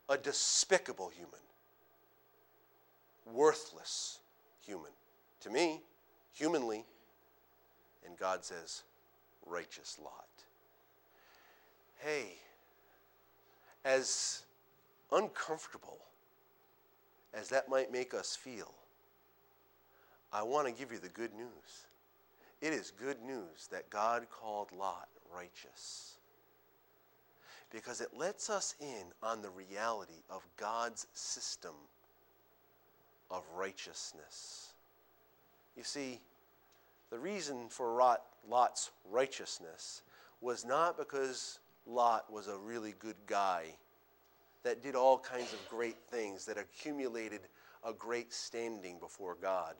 a 0.10 0.18
despicable 0.18 1.10
human, 1.10 1.40
worthless 3.26 4.20
human. 4.66 4.92
To 5.42 5.50
me, 5.50 5.82
humanly, 6.34 6.86
and 8.06 8.18
God 8.18 8.44
says, 8.44 8.84
righteous 9.46 9.98
Lot. 10.04 10.28
Hey, 12.00 12.34
as 13.84 14.44
uncomfortable 15.12 15.98
as 17.34 17.50
that 17.50 17.70
might 17.70 17.92
make 17.92 18.14
us 18.14 18.36
feel, 18.36 18.74
I 20.32 20.44
want 20.44 20.68
to 20.68 20.74
give 20.74 20.92
you 20.92 21.00
the 21.00 21.10
good 21.10 21.34
news. 21.34 21.88
It 22.62 22.74
is 22.74 22.92
good 22.92 23.22
news 23.22 23.68
that 23.72 23.90
God 23.90 24.28
called 24.30 24.72
Lot 24.72 25.08
righteous 25.34 26.16
because 27.72 28.02
it 28.02 28.10
lets 28.16 28.50
us 28.50 28.76
in 28.80 29.06
on 29.22 29.42
the 29.42 29.50
reality 29.50 30.24
of 30.30 30.48
God's 30.58 31.08
system 31.14 31.76
of 33.30 33.44
righteousness. 33.56 34.74
You 35.78 35.84
see, 35.84 36.20
the 37.12 37.20
reason 37.20 37.70
for 37.70 38.18
Lot's 38.48 38.92
righteousness 39.10 40.02
was 40.42 40.66
not 40.66 40.98
because 40.98 41.60
Lot 41.90 42.32
was 42.32 42.48
a 42.48 42.58
really 42.58 42.94
good 43.00 43.16
guy 43.26 43.66
that 44.64 44.84
did 44.84 44.96
all 44.96 45.18
kinds 45.18 45.54
of 45.54 45.60
great 45.70 45.98
things, 46.12 46.46
that 46.46 46.58
accumulated 46.58 47.42
a 47.84 47.94
great 47.94 48.32
standing 48.32 49.00
before 49.00 49.36
God. 49.42 49.76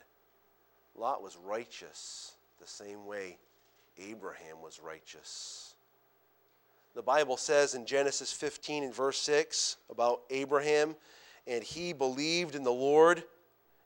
Lot 0.96 1.22
was 1.22 1.38
righteous 1.38 2.34
the 2.60 2.68
same 2.68 3.06
way 3.06 3.38
Abraham 3.98 4.62
was 4.62 4.80
righteous. 4.84 5.76
The 6.96 7.02
Bible 7.02 7.38
says 7.38 7.76
in 7.76 7.86
Genesis 7.86 8.32
15 8.32 8.84
and 8.84 8.94
verse 8.94 9.20
6 9.20 9.78
about 9.90 10.22
Abraham, 10.30 10.96
and 11.46 11.64
he 11.64 11.94
believed 11.94 12.56
in 12.56 12.64
the 12.64 12.72
Lord 12.72 13.24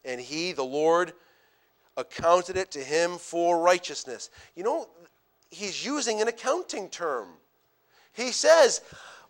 and 0.06 0.20
he, 0.20 0.52
the 0.52 0.64
Lord, 0.64 1.14
accounted 1.96 2.58
it 2.58 2.72
to 2.72 2.80
him 2.80 3.18
for 3.18 3.62
righteousness. 3.62 4.30
You 4.56 4.64
know, 4.64 4.88
he's 5.50 5.86
using 5.86 6.22
an 6.22 6.28
accounting 6.28 6.90
term. 6.90 7.28
He 8.14 8.32
says, 8.32 8.82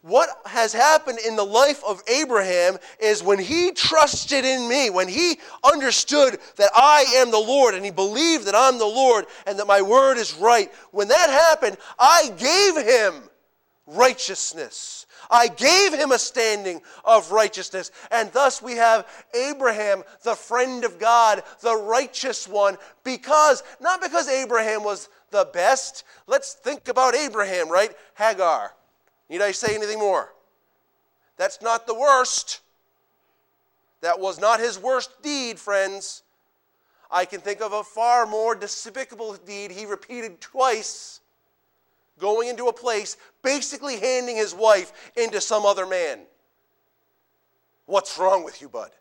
what 0.04 0.28
has 0.46 0.74
happened 0.74 1.20
in 1.26 1.38
the 1.38 1.46
life 1.46 1.82
of 1.86 2.02
Abraham 2.10 2.78
is 3.00 3.24
when 3.24 3.40
he 3.40 3.72
trusted 3.72 4.44
in 4.44 4.68
me, 4.68 4.90
when 4.90 5.08
he 5.08 5.40
understood 5.64 6.40
that 6.58 6.72
I 6.76 7.06
am 7.16 7.32
the 7.32 7.40
Lord 7.40 7.74
and 7.74 7.86
he 7.86 7.92
believed 7.92 8.46
that 8.46 8.56
I'm 8.56 8.78
the 8.78 8.86
Lord 8.86 9.26
and 9.48 9.58
that 9.60 9.66
my 9.66 9.82
word 9.82 10.18
is 10.18 10.36
right, 10.36 10.70
when 10.92 11.08
that 11.08 11.30
happened, 11.30 11.78
I 11.98 12.32
gave 12.38 12.86
him 12.86 13.30
righteousness. 13.88 15.06
I 15.32 15.48
gave 15.48 15.94
him 15.94 16.12
a 16.12 16.20
standing 16.20 16.82
of 17.06 17.32
righteousness. 17.32 17.92
And 18.12 18.30
thus 18.34 18.62
we 18.62 18.74
have 18.74 19.08
Abraham, 19.34 20.04
the 20.24 20.36
friend 20.36 20.84
of 20.84 21.00
God, 21.00 21.44
the 21.62 21.78
righteous 21.78 22.46
one, 22.46 22.78
because, 23.06 23.64
not 23.80 24.02
because 24.02 24.28
Abraham 24.28 24.84
was 24.84 25.08
the 25.34 25.50
best. 25.52 26.06
Let's 26.28 26.54
think 26.54 26.88
about 26.88 27.16
Abraham, 27.16 27.70
right? 27.70 27.92
Hagar. 28.18 28.72
Need 29.30 29.42
I 29.42 29.52
say 29.52 29.76
anything 29.76 30.00
more? 30.00 30.34
That's 31.36 31.62
not 31.62 31.86
the 31.86 31.94
worst. 31.94 32.62
That 34.00 34.20
was 34.20 34.40
not 34.40 34.62
his 34.62 34.80
worst 34.80 35.22
deed, 35.22 35.60
friends. 35.60 36.24
I 37.12 37.26
can 37.26 37.42
think 37.42 37.62
of 37.62 37.74
a 37.74 37.84
far 37.84 38.26
more 38.26 38.56
despicable 38.56 39.34
deed 39.34 39.72
he 39.72 39.86
repeated 39.86 40.40
twice 40.40 41.20
going 42.20 42.48
into 42.48 42.68
a 42.68 42.74
place, 42.74 43.18
basically 43.42 44.00
handing 44.00 44.36
his 44.36 44.54
wife 44.54 45.12
into 45.18 45.42
some 45.42 45.66
other 45.66 45.86
man. 45.86 46.20
What's 47.86 48.18
wrong 48.18 48.44
with 48.44 48.62
you, 48.62 48.70
bud? 48.70 48.92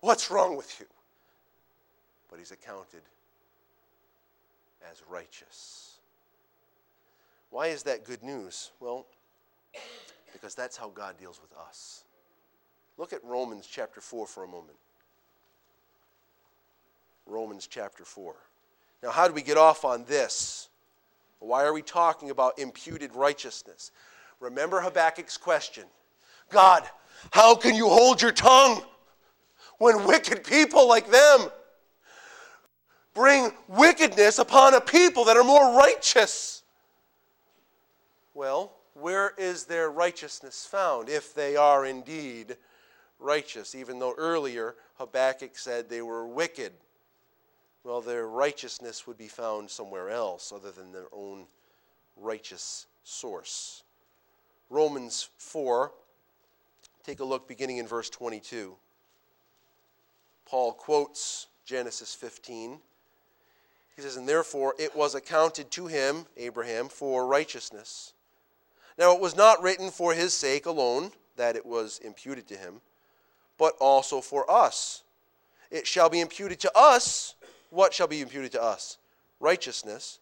What's 0.00 0.30
wrong 0.30 0.56
with 0.56 0.78
you? 0.78 0.86
But 2.30 2.38
he's 2.38 2.52
accounted 2.52 3.02
as 4.90 5.02
righteous. 5.08 5.98
Why 7.50 7.68
is 7.68 7.82
that 7.84 8.04
good 8.04 8.22
news? 8.22 8.70
Well, 8.80 9.06
because 10.32 10.54
that's 10.54 10.76
how 10.76 10.88
God 10.88 11.18
deals 11.18 11.40
with 11.40 11.52
us. 11.68 12.04
Look 12.96 13.12
at 13.12 13.22
Romans 13.24 13.68
chapter 13.70 14.00
4 14.00 14.26
for 14.26 14.44
a 14.44 14.48
moment. 14.48 14.78
Romans 17.26 17.66
chapter 17.66 18.04
4. 18.04 18.34
Now, 19.02 19.10
how 19.10 19.28
do 19.28 19.34
we 19.34 19.42
get 19.42 19.56
off 19.56 19.84
on 19.84 20.04
this? 20.04 20.68
Why 21.38 21.64
are 21.64 21.72
we 21.72 21.82
talking 21.82 22.30
about 22.30 22.58
imputed 22.58 23.14
righteousness? 23.14 23.90
Remember 24.40 24.80
Habakkuk's 24.80 25.36
question 25.36 25.84
God, 26.50 26.84
how 27.30 27.54
can 27.54 27.74
you 27.74 27.88
hold 27.88 28.22
your 28.22 28.32
tongue 28.32 28.82
when 29.78 30.06
wicked 30.06 30.44
people 30.44 30.88
like 30.88 31.10
them 31.10 31.48
bring 33.14 33.52
wickedness 33.68 34.38
upon 34.38 34.74
a 34.74 34.80
people 34.80 35.24
that 35.24 35.36
are 35.36 35.44
more 35.44 35.76
righteous? 35.76 36.62
Well, 38.34 38.72
where 38.94 39.32
is 39.38 39.64
their 39.64 39.90
righteousness 39.90 40.66
found 40.66 41.08
if 41.08 41.34
they 41.34 41.56
are 41.56 41.84
indeed 41.86 42.56
righteous? 43.18 43.74
Even 43.74 43.98
though 43.98 44.14
earlier 44.16 44.74
Habakkuk 44.94 45.56
said 45.58 45.88
they 45.88 46.02
were 46.02 46.26
wicked. 46.26 46.72
well, 47.84 48.00
their 48.00 48.28
righteousness 48.28 49.06
would 49.06 49.18
be 49.18 49.28
found 49.28 49.68
somewhere 49.68 50.10
else 50.10 50.52
other 50.54 50.70
than 50.70 50.92
their 50.92 51.08
own 51.12 51.46
righteous 52.16 52.86
source. 53.02 53.82
Romans 54.70 55.28
4, 55.38 55.92
take 57.04 57.20
a 57.20 57.24
look 57.24 57.48
beginning 57.48 57.78
in 57.78 57.86
verse 57.86 58.08
22. 58.08 58.76
Paul 60.46 60.72
quotes 60.72 61.48
Genesis 61.64 62.14
15. 62.14 62.78
He 63.96 64.02
says, 64.02 64.16
And 64.16 64.28
therefore 64.28 64.74
it 64.78 64.96
was 64.96 65.14
accounted 65.14 65.70
to 65.72 65.86
him, 65.86 66.26
Abraham, 66.36 66.88
for 66.88 67.26
righteousness. 67.26 68.12
Now 68.98 69.14
it 69.14 69.20
was 69.20 69.36
not 69.36 69.62
written 69.62 69.90
for 69.90 70.14
his 70.14 70.34
sake 70.34 70.66
alone 70.66 71.12
that 71.36 71.56
it 71.56 71.64
was 71.64 71.98
imputed 71.98 72.46
to 72.48 72.56
him, 72.56 72.80
but 73.58 73.74
also 73.80 74.20
for 74.20 74.50
us. 74.50 75.02
It 75.70 75.86
shall 75.86 76.10
be 76.10 76.20
imputed 76.20 76.60
to 76.60 76.72
us. 76.76 77.34
What 77.70 77.94
shall 77.94 78.06
be 78.06 78.20
imputed 78.20 78.52
to 78.52 78.62
us? 78.62 78.98
Righteousness. 79.40 80.18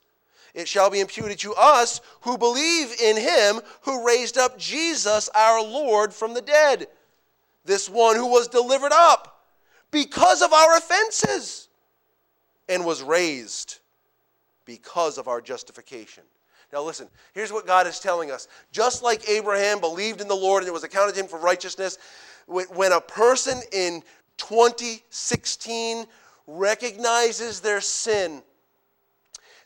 It 0.55 0.68
shall 0.68 0.91
be 0.91 1.01
imputed 1.01 1.39
to 1.41 1.55
us 1.55 2.01
who 2.23 2.39
believe 2.39 2.93
in 3.01 3.16
him 3.16 3.61
who 3.83 4.07
raised 4.07 4.39
up 4.39 4.59
Jesus 4.59 5.29
our 5.35 5.62
Lord 5.62 6.12
from 6.12 6.35
the 6.35 6.41
dead. 6.41 6.89
This 7.64 7.89
one 7.89 8.16
who 8.16 8.27
was 8.27 8.49
delivered 8.49 8.93
up 8.93 9.45
because 9.91 10.43
of 10.43 10.53
our 10.53 10.77
offenses 10.77 11.68
and 12.71 12.87
was 12.87 13.03
raised 13.03 13.81
because 14.64 15.18
of 15.18 15.29
our 15.29 15.41
justification. 15.41 16.23
Now, 16.73 16.83
listen, 16.83 17.09
here's 17.35 17.53
what 17.53 17.66
God 17.66 17.89
is 17.89 17.99
telling 17.99 18.31
us. 18.31 18.47
Just 18.71 19.03
like 19.03 19.29
Abraham 19.29 19.81
believed 19.81 20.21
in 20.21 20.29
the 20.29 20.37
Lord 20.37 20.62
and 20.62 20.68
it 20.68 20.73
was 20.73 20.85
accounted 20.85 21.16
to 21.16 21.21
him 21.21 21.27
for 21.27 21.41
righteousness, 21.41 21.99
when 22.47 22.93
a 22.93 23.01
person 23.01 23.61
in 23.73 24.03
2016 24.37 26.07
recognizes 26.47 27.61
their 27.61 27.81
sin, 27.81 28.43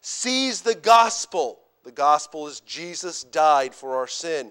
sees 0.00 0.62
the 0.62 0.74
gospel, 0.74 1.58
the 1.84 1.92
gospel 1.92 2.46
is 2.46 2.60
Jesus 2.60 3.24
died 3.24 3.74
for 3.74 3.96
our 3.96 4.06
sin. 4.06 4.50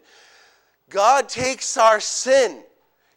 God 0.89 1.27
takes 1.27 1.75
our 1.75 1.99
sin, 1.99 2.63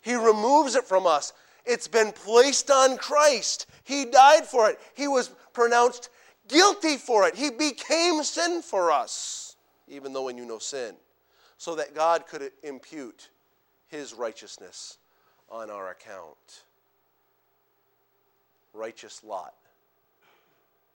He 0.00 0.14
removes 0.14 0.76
it 0.76 0.84
from 0.84 1.06
us. 1.06 1.34
It's 1.66 1.88
been 1.88 2.12
placed 2.12 2.70
on 2.70 2.96
Christ. 2.96 3.66
He 3.84 4.04
died 4.04 4.46
for 4.46 4.70
it. 4.70 4.78
He 4.94 5.08
was 5.08 5.30
pronounced 5.52 6.10
guilty 6.48 6.96
for 6.96 7.26
it. 7.26 7.34
He 7.34 7.50
became 7.50 8.22
sin 8.22 8.62
for 8.62 8.92
us, 8.92 9.56
even 9.88 10.12
though 10.12 10.24
we 10.24 10.32
knew 10.32 10.46
no 10.46 10.58
sin, 10.58 10.94
so 11.58 11.74
that 11.74 11.94
God 11.94 12.26
could 12.26 12.52
impute 12.62 13.30
his 13.88 14.14
righteousness 14.14 14.98
on 15.50 15.70
our 15.70 15.90
account. 15.90 16.62
Righteous 18.72 19.24
Lot. 19.24 19.54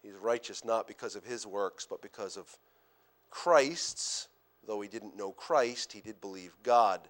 He's 0.02 0.16
righteous 0.16 0.66
not 0.66 0.88
because 0.88 1.16
of 1.16 1.24
his 1.24 1.46
works, 1.46 1.86
but 1.90 2.02
because 2.02 2.38
of 2.38 2.48
Christ's. 3.30 4.28
Though 4.68 4.82
he 4.82 4.88
didn't 4.88 5.18
know 5.18 5.32
Christ, 5.32 5.92
he 5.92 6.02
did 6.02 6.22
believe 6.22 6.56
God. 6.64 7.02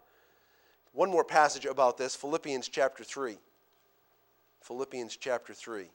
One 0.93 1.09
more 1.09 1.24
passage 1.24 1.66
about 1.66 1.97
this 1.97 2.16
Philippians 2.16 2.68
chapter 2.70 3.03
3. 3.03 3.38
Philippians 4.62 5.18
chapter 5.18 5.53
3. 5.53 5.86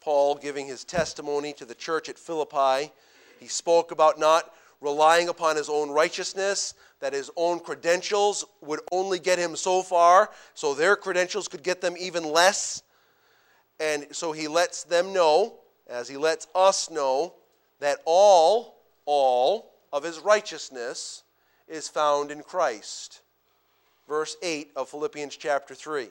Paul 0.00 0.36
giving 0.36 0.66
his 0.66 0.84
testimony 0.84 1.52
to 1.54 1.64
the 1.64 1.74
church 1.74 2.08
at 2.08 2.18
Philippi. 2.18 2.92
He 3.40 3.48
spoke 3.48 3.90
about 3.90 4.18
not 4.18 4.54
relying 4.80 5.28
upon 5.28 5.56
his 5.56 5.68
own 5.68 5.90
righteousness, 5.90 6.74
that 7.00 7.14
his 7.14 7.30
own 7.34 7.58
credentials 7.60 8.44
would 8.60 8.80
only 8.92 9.18
get 9.18 9.38
him 9.38 9.56
so 9.56 9.82
far, 9.82 10.30
so 10.54 10.74
their 10.74 10.94
credentials 10.94 11.48
could 11.48 11.62
get 11.62 11.80
them 11.80 11.94
even 11.98 12.22
less. 12.22 12.82
And 13.80 14.06
so 14.12 14.32
he 14.32 14.46
lets 14.46 14.84
them 14.84 15.12
know, 15.12 15.54
as 15.88 16.08
he 16.08 16.16
lets 16.16 16.46
us 16.54 16.90
know, 16.90 17.34
that 17.80 17.98
all, 18.04 18.76
all 19.06 19.72
of 19.92 20.04
his 20.04 20.18
righteousness 20.18 21.22
is 21.66 21.88
found 21.88 22.30
in 22.30 22.42
Christ. 22.42 23.22
Verse 24.06 24.36
8 24.42 24.70
of 24.76 24.88
Philippians 24.90 25.36
chapter 25.36 25.74
3. 25.74 26.10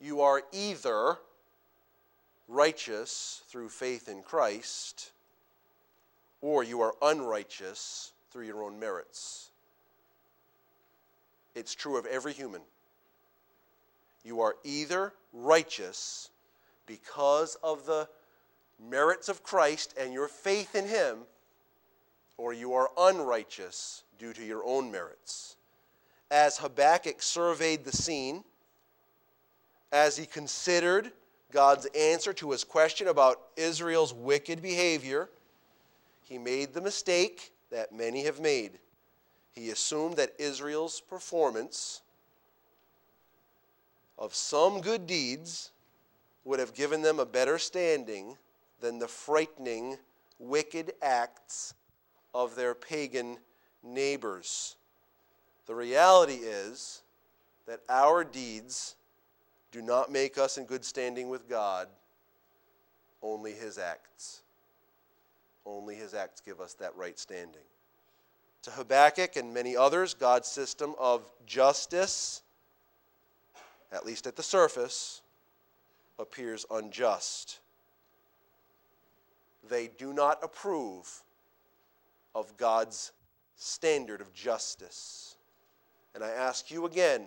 you 0.00 0.22
are 0.22 0.42
either 0.52 1.18
righteous 2.48 3.42
through 3.48 3.68
faith 3.68 4.08
in 4.08 4.22
Christ 4.22 5.12
or 6.40 6.64
you 6.64 6.80
are 6.80 6.94
unrighteous 7.02 8.12
through 8.30 8.46
your 8.46 8.62
own 8.62 8.80
merits. 8.80 9.50
It's 11.54 11.74
true 11.74 11.96
of 11.98 12.06
every 12.06 12.32
human. 12.32 12.62
You 14.24 14.40
are 14.40 14.56
either 14.64 15.12
righteous 15.32 16.30
because 16.86 17.56
of 17.62 17.86
the 17.86 18.08
merits 18.88 19.28
of 19.28 19.42
Christ 19.42 19.94
and 19.98 20.12
your 20.12 20.28
faith 20.28 20.74
in 20.74 20.86
Him, 20.86 21.18
or 22.36 22.52
you 22.52 22.72
are 22.72 22.90
unrighteous 22.96 24.04
due 24.18 24.32
to 24.32 24.44
your 24.44 24.64
own 24.64 24.90
merits. 24.90 25.56
As 26.30 26.58
Habakkuk 26.58 27.20
surveyed 27.22 27.84
the 27.84 27.92
scene, 27.92 28.44
as 29.92 30.16
he 30.16 30.26
considered 30.26 31.10
God's 31.52 31.86
answer 31.96 32.32
to 32.34 32.52
his 32.52 32.64
question 32.64 33.08
about 33.08 33.40
Israel's 33.56 34.14
wicked 34.14 34.62
behavior, 34.62 35.28
he 36.22 36.38
made 36.38 36.72
the 36.72 36.80
mistake 36.80 37.52
that 37.70 37.92
many 37.92 38.24
have 38.24 38.40
made. 38.40 38.78
He 39.52 39.70
assumed 39.70 40.16
that 40.16 40.34
Israel's 40.38 41.00
performance 41.00 42.02
of 44.18 44.34
some 44.34 44.80
good 44.80 45.06
deeds 45.06 45.70
would 46.44 46.60
have 46.60 46.74
given 46.74 47.02
them 47.02 47.18
a 47.18 47.26
better 47.26 47.58
standing 47.58 48.36
than 48.80 48.98
the 48.98 49.08
frightening, 49.08 49.96
wicked 50.38 50.92
acts 51.02 51.74
of 52.32 52.54
their 52.54 52.74
pagan 52.74 53.38
neighbors. 53.82 54.76
The 55.66 55.74
reality 55.74 56.34
is 56.34 57.02
that 57.66 57.80
our 57.88 58.24
deeds 58.24 58.94
do 59.72 59.82
not 59.82 60.10
make 60.10 60.38
us 60.38 60.58
in 60.58 60.64
good 60.64 60.84
standing 60.84 61.28
with 61.28 61.48
God, 61.48 61.88
only 63.22 63.52
His 63.52 63.78
acts. 63.78 64.40
Only 65.64 65.94
His 65.94 66.14
acts 66.14 66.40
give 66.40 66.60
us 66.60 66.74
that 66.74 66.96
right 66.96 67.18
standing. 67.18 67.62
To 68.62 68.70
Habakkuk 68.70 69.36
and 69.36 69.54
many 69.54 69.76
others, 69.76 70.14
God's 70.14 70.48
system 70.48 70.94
of 70.98 71.30
justice, 71.46 72.42
at 73.92 74.04
least 74.04 74.26
at 74.26 74.36
the 74.36 74.42
surface, 74.42 75.22
appears 76.18 76.66
unjust. 76.70 77.60
They 79.68 79.88
do 79.98 80.12
not 80.12 80.38
approve 80.42 81.22
of 82.34 82.56
God's 82.56 83.12
standard 83.56 84.20
of 84.20 84.32
justice. 84.32 85.36
And 86.14 86.24
I 86.24 86.30
ask 86.30 86.70
you 86.70 86.86
again, 86.86 87.26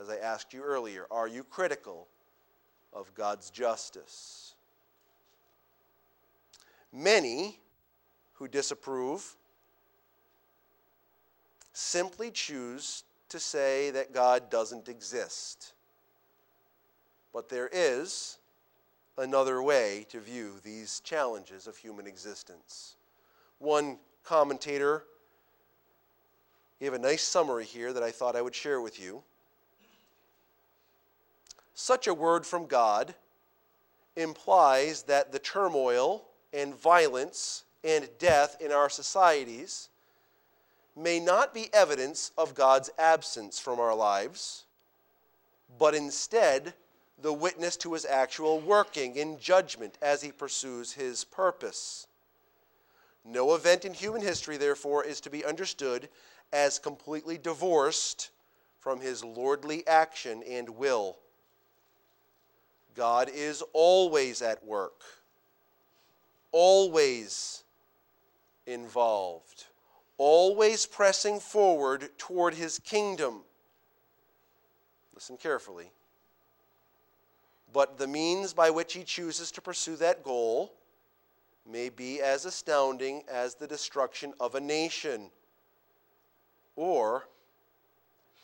as 0.00 0.08
I 0.08 0.16
asked 0.16 0.52
you 0.52 0.62
earlier, 0.62 1.06
are 1.10 1.28
you 1.28 1.44
critical 1.44 2.08
of 2.92 3.14
God's 3.14 3.50
justice? 3.50 4.54
Many 6.92 7.58
who 8.34 8.48
disapprove 8.48 9.36
simply 11.72 12.30
choose 12.30 13.04
to 13.28 13.38
say 13.38 13.90
that 13.90 14.12
God 14.12 14.50
doesn't 14.50 14.88
exist. 14.88 15.72
But 17.32 17.48
there 17.48 17.70
is 17.72 18.38
another 19.16 19.62
way 19.62 20.06
to 20.10 20.20
view 20.20 20.54
these 20.62 21.00
challenges 21.00 21.66
of 21.66 21.76
human 21.76 22.06
existence. 22.06 22.96
One 23.58 23.98
commentator 24.24 25.04
gave 26.78 26.92
a 26.92 26.98
nice 26.98 27.22
summary 27.22 27.64
here 27.64 27.92
that 27.92 28.02
I 28.02 28.10
thought 28.10 28.36
I 28.36 28.42
would 28.42 28.54
share 28.54 28.80
with 28.80 29.00
you. 29.00 29.22
Such 31.74 32.06
a 32.06 32.14
word 32.14 32.46
from 32.46 32.66
God 32.66 33.14
implies 34.16 35.04
that 35.04 35.32
the 35.32 35.38
turmoil 35.38 36.24
and 36.52 36.74
violence 36.74 37.64
and 37.82 38.08
death 38.18 38.56
in 38.60 38.72
our 38.72 38.90
societies 38.90 39.88
may 40.94 41.18
not 41.18 41.54
be 41.54 41.72
evidence 41.72 42.30
of 42.36 42.54
God's 42.54 42.90
absence 42.98 43.58
from 43.58 43.80
our 43.80 43.94
lives, 43.94 44.64
but 45.78 45.94
instead 45.94 46.74
the 47.20 47.32
witness 47.32 47.76
to 47.78 47.94
his 47.94 48.04
actual 48.04 48.60
working 48.60 49.16
in 49.16 49.38
judgment 49.38 49.96
as 50.02 50.22
he 50.22 50.30
pursues 50.30 50.92
his 50.92 51.24
purpose. 51.24 52.06
No 53.24 53.54
event 53.54 53.84
in 53.84 53.94
human 53.94 54.20
history, 54.20 54.56
therefore, 54.56 55.04
is 55.04 55.20
to 55.22 55.30
be 55.30 55.44
understood 55.44 56.08
as 56.52 56.78
completely 56.78 57.38
divorced 57.38 58.30
from 58.80 59.00
his 59.00 59.24
lordly 59.24 59.86
action 59.86 60.42
and 60.42 60.68
will. 60.68 61.16
God 62.94 63.30
is 63.32 63.62
always 63.72 64.42
at 64.42 64.64
work, 64.64 65.02
always 66.50 67.64
involved, 68.66 69.64
always 70.18 70.86
pressing 70.86 71.40
forward 71.40 72.10
toward 72.18 72.54
his 72.54 72.78
kingdom. 72.78 73.42
Listen 75.14 75.36
carefully. 75.36 75.90
But 77.72 77.96
the 77.98 78.06
means 78.06 78.52
by 78.52 78.70
which 78.70 78.92
he 78.92 79.04
chooses 79.04 79.50
to 79.52 79.62
pursue 79.62 79.96
that 79.96 80.22
goal 80.22 80.74
may 81.70 81.88
be 81.88 82.20
as 82.20 82.44
astounding 82.44 83.22
as 83.30 83.54
the 83.54 83.66
destruction 83.66 84.34
of 84.40 84.54
a 84.54 84.60
nation 84.60 85.30
or 86.76 87.28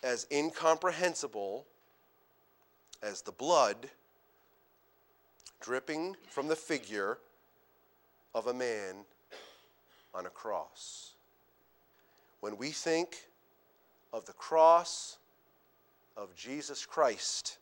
as 0.03 0.27
incomprehensible 0.31 1.67
as 3.03 3.23
the 3.23 3.33
blood 3.33 3.91
dripping 5.61 6.17
from 6.29 6.49
the 6.49 6.57
figure 6.57 7.19
of 8.35 8.47
a 8.47 8.55
man 8.55 9.05
on 10.15 10.27
a 10.27 10.31
cross. 10.31 11.15
When 12.41 12.57
we 12.57 12.71
think 12.71 13.17
of 14.13 14.25
the 14.27 14.33
cross 14.33 15.19
of 16.17 16.35
Jesus 16.35 16.87
Christ, 16.87 17.59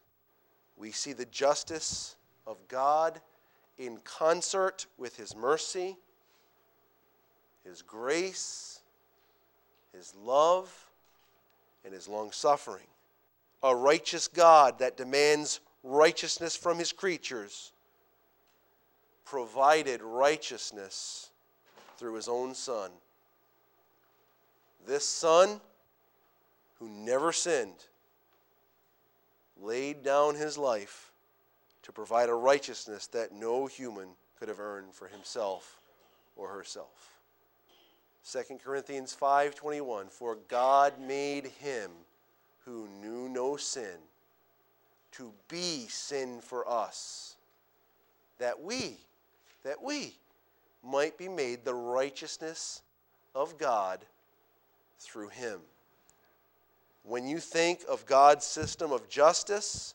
we 0.76 0.90
see 0.90 1.12
the 1.12 1.26
justice 1.26 2.16
of 2.46 2.56
God 2.68 3.20
in 3.78 3.98
concert 4.04 4.86
with 4.98 5.16
His 5.16 5.34
mercy, 5.34 5.96
His 7.64 7.82
grace, 7.82 8.80
His 9.92 10.14
love, 10.14 10.90
and 11.84 11.94
His 11.94 12.08
long 12.08 12.32
suffering. 12.32 12.86
A 13.62 13.74
righteous 13.74 14.28
God 14.28 14.78
that 14.78 14.96
demands 14.96 15.60
righteousness 15.82 16.56
from 16.56 16.78
His 16.78 16.92
creatures 16.92 17.72
provided 19.26 20.00
righteousness 20.02 21.30
through 21.98 22.14
His 22.14 22.28
own 22.28 22.54
Son. 22.54 22.90
This 24.86 25.06
Son, 25.06 25.60
who 26.78 26.88
never 26.88 27.32
sinned, 27.32 27.84
laid 29.60 30.02
down 30.02 30.34
his 30.34 30.58
life 30.58 31.12
to 31.82 31.92
provide 31.92 32.28
a 32.28 32.34
righteousness 32.34 33.06
that 33.08 33.32
no 33.32 33.66
human 33.66 34.08
could 34.38 34.48
have 34.48 34.60
earned 34.60 34.94
for 34.94 35.08
himself 35.08 35.80
or 36.36 36.48
herself. 36.48 37.20
2 38.30 38.58
Corinthians 38.62 39.16
5:21 39.18 40.10
For 40.10 40.36
God 40.48 40.98
made 40.98 41.46
him 41.46 41.90
who 42.64 42.88
knew 43.00 43.28
no 43.28 43.56
sin 43.56 43.98
to 45.12 45.32
be 45.48 45.86
sin 45.88 46.40
for 46.40 46.68
us 46.68 47.36
that 48.38 48.60
we 48.60 48.98
that 49.66 49.82
we 49.82 50.14
might 50.84 51.18
be 51.18 51.28
made 51.28 51.64
the 51.64 51.74
righteousness 51.74 52.82
of 53.34 53.58
God 53.58 53.98
through 55.00 55.28
him. 55.28 55.58
When 57.02 57.26
you 57.26 57.38
think 57.38 57.80
of 57.88 58.06
God's 58.06 58.44
system 58.44 58.92
of 58.92 59.08
justice, 59.08 59.94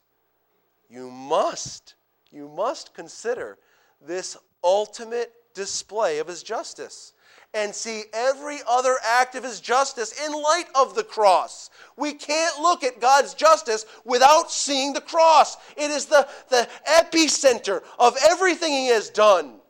you 0.90 1.10
must, 1.10 1.96
you 2.32 2.50
must 2.50 2.94
consider 2.94 3.58
this 4.06 4.36
ultimate 4.62 5.32
display 5.54 6.20
of 6.20 6.28
his 6.28 6.44
justice 6.44 7.14
and 7.54 7.74
see 7.74 8.04
every 8.12 8.60
other 8.68 8.98
act 9.06 9.36
of 9.36 9.44
his 9.46 9.62
justice 9.62 10.20
in 10.26 10.34
light 10.34 10.66
of 10.76 10.96
the 10.96 11.04
cross. 11.04 11.70
We 11.96 12.14
can't 12.14 12.60
look 12.60 12.84
at 12.84 13.00
God's 13.00 13.34
justice 13.36 13.86
without 14.04 14.52
seeing 14.52 14.92
the 14.92 15.02
cross. 15.02 15.56
It 15.78 15.92
is 15.92 16.08
the, 16.08 16.28
the 16.50 16.68
epicenter 16.86 17.84
of 17.98 18.18
everything 18.30 18.74
he 18.74 18.88
has 18.88 19.10
done. 19.10 19.61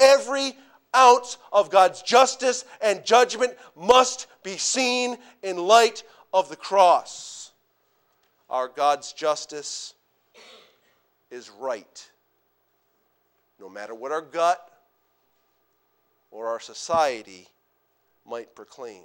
Every 0.00 0.56
ounce 0.94 1.38
of 1.52 1.70
God's 1.70 2.02
justice 2.02 2.64
and 2.80 3.04
judgment 3.04 3.54
must 3.76 4.26
be 4.42 4.56
seen 4.56 5.16
in 5.42 5.56
light 5.56 6.04
of 6.32 6.48
the 6.48 6.56
cross. 6.56 7.52
Our 8.50 8.68
God's 8.68 9.12
justice 9.12 9.94
is 11.30 11.50
right. 11.58 12.10
No 13.58 13.68
matter 13.68 13.94
what 13.94 14.12
our 14.12 14.20
gut 14.20 14.70
or 16.30 16.48
our 16.48 16.60
society 16.60 17.48
might 18.26 18.54
proclaim. 18.54 19.04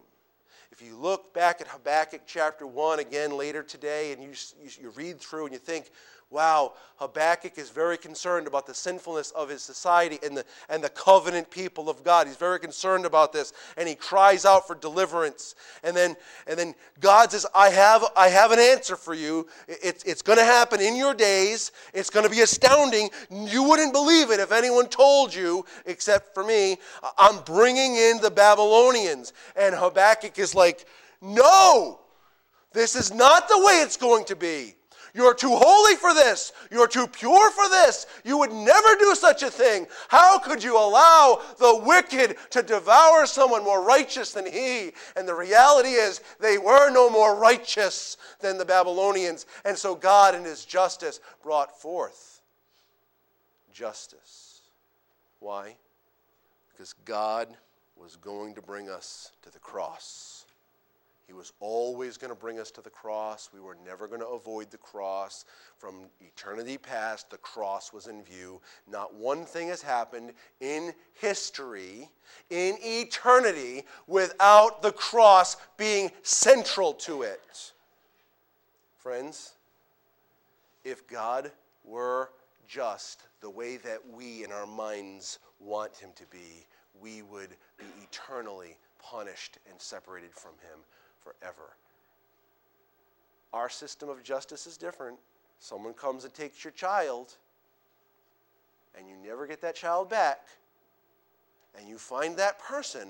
If 0.72 0.82
you 0.82 0.96
look 0.96 1.34
back 1.34 1.62
at 1.62 1.68
Habakkuk 1.68 2.22
chapter 2.28 2.68
1 2.68 3.00
again 3.00 3.38
later 3.38 3.64
today 3.64 4.14
and 4.14 4.22
you, 4.22 4.34
you, 4.62 4.70
you 4.82 4.90
read 4.92 5.20
through 5.20 5.46
and 5.46 5.54
you 5.54 5.60
think, 5.60 5.90
Wow, 6.30 6.74
Habakkuk 6.98 7.58
is 7.58 7.70
very 7.70 7.98
concerned 7.98 8.48
about 8.48 8.68
the 8.68 8.74
sinfulness 8.74 9.32
of 9.32 9.48
his 9.48 9.62
society 9.62 10.20
and 10.22 10.36
the, 10.36 10.44
and 10.68 10.84
the 10.84 10.90
covenant 10.90 11.50
people 11.50 11.90
of 11.90 12.04
God. 12.04 12.28
He's 12.28 12.36
very 12.36 12.60
concerned 12.60 13.06
about 13.06 13.32
this, 13.32 13.54
and 13.78 13.88
he 13.88 13.96
cries 13.96 14.44
out 14.44 14.68
for 14.68 14.76
deliverance. 14.76 15.56
And 15.86 15.96
then, 15.96 16.18
and 16.46 16.60
then 16.60 16.76
God 17.00 17.32
says, 17.32 17.46
I 17.56 17.70
have, 17.70 18.04
I 18.18 18.28
have 18.28 18.52
an 18.52 18.60
answer 18.60 18.98
for 18.98 19.14
you. 19.14 19.48
It's, 19.70 20.04
it's 20.04 20.22
going 20.22 20.38
to 20.38 20.44
happen 20.44 20.82
in 20.82 20.98
your 20.98 21.14
days. 21.14 21.72
It's 21.94 22.10
going 22.10 22.26
to 22.26 22.32
be 22.32 22.42
astounding. 22.42 23.10
You 23.30 23.64
wouldn't 23.64 23.94
believe 23.94 24.30
it 24.30 24.42
if 24.42 24.52
anyone 24.52 24.90
told 24.90 25.34
you, 25.34 25.64
except 25.86 26.34
for 26.34 26.44
me. 26.44 26.78
I'm 27.18 27.42
bringing 27.46 27.96
in 27.96 28.20
the 28.20 28.32
Babylonians. 28.32 29.32
And 29.56 29.74
Habakkuk 29.74 30.38
is 30.40 30.54
like, 30.54 30.86
No, 31.22 32.02
this 32.74 32.98
is 32.98 33.14
not 33.14 33.48
the 33.48 33.60
way 33.60 33.80
it's 33.82 33.98
going 33.98 34.26
to 34.26 34.36
be. 34.36 34.77
You're 35.18 35.34
too 35.34 35.56
holy 35.56 35.96
for 35.96 36.14
this. 36.14 36.54
You're 36.70 36.88
too 36.88 37.08
pure 37.08 37.50
for 37.50 37.68
this. 37.70 38.06
You 38.24 38.38
would 38.38 38.52
never 38.52 38.96
do 39.00 39.16
such 39.16 39.42
a 39.42 39.50
thing. 39.50 39.88
How 40.10 40.38
could 40.38 40.64
you 40.64 40.78
allow 40.78 41.42
the 41.58 41.82
wicked 41.84 42.38
to 42.52 42.62
devour 42.62 43.26
someone 43.26 43.64
more 43.64 43.84
righteous 43.84 44.32
than 44.32 44.46
he? 44.46 44.92
And 45.16 45.28
the 45.28 45.34
reality 45.34 45.90
is, 45.90 46.22
they 46.40 46.60
were 46.60 46.92
no 46.92 47.10
more 47.10 47.36
righteous 47.36 48.18
than 48.42 48.60
the 48.60 48.66
Babylonians. 48.66 49.48
And 49.66 49.76
so 49.76 49.96
God, 49.96 50.36
in 50.36 50.44
his 50.44 50.66
justice, 50.66 51.20
brought 51.42 51.82
forth 51.82 52.44
justice. 53.74 54.62
Why? 55.40 55.78
Because 56.72 56.94
God 57.06 57.48
was 57.96 58.18
going 58.18 58.54
to 58.54 58.62
bring 58.62 58.88
us 58.88 59.32
to 59.42 59.50
the 59.50 59.58
cross. 59.58 60.37
He 61.28 61.34
was 61.34 61.52
always 61.60 62.16
going 62.16 62.30
to 62.34 62.40
bring 62.40 62.58
us 62.58 62.72
to 62.72 62.82
the 62.82 62.90
cross. 62.90 63.50
We 63.54 63.60
were 63.60 63.76
never 63.86 64.08
going 64.08 64.22
to 64.22 64.28
avoid 64.28 64.72
the 64.72 64.78
cross. 64.78 65.44
From 65.78 66.06
eternity 66.22 66.78
past, 66.78 67.30
the 67.30 67.38
cross 67.38 67.92
was 67.92 68.08
in 68.08 68.24
view. 68.24 68.62
Not 68.90 69.14
one 69.14 69.44
thing 69.44 69.68
has 69.68 69.82
happened 69.82 70.32
in 70.62 70.94
history, 71.20 72.10
in 72.50 72.78
eternity, 72.82 73.84
without 74.08 74.82
the 74.82 74.94
cross 74.94 75.58
being 75.76 76.12
central 76.24 76.94
to 76.94 77.24
it. 77.24 77.74
Friends, 78.96 79.52
if 80.86 81.06
God 81.08 81.52
were 81.84 82.30
just 82.70 83.24
the 83.42 83.50
way 83.50 83.76
that 83.76 84.00
we 84.14 84.46
in 84.46 84.54
our 84.54 84.66
minds 84.66 85.40
want 85.60 85.98
him 85.98 86.12
to 86.16 86.24
be, 86.28 86.66
we 87.02 87.22
would 87.22 87.50
be 87.78 87.86
eternally 88.02 88.78
punished 89.04 89.58
and 89.70 89.80
separated 89.80 90.32
from 90.32 90.54
him 90.62 90.80
forever. 91.28 91.76
Our 93.54 93.70
system 93.70 94.10
of 94.10 94.24
justice 94.24 94.68
is 94.68 94.78
different. 94.78 95.18
Someone 95.60 95.94
comes 95.94 96.24
and 96.24 96.34
takes 96.34 96.64
your 96.64 96.72
child, 96.72 97.36
and 98.98 99.08
you 99.08 99.16
never 99.18 99.48
get 99.48 99.62
that 99.62 99.76
child 99.76 100.10
back, 100.10 100.48
and 101.78 101.88
you 101.88 101.98
find 101.98 102.38
that 102.38 102.60
person, 102.60 103.10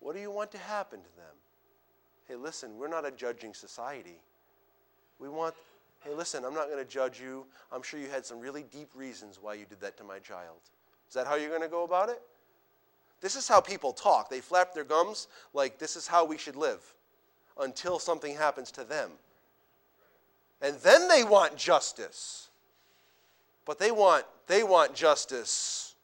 what 0.00 0.14
do 0.14 0.20
you 0.20 0.30
want 0.30 0.50
to 0.52 0.58
happen 0.58 1.00
to 1.00 1.16
them? 1.16 1.34
Hey, 2.28 2.34
listen, 2.34 2.76
we're 2.76 2.88
not 2.88 3.06
a 3.06 3.10
judging 3.10 3.54
society. 3.54 4.18
We 5.18 5.28
want, 5.28 5.54
hey, 6.00 6.12
listen, 6.12 6.44
I'm 6.44 6.54
not 6.54 6.66
going 6.66 6.84
to 6.84 6.90
judge 6.90 7.20
you. 7.20 7.46
I'm 7.72 7.82
sure 7.82 8.00
you 8.00 8.08
had 8.08 8.26
some 8.26 8.40
really 8.40 8.64
deep 8.64 8.88
reasons 8.94 9.38
why 9.40 9.54
you 9.54 9.64
did 9.64 9.80
that 9.80 9.96
to 9.98 10.04
my 10.04 10.18
child. 10.18 10.58
Is 11.08 11.14
that 11.14 11.26
how 11.26 11.36
you're 11.36 11.50
going 11.50 11.62
to 11.62 11.68
go 11.68 11.84
about 11.84 12.08
it? 12.08 12.20
This 13.20 13.36
is 13.36 13.48
how 13.48 13.60
people 13.60 13.92
talk. 13.92 14.30
They 14.30 14.40
flap 14.40 14.74
their 14.74 14.84
gums 14.84 15.28
like 15.54 15.78
this 15.78 15.96
is 15.96 16.06
how 16.06 16.24
we 16.24 16.38
should 16.38 16.56
live 16.56 16.94
until 17.58 17.98
something 17.98 18.36
happens 18.36 18.70
to 18.72 18.84
them. 18.84 19.10
And 20.60 20.76
then 20.76 21.08
they 21.08 21.24
want 21.24 21.56
justice. 21.56 22.48
But 23.64 23.78
they 23.78 23.90
want, 23.90 24.24
they 24.46 24.62
want 24.62 24.94
justice 24.94 25.94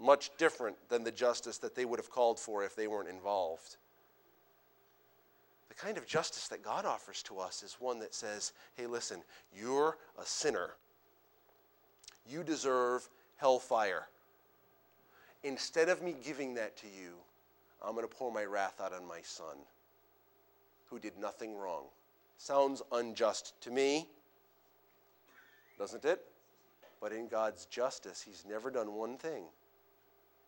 much 0.00 0.30
different 0.36 0.76
than 0.88 1.04
the 1.04 1.12
justice 1.12 1.58
that 1.58 1.74
they 1.74 1.84
would 1.84 1.98
have 1.98 2.10
called 2.10 2.38
for 2.38 2.64
if 2.64 2.74
they 2.74 2.86
weren't 2.86 3.08
involved. 3.08 3.76
The 5.68 5.74
kind 5.74 5.96
of 5.96 6.06
justice 6.06 6.48
that 6.48 6.62
God 6.62 6.84
offers 6.84 7.22
to 7.24 7.38
us 7.38 7.62
is 7.62 7.76
one 7.78 8.00
that 8.00 8.14
says, 8.14 8.52
hey, 8.74 8.86
listen, 8.86 9.22
you're 9.56 9.96
a 10.20 10.26
sinner. 10.26 10.70
You 12.28 12.42
deserve 12.42 13.08
hellfire. 13.36 14.08
Instead 15.44 15.88
of 15.88 16.02
me 16.02 16.14
giving 16.24 16.54
that 16.54 16.76
to 16.76 16.86
you, 16.86 17.14
I'm 17.84 17.94
going 17.94 18.06
to 18.06 18.14
pour 18.14 18.32
my 18.32 18.44
wrath 18.44 18.80
out 18.80 18.92
on 18.92 19.06
my 19.06 19.20
son, 19.22 19.56
who 20.86 20.98
did 20.98 21.18
nothing 21.18 21.56
wrong. 21.56 21.84
Sounds 22.38 22.82
unjust 22.92 23.60
to 23.62 23.70
me, 23.70 24.08
doesn't 25.78 26.04
it? 26.04 26.20
But 27.00 27.12
in 27.12 27.26
God's 27.26 27.66
justice, 27.66 28.22
He's 28.22 28.44
never 28.48 28.70
done 28.70 28.94
one 28.94 29.16
thing. 29.18 29.44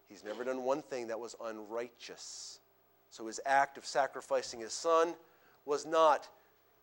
He's 0.08 0.24
never 0.24 0.44
done 0.44 0.62
one 0.62 0.82
thing 0.82 1.08
that 1.08 1.18
was 1.18 1.34
unrighteous. 1.42 2.60
So 3.10 3.26
his 3.26 3.40
act 3.46 3.78
of 3.78 3.86
sacrificing 3.86 4.60
his 4.60 4.72
son 4.72 5.14
was 5.64 5.86
not 5.86 6.28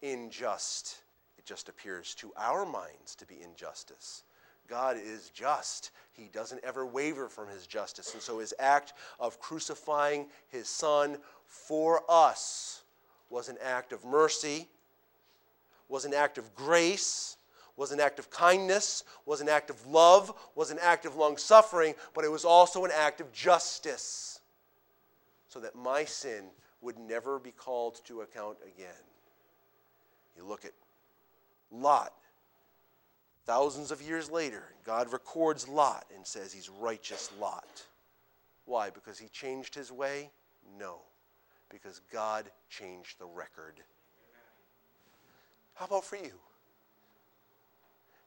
unjust. 0.02 0.98
It 1.38 1.46
just 1.46 1.70
appears 1.70 2.16
to 2.16 2.34
our 2.38 2.66
minds 2.66 3.16
to 3.16 3.26
be 3.26 3.42
injustice. 3.42 4.24
God 4.72 4.96
is 4.96 5.30
just. 5.32 5.92
He 6.14 6.30
doesn't 6.32 6.64
ever 6.64 6.86
waver 6.86 7.28
from 7.28 7.50
his 7.50 7.68
justice. 7.68 8.14
And 8.14 8.22
so 8.24 8.40
his 8.40 8.54
act 8.58 8.94
of 9.20 9.38
crucifying 9.38 10.28
his 10.48 10.70
son 10.70 11.18
for 11.46 12.04
us 12.08 12.84
was 13.30 13.50
an 13.50 13.58
act 13.62 13.92
of 13.92 14.06
mercy, 14.06 14.70
was 15.90 16.06
an 16.06 16.14
act 16.14 16.38
of 16.38 16.56
grace, 16.56 17.36
was 17.76 17.92
an 17.92 18.00
act 18.00 18.18
of 18.18 18.30
kindness, 18.30 19.04
was 19.26 19.42
an 19.42 19.50
act 19.50 19.70
of 19.70 19.86
love, 19.86 20.34
was 20.56 20.72
an 20.72 20.80
act 20.82 21.06
of 21.06 21.18
long 21.18 21.36
suffering, 21.36 21.94
but 22.14 22.24
it 22.24 22.32
was 22.32 22.46
also 22.46 22.86
an 22.86 22.92
act 22.96 23.20
of 23.20 23.30
justice 23.34 24.40
so 25.50 25.60
that 25.60 25.76
my 25.76 26.06
sin 26.06 26.46
would 26.80 26.98
never 26.98 27.40
be 27.40 27.52
called 27.52 28.00
to 28.06 28.22
account 28.22 28.58
again. 28.64 29.04
You 30.38 30.46
look 30.46 30.64
at 30.64 30.72
Lot. 31.72 32.14
Thousands 33.46 33.92
of 33.92 34.02
years 34.02 34.30
later, 34.30 34.64
God 34.86 35.12
records 35.12 35.68
Lot 35.68 36.06
and 36.16 36.26
says 36.26 36.54
he's 36.54 36.70
righteous 36.70 37.32
Lot. 37.40 37.84
Why? 38.66 38.90
Because 38.90 39.18
he 39.18 39.28
changed 39.28 39.74
his 39.74 39.92
way? 39.92 40.30
No. 40.78 41.00
Because 41.70 42.02
God 42.12 42.46
changed 42.70 43.20
the 43.20 43.26
record. 43.26 43.82
How 45.74 45.86
about 45.86 46.06
for 46.06 46.18
you? 46.18 46.32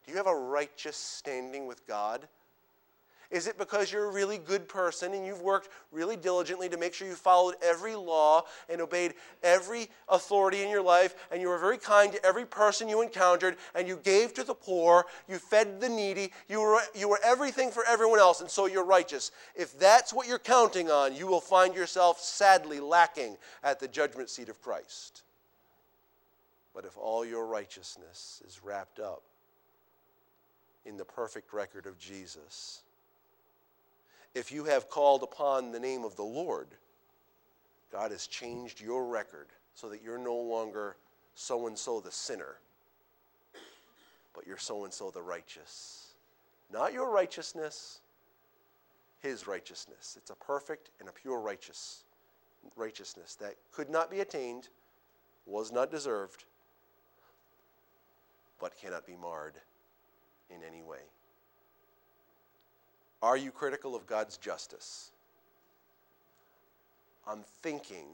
Do 0.04 0.10
you 0.10 0.16
have 0.16 0.26
a 0.26 0.34
righteous 0.34 0.96
standing 0.96 1.66
with 1.66 1.86
God? 1.86 2.26
Is 3.30 3.46
it 3.46 3.58
because 3.58 3.90
you're 3.90 4.04
a 4.04 4.12
really 4.12 4.38
good 4.38 4.68
person 4.68 5.14
and 5.14 5.26
you've 5.26 5.42
worked 5.42 5.68
really 5.90 6.16
diligently 6.16 6.68
to 6.68 6.76
make 6.76 6.94
sure 6.94 7.08
you 7.08 7.14
followed 7.14 7.54
every 7.62 7.94
law 7.94 8.44
and 8.68 8.80
obeyed 8.80 9.14
every 9.42 9.88
authority 10.08 10.62
in 10.62 10.68
your 10.68 10.82
life 10.82 11.14
and 11.30 11.40
you 11.40 11.48
were 11.48 11.58
very 11.58 11.78
kind 11.78 12.12
to 12.12 12.24
every 12.24 12.44
person 12.44 12.88
you 12.88 13.02
encountered 13.02 13.56
and 13.74 13.88
you 13.88 13.96
gave 13.96 14.34
to 14.34 14.44
the 14.44 14.54
poor, 14.54 15.06
you 15.28 15.38
fed 15.38 15.80
the 15.80 15.88
needy, 15.88 16.32
you 16.48 16.60
were, 16.60 16.80
you 16.94 17.08
were 17.08 17.20
everything 17.24 17.70
for 17.70 17.84
everyone 17.86 18.18
else 18.18 18.40
and 18.40 18.50
so 18.50 18.66
you're 18.66 18.84
righteous? 18.84 19.30
If 19.54 19.78
that's 19.78 20.12
what 20.12 20.28
you're 20.28 20.38
counting 20.38 20.90
on, 20.90 21.14
you 21.14 21.26
will 21.26 21.40
find 21.40 21.74
yourself 21.74 22.20
sadly 22.20 22.80
lacking 22.80 23.36
at 23.62 23.80
the 23.80 23.88
judgment 23.88 24.30
seat 24.30 24.48
of 24.48 24.60
Christ. 24.60 25.22
But 26.74 26.84
if 26.84 26.96
all 26.98 27.24
your 27.24 27.46
righteousness 27.46 28.42
is 28.46 28.60
wrapped 28.62 28.98
up 28.98 29.22
in 30.84 30.96
the 30.96 31.04
perfect 31.04 31.52
record 31.52 31.86
of 31.86 31.98
Jesus. 31.98 32.82
If 34.34 34.50
you 34.50 34.64
have 34.64 34.88
called 34.88 35.22
upon 35.22 35.70
the 35.70 35.80
name 35.80 36.04
of 36.04 36.16
the 36.16 36.24
Lord, 36.24 36.68
God 37.92 38.10
has 38.10 38.26
changed 38.26 38.80
your 38.80 39.06
record 39.06 39.46
so 39.74 39.88
that 39.88 40.02
you're 40.02 40.18
no 40.18 40.34
longer 40.34 40.96
so 41.34 41.66
and 41.66 41.78
so 41.78 42.00
the 42.00 42.10
sinner, 42.10 42.56
but 44.34 44.46
you're 44.46 44.58
so 44.58 44.84
and 44.84 44.92
so 44.92 45.10
the 45.10 45.22
righteous. 45.22 46.14
Not 46.72 46.92
your 46.92 47.10
righteousness, 47.10 48.00
his 49.20 49.46
righteousness. 49.46 50.16
It's 50.16 50.30
a 50.30 50.36
perfect 50.36 50.90
and 50.98 51.08
a 51.08 51.12
pure 51.12 51.40
righteous 51.40 52.04
righteousness 52.76 53.36
that 53.36 53.54
could 53.72 53.90
not 53.90 54.10
be 54.10 54.20
attained, 54.20 54.68
was 55.46 55.70
not 55.70 55.90
deserved, 55.90 56.44
but 58.60 58.76
cannot 58.80 59.06
be 59.06 59.16
marred 59.16 59.54
in 60.50 60.62
any 60.66 60.82
way? 60.82 61.00
Are 63.24 63.38
you 63.38 63.50
critical 63.50 63.96
of 63.96 64.06
God's 64.06 64.36
justice? 64.36 65.10
I'm 67.26 67.40
thinking 67.62 68.04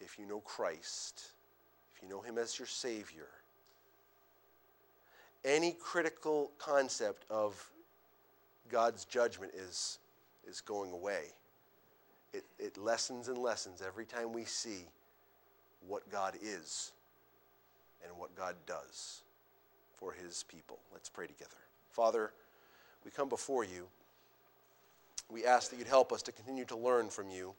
if 0.00 0.16
you 0.16 0.26
know 0.26 0.38
Christ, 0.38 1.32
if 1.92 2.00
you 2.00 2.08
know 2.08 2.20
Him 2.20 2.38
as 2.38 2.56
your 2.56 2.68
Savior, 2.68 3.26
any 5.44 5.72
critical 5.72 6.52
concept 6.58 7.24
of 7.28 7.68
God's 8.70 9.04
judgment 9.06 9.50
is, 9.56 9.98
is 10.48 10.60
going 10.60 10.92
away. 10.92 11.24
It, 12.32 12.44
it 12.60 12.78
lessens 12.78 13.26
and 13.26 13.38
lessens 13.38 13.82
every 13.84 14.04
time 14.04 14.32
we 14.32 14.44
see 14.44 14.86
what 15.84 16.08
God 16.12 16.36
is 16.40 16.92
and 18.06 18.16
what 18.16 18.36
God 18.36 18.54
does 18.66 19.24
for 19.96 20.12
His 20.12 20.44
people. 20.44 20.78
Let's 20.92 21.08
pray 21.08 21.26
together. 21.26 21.58
Father, 21.90 22.30
we 23.04 23.10
come 23.10 23.28
before 23.28 23.64
you. 23.64 23.88
We 25.30 25.44
ask 25.44 25.70
that 25.70 25.78
you'd 25.78 25.86
help 25.86 26.12
us 26.12 26.22
to 26.22 26.32
continue 26.32 26.64
to 26.66 26.76
learn 26.76 27.08
from 27.08 27.30
you 27.30 27.54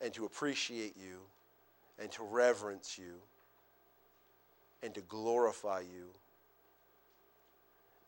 and 0.00 0.12
to 0.14 0.24
appreciate 0.24 0.96
you 0.96 1.20
and 1.98 2.10
to 2.12 2.22
reverence 2.22 2.98
you 2.98 3.14
and 4.82 4.94
to 4.94 5.00
glorify 5.02 5.80
you. 5.80 6.08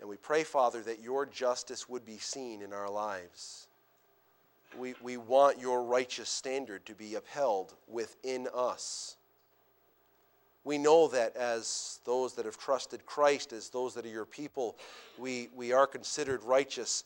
And 0.01 0.09
we 0.09 0.17
pray, 0.17 0.45
Father, 0.45 0.83
that 0.83 1.01
your 1.01 1.27
justice 1.27 1.89
would 1.89 2.05
be 2.05 2.19
seen 2.19 2.63
in 2.63 2.73
our 2.73 2.91
lives. 2.91 3.67
We, 4.79 4.95
we 5.03 5.17
want 5.17 5.59
your 5.59 5.83
righteous 5.83 6.29
standard 6.29 6.85
to 6.87 6.95
be 6.95 7.15
upheld 7.15 7.75
within 7.89 8.49
us 8.55 9.17
we 10.69 10.77
know 10.77 11.09
that 11.09 11.35
as 11.35 12.01
those 12.05 12.35
that 12.35 12.45
have 12.45 12.59
trusted 12.59 13.07
Christ, 13.07 13.55
as 13.55 13.71
those 13.71 13.95
that 13.95 14.05
are 14.05 14.11
your 14.11 14.27
people, 14.27 14.77
we, 15.17 15.49
we 15.57 15.73
are 15.73 15.87
considered 15.87 16.43
righteous 16.43 17.05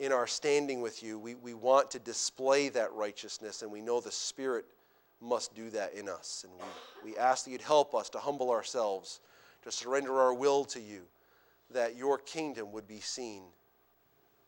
in 0.00 0.12
our 0.12 0.26
standing 0.26 0.80
with 0.80 1.02
you. 1.02 1.16
We, 1.16 1.36
we 1.36 1.54
want 1.54 1.92
to 1.92 2.00
display 2.00 2.68
that 2.70 2.92
righteousness, 2.92 3.62
and 3.62 3.70
we 3.70 3.80
know 3.80 4.00
the 4.00 4.10
Spirit 4.10 4.64
must 5.20 5.54
do 5.54 5.70
that 5.70 5.94
in 5.94 6.08
us. 6.08 6.44
And 6.44 6.52
we, 7.04 7.12
we 7.12 7.16
ask 7.16 7.44
that 7.44 7.52
you'd 7.52 7.60
help 7.60 7.94
us 7.94 8.10
to 8.10 8.18
humble 8.18 8.50
ourselves, 8.50 9.20
to 9.62 9.70
surrender 9.70 10.18
our 10.18 10.34
will 10.34 10.64
to 10.64 10.80
you, 10.80 11.02
that 11.70 11.94
your 11.94 12.18
kingdom 12.18 12.72
would 12.72 12.88
be 12.88 12.98
seen, 12.98 13.42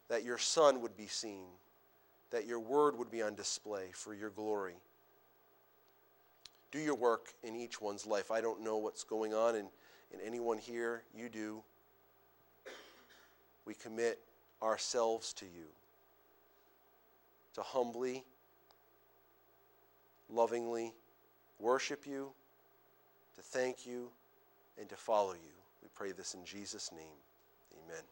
that 0.09 0.24
your 0.24 0.38
Son 0.38 0.80
would 0.80 0.96
be 0.96 1.07
seen, 1.07 1.46
that 2.32 2.46
your 2.46 2.59
word 2.59 2.98
would 2.98 3.11
be 3.11 3.22
on 3.22 3.36
display 3.36 3.90
for 3.92 4.12
your 4.12 4.30
glory 4.30 4.74
do 6.72 6.78
your 6.78 6.94
work 6.94 7.28
in 7.44 7.55
each 7.55 7.80
one's 7.80 8.07
life. 8.07 8.30
I 8.30 8.40
don't 8.40 8.62
know 8.62 8.78
what's 8.78 9.05
going 9.05 9.34
on 9.34 9.55
in, 9.55 9.66
in 10.11 10.20
anyone 10.24 10.57
here. 10.57 11.05
You 11.14 11.28
do. 11.28 11.62
We 13.66 13.74
commit 13.74 14.18
ourselves 14.63 15.33
to 15.35 15.45
you 15.45 15.67
to 17.55 17.63
humbly, 17.63 18.25
lovingly 20.31 20.95
worship 21.59 22.07
you, 22.07 22.33
to 23.37 23.43
thank 23.43 23.87
you, 23.87 24.09
and 24.79 24.89
to 24.89 24.97
follow 24.97 25.35
you. 25.35 25.53
We 25.83 25.89
pray 25.95 26.13
this 26.13 26.35
in 26.35 26.45
Jesus' 26.45 26.91
name. 26.93 27.19
Amen. 27.85 28.03